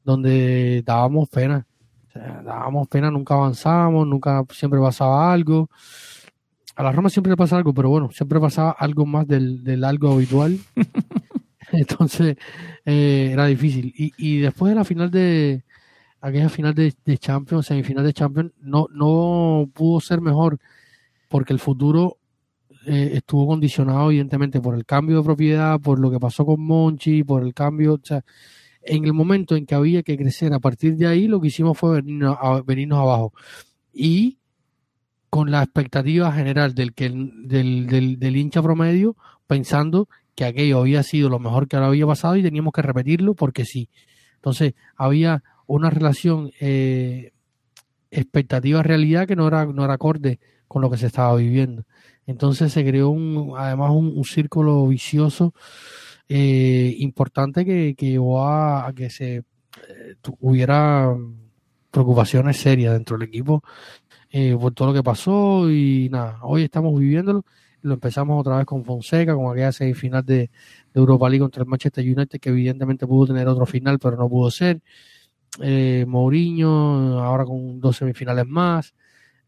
[0.03, 1.65] donde dábamos pena.
[2.07, 5.69] O sea, dábamos pena, nunca avanzábamos, nunca siempre pasaba algo.
[6.75, 9.83] A la Roma siempre le pasa algo, pero bueno, siempre pasaba algo más del, del
[9.83, 10.57] algo habitual.
[11.71, 12.37] Entonces,
[12.85, 13.93] eh, era difícil.
[13.97, 15.63] Y, y después de la final de
[16.21, 20.59] aquella final de, Champions, semifinal de Champions, no, no pudo ser mejor
[21.27, 22.17] porque el futuro
[22.85, 27.23] eh, estuvo condicionado evidentemente por el cambio de propiedad, por lo que pasó con Monchi,
[27.23, 28.23] por el cambio, o sea,
[28.83, 31.77] en el momento en que había que crecer a partir de ahí, lo que hicimos
[31.77, 33.33] fue venirnos, a, venirnos abajo.
[33.93, 34.39] Y
[35.29, 39.15] con la expectativa general del, que, del, del, hincha promedio,
[39.47, 43.65] pensando que aquello había sido lo mejor que había pasado y teníamos que repetirlo porque
[43.65, 43.89] sí.
[44.35, 45.43] Entonces, había
[45.75, 47.31] una relación eh,
[48.11, 51.83] expectativa-realidad que no era, no era acorde con lo que se estaba viviendo.
[52.25, 55.53] Entonces se creó un, además un, círculo vicioso
[56.29, 59.43] eh, importante que, que, llevó a, que se eh,
[60.39, 61.15] hubiera
[61.91, 63.63] preocupaciones serias dentro del equipo
[64.31, 67.43] eh, por todo lo que pasó y nada, hoy estamos viviéndolo.
[67.81, 70.49] Lo empezamos otra vez con Fonseca, con aquella semifinal de, de
[70.93, 74.51] Europa League contra el Manchester United, que evidentemente pudo tener otro final, pero no pudo
[74.51, 74.81] ser.
[75.59, 78.93] Eh, Mourinho, ahora con dos semifinales más.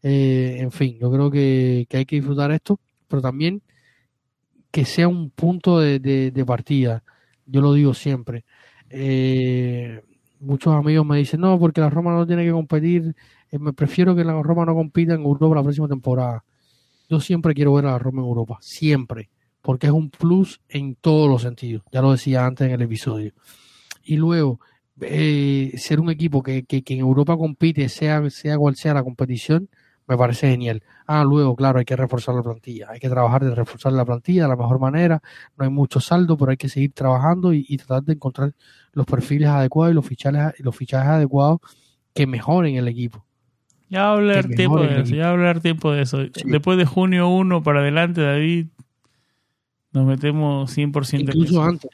[0.02, 2.78] Eh, en fin, yo creo que, hay que disfrutar esto,
[3.08, 3.62] pero también
[4.70, 7.02] que sea un punto de, partida.
[7.46, 8.44] Yo lo digo siempre.
[8.90, 10.02] Eh,
[10.40, 13.14] muchos amigos me dicen, no, porque la Roma no tiene que competir.
[13.50, 16.44] Eh, me prefiero que la Roma no compita en Europa la próxima temporada.
[17.08, 19.30] Yo siempre quiero ver a la Roma en Europa, siempre,
[19.62, 21.82] porque es un plus en todos los sentidos.
[21.92, 23.32] Ya lo decía antes en el episodio.
[24.02, 24.60] Y luego,
[24.98, 29.68] ser un equipo que, que, en Europa compite, sea, sea cual sea la competición,
[30.06, 30.82] me parece genial.
[31.06, 34.42] Ah, luego, claro, hay que reforzar la plantilla, hay que trabajar de reforzar la plantilla
[34.42, 35.22] de la mejor manera,
[35.56, 38.52] no hay mucho saldo, pero hay que seguir trabajando y, tratar de encontrar
[38.92, 41.60] los perfiles adecuados y los fichajes, los fichajes adecuados
[42.12, 43.24] que mejoren el equipo.
[43.88, 46.18] Ya hablar tiempo de eso, ya hablar tiempo de eso.
[46.44, 48.68] Después de junio 1 para adelante, David,
[49.92, 51.90] nos metemos 100% Incluso antes.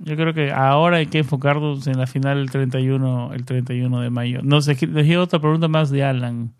[0.00, 4.10] Yo creo que ahora hay que enfocarnos en la final el 31, el 31 de
[4.10, 4.40] mayo.
[4.42, 6.52] No sé, les llega otra pregunta más de Alan.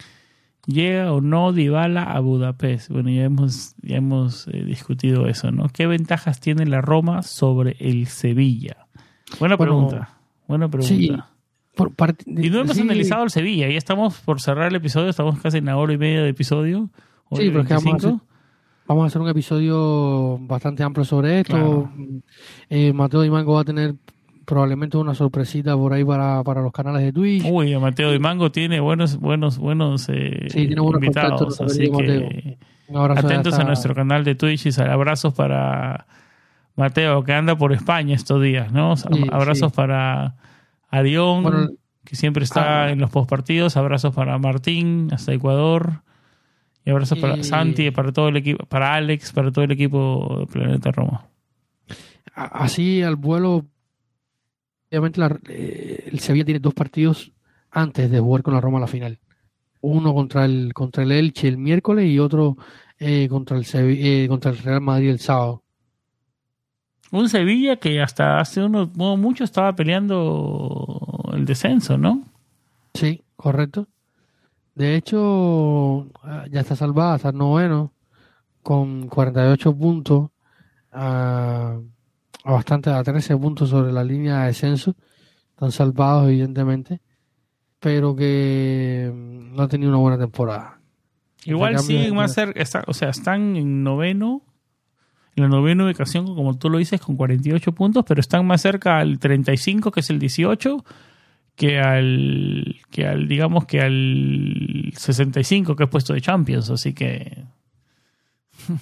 [0.67, 2.91] ¿Llega o no Dybala a Budapest?
[2.91, 5.69] Bueno, ya hemos, ya hemos eh, discutido eso, ¿no?
[5.69, 8.87] ¿Qué ventajas tiene la Roma sobre el Sevilla?
[9.39, 10.11] Buena pregunta.
[10.47, 11.31] Buena pregunta.
[12.27, 13.69] y no hemos analizado el Sevilla.
[13.69, 15.09] Ya estamos por cerrar el episodio.
[15.09, 16.91] Estamos casi en una hora y media de episodio.
[17.33, 17.65] Sí, pero
[18.89, 21.91] vamos a hacer un episodio bastante amplio sobre esto.
[22.71, 23.95] Eh, Mateo Di Mango va a tener
[24.47, 27.45] probablemente una sorpresita por ahí para, para los canales de Twitch.
[27.49, 32.59] Uy, Mateo Di Mango tiene buenos buenos buenos eh, sí, tiene buenos invitados, así que
[32.95, 36.07] atentos a nuestro canal de Twitch y abrazos para
[36.75, 38.95] Mateo que anda por España estos días, ¿no?
[39.31, 40.37] abrazos para
[40.89, 42.91] Arión que siempre está ah.
[42.91, 46.03] en los postpartidos, abrazos para Martín hasta Ecuador.
[46.89, 50.47] Y abrazos para Santi, para todo el equipo, para Alex, para todo el equipo de
[50.47, 51.27] Planeta Roma.
[52.35, 53.67] Así al vuelo,
[54.91, 55.21] obviamente
[55.51, 57.31] eh, el Sevilla tiene dos partidos
[57.71, 59.19] antes de jugar con la Roma a la final.
[59.83, 62.57] Uno contra el contra el Elche el miércoles y otro
[62.99, 65.63] eh, contra el eh, contra el Real Madrid el sábado.
[67.11, 72.25] Un Sevilla que hasta hace unos mucho estaba peleando el descenso, ¿no?
[72.95, 73.89] Sí, correcto.
[74.79, 77.93] De hecho, ah, ya está salvada, está noveno,
[78.63, 80.31] con 48 puntos,
[80.93, 81.81] a,
[82.45, 84.95] bastante, a 13 puntos sobre la línea de descenso.
[85.51, 87.01] Están salvados, evidentemente,
[87.81, 90.81] pero que mm, no ha tenido una buena temporada.
[91.45, 94.43] Igual siguen más cerca, o sea, están en noveno,
[95.35, 98.99] en la novena ubicación, como tú lo dices, con 48 puntos, pero están más cerca
[98.99, 100.85] al 35, que es el 18,
[101.59, 107.45] que al, que al, digamos que al 65 que es puesto de Champions, así que...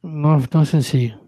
[0.00, 1.20] No, no es sencillo.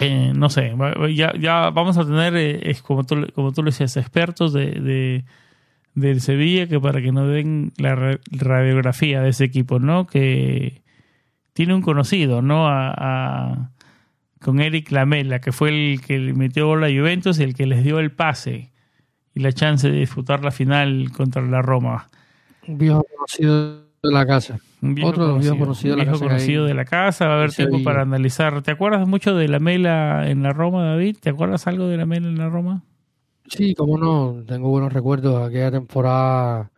[0.00, 0.74] Eh, no sé,
[1.14, 4.80] ya, ya vamos a tener, eh, es como tú, como tú lo decías, expertos de,
[4.80, 5.24] de,
[5.94, 10.06] del Sevilla que para que nos den la radiografía de ese equipo, ¿no?
[10.06, 10.82] Que
[11.52, 12.66] tiene un conocido, ¿no?
[12.66, 13.70] a,
[14.42, 17.84] con Eric Lamela, que fue el que metió gol a Juventus y el que les
[17.84, 18.72] dio el pase
[19.34, 22.08] y la chance de disputar la final contra la Roma.
[22.66, 24.58] Un viejo conocido de la casa.
[25.04, 27.26] Otro viejo conocido, de, la casa conocido de la casa.
[27.26, 28.62] Va a haber tiempo para analizar.
[28.62, 31.18] ¿Te acuerdas mucho de Lamela en la Roma, David?
[31.20, 32.82] ¿Te acuerdas algo de Lamela en la Roma?
[33.46, 34.42] Sí, cómo no.
[34.44, 36.71] Tengo buenos recuerdos de aquella temporada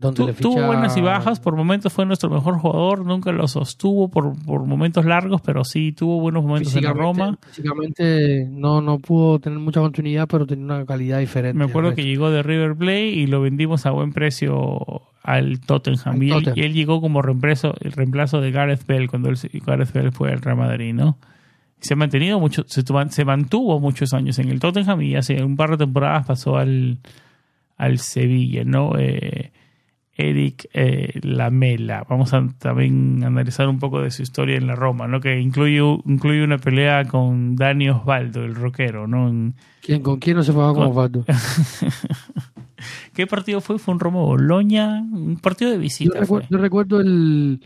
[0.00, 4.64] Tuvo buenas y bajas, por momentos fue nuestro mejor jugador, nunca lo sostuvo por, por
[4.64, 7.38] momentos largos, pero sí tuvo buenos momentos en la Roma.
[7.48, 11.58] Físicamente no, no pudo tener mucha continuidad, pero tenía una calidad diferente.
[11.58, 16.22] Me acuerdo que llegó de River Plate y lo vendimos a buen precio al Tottenham.
[16.22, 19.36] y, Él, llegó como reemplazo, el reemplazo de Gareth Bell cuando él,
[19.66, 21.18] Gareth Bell fue al Real Madrid, ¿no?
[21.80, 25.56] se ha mantenido mucho, se, se mantuvo muchos años en el Tottenham y hace un
[25.56, 26.98] par de temporadas pasó al,
[27.78, 28.98] al Sevilla, ¿no?
[28.98, 29.50] Eh,
[30.28, 32.04] Eric eh, Lamela.
[32.08, 35.20] Vamos a también analizar un poco de su historia en la Roma, ¿no?
[35.20, 39.52] Que incluye, incluye una pelea con Dani Osvaldo, el rockero, ¿no?
[39.82, 41.24] ¿Quién, ¿Con quién no se fue con Osvaldo?
[43.20, 43.78] ¿Qué partido fue?
[43.78, 45.02] ¿Fue un Roma Boloña?
[45.02, 46.14] Un partido de visita.
[46.14, 47.60] Yo, recuerdo, yo recuerdo el,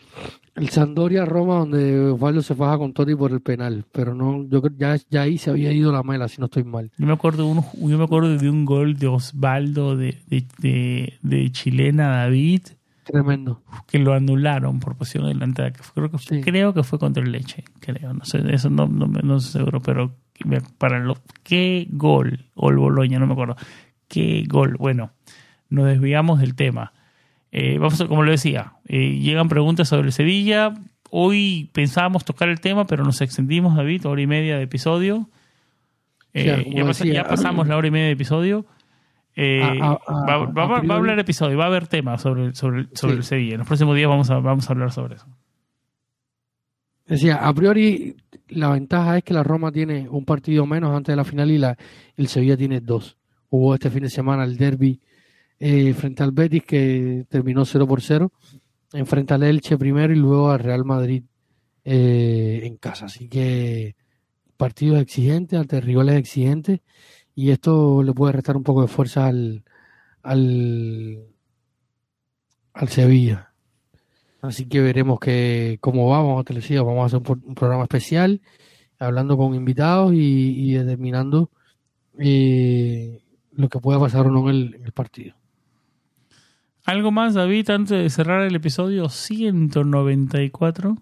[0.57, 4.61] el Sandoria Roma donde Osvaldo se faja con Toti por el penal, pero no, yo
[4.77, 6.91] ya, ya ahí se había ido la mela, si no estoy mal.
[6.99, 11.53] Yo me acuerdo, uno, yo me acuerdo de un gol de Osvaldo de, de, de,
[11.53, 12.63] chilena David.
[13.05, 13.63] Tremendo.
[13.87, 15.73] Que lo anularon por posición delantera.
[15.73, 17.63] Que creo, que fue, creo que fue contra el Leche.
[17.79, 18.13] Creo.
[18.13, 19.81] No sé, eso no, no, no estoy seguro.
[19.81, 20.17] Pero
[20.79, 21.17] para lo.
[21.45, 22.47] ¿Qué gol?
[22.55, 23.55] O el Boloña, no me acuerdo.
[24.09, 24.77] ¿Qué gol?
[24.79, 25.11] Bueno,
[25.75, 26.93] nos desviamos del tema.
[27.53, 30.75] Eh, vamos a, como lo decía, eh, llegan preguntas sobre el Sevilla.
[31.11, 35.29] Hoy pensábamos tocar el tema, pero nos extendimos, David, hora y media de episodio.
[36.33, 36.73] Eh,
[37.05, 38.67] ya, pasamos la hora y media de episodio.
[39.37, 39.99] va,
[40.93, 43.53] a hablar episodio, va a haber temas sobre, sobre, sobre el Sevilla.
[43.53, 45.27] En los próximos días vamos a, vamos a hablar sobre eso.
[47.07, 48.17] Decía, a priori
[48.49, 51.59] la ventaja es que la Roma tiene un partido menos antes de la final y
[51.59, 51.77] la,
[52.17, 53.17] el Sevilla tiene dos.
[53.51, 55.01] Hubo este fin de semana el derby
[55.59, 58.33] eh, frente al Betis que terminó 0 por 0,
[58.93, 61.25] enfrenta al Elche primero y luego al Real Madrid
[61.85, 63.07] eh, en casa.
[63.07, 63.97] Así que
[64.57, 66.81] partidos exigentes, ante rivales exigentes
[67.35, 69.65] y esto le puede restar un poco de fuerza al,
[70.23, 71.25] al,
[72.73, 73.53] al Sevilla.
[74.43, 78.43] Así que veremos que cómo va, vamos a decir, vamos a hacer un, programa especial
[78.99, 81.51] hablando con invitados y, determinando
[82.19, 83.23] eh,
[83.53, 85.35] lo que pueda pasar o no en el partido.
[86.85, 90.97] ¿Algo más, David, antes de cerrar el episodio 194?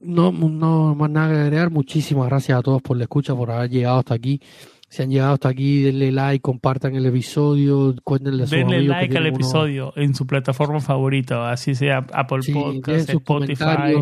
[0.00, 1.70] No, no más nada que agregar.
[1.70, 4.40] Muchísimas gracias a todos por la escucha, por haber llegado hasta aquí.
[4.88, 9.16] Si han llegado hasta aquí, denle like, compartan el episodio, cuéntenle a sus Denle like
[9.18, 13.94] al episodio en su plataforma favorita, así sea Apple Podcasts, Spotify.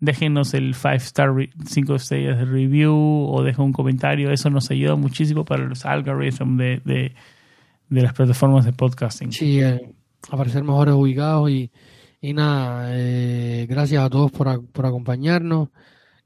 [0.00, 1.30] Déjenos el 5 star
[1.64, 4.30] 5 estrellas de review o dejen un comentario.
[4.30, 7.14] Eso nos ayuda muchísimo para los algoritmos de de
[7.90, 9.32] las plataformas de podcasting.
[9.32, 9.92] Sí, eh,
[10.30, 11.70] aparecer mejores ubicados y,
[12.20, 15.68] y nada, eh, gracias a todos por, por, acompañarnos,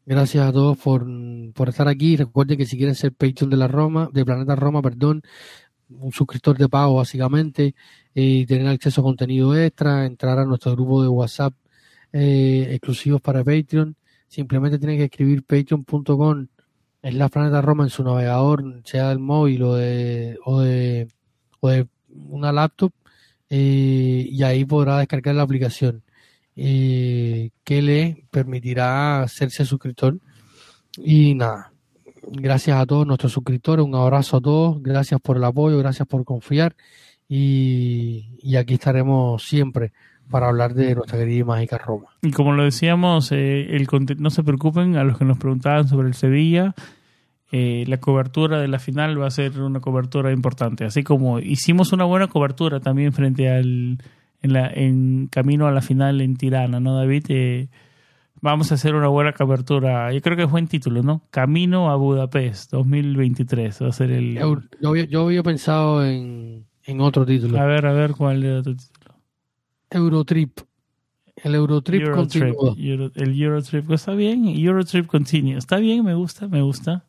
[0.05, 1.07] gracias a todos por,
[1.55, 2.17] por estar aquí.
[2.17, 5.23] Recuerden que si quieren ser Patreon de la Roma, de Planeta Roma, perdón,
[5.89, 7.75] un suscriptor de pago básicamente,
[8.15, 11.55] y tener acceso a contenido extra, entrar a nuestro grupo de WhatsApp
[12.13, 13.97] eh, exclusivos para Patreon.
[14.29, 16.47] Simplemente tienen que escribir patreon.com
[17.05, 21.07] es la Planeta Roma en su navegador, sea del móvil o de, o de
[21.69, 22.93] de una laptop
[23.51, 26.03] eh, y ahí podrá descargar la aplicación
[26.57, 30.19] eh, que le permitirá hacerse suscriptor.
[30.99, 31.73] Y nada,
[32.31, 36.25] gracias a todos nuestros suscriptores, un abrazo a todos, gracias por el apoyo, gracias por
[36.25, 36.77] confiar
[37.29, 39.93] y, aquí estaremos siempre
[40.31, 42.07] para hablar de nuestra querida y mágica Roma.
[42.23, 43.89] Y como lo decíamos, eh, el
[44.19, 46.75] no se preocupen a los que nos preguntaban sobre el Sevilla,
[47.57, 50.85] eh, la cobertura de la final va a ser una cobertura importante.
[50.85, 53.99] Así como hicimos una buena cobertura también frente al.
[54.43, 57.27] en, la, en camino a la final en Tirana, ¿no, David?
[57.29, 57.69] Eh,
[58.41, 60.13] vamos a hacer una buena cobertura.
[60.13, 61.23] Yo creo que es buen título, ¿no?
[61.31, 63.83] Camino a Budapest 2023.
[63.83, 64.37] Va a ser el.
[64.81, 67.57] Yo, había pensado en, en otro título.
[67.61, 69.15] A ver, a ver cuál era tu título.
[69.91, 70.59] Eurotrip.
[71.37, 72.57] El Eurotrip Eurotrip,
[73.15, 74.49] el Eurotrip está bien.
[74.49, 75.57] Eurotrip Continue.
[75.57, 77.05] Está bien, me gusta, me gusta.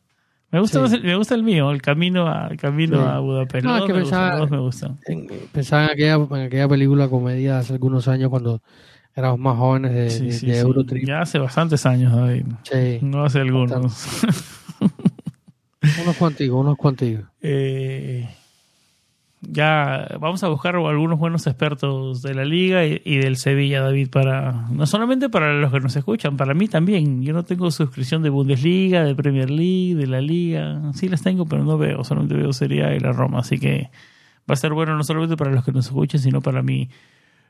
[0.52, 3.64] Me gusta, me gusta el mío, el camino a, camino a Budapest.
[3.64, 4.98] No, que me pensaba, me gustan.
[5.06, 8.62] En, pensaba en aquella, en aquella película comedia hace algunos años cuando
[9.14, 11.06] éramos más jóvenes de, de, Eurotrip.
[11.06, 12.44] Ya hace bastantes años, David.
[12.62, 12.98] Sí.
[13.02, 14.08] No hace algunos.
[16.02, 17.24] unos cuantigos, unos cuantigos.
[17.42, 18.28] Eh,
[19.48, 24.66] ya vamos a buscar algunos buenos expertos de la liga y, del Sevilla, David, para
[24.70, 27.22] no solamente para los que nos escuchan, para mí también.
[27.22, 30.92] Yo no tengo suscripción de Bundesliga, de Premier League, de la liga.
[30.94, 33.40] Sí las tengo, pero no veo, solamente veo Serie A y la Roma.
[33.40, 33.90] Así que
[34.50, 36.88] va a ser bueno no solamente para los que nos escuchen, sino para mí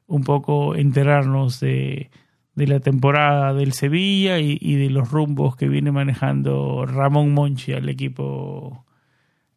[0.07, 2.11] un poco enterarnos de,
[2.55, 7.73] de la temporada del Sevilla y, y de los rumbos que viene manejando Ramón Monchi
[7.73, 8.86] al equipo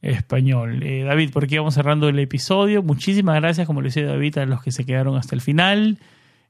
[0.01, 0.83] español.
[0.83, 2.83] Eh, David, por aquí vamos cerrando el episodio.
[2.83, 5.99] Muchísimas gracias, como le decía David, a los que se quedaron hasta el final.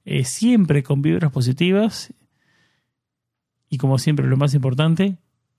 [0.05, 2.13] Eh, siempre con vibras positivas.
[3.69, 5.17] Y como siempre, lo más importante,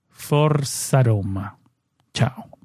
[0.09, 1.57] Forza Roma.
[2.13, 2.60] Chao.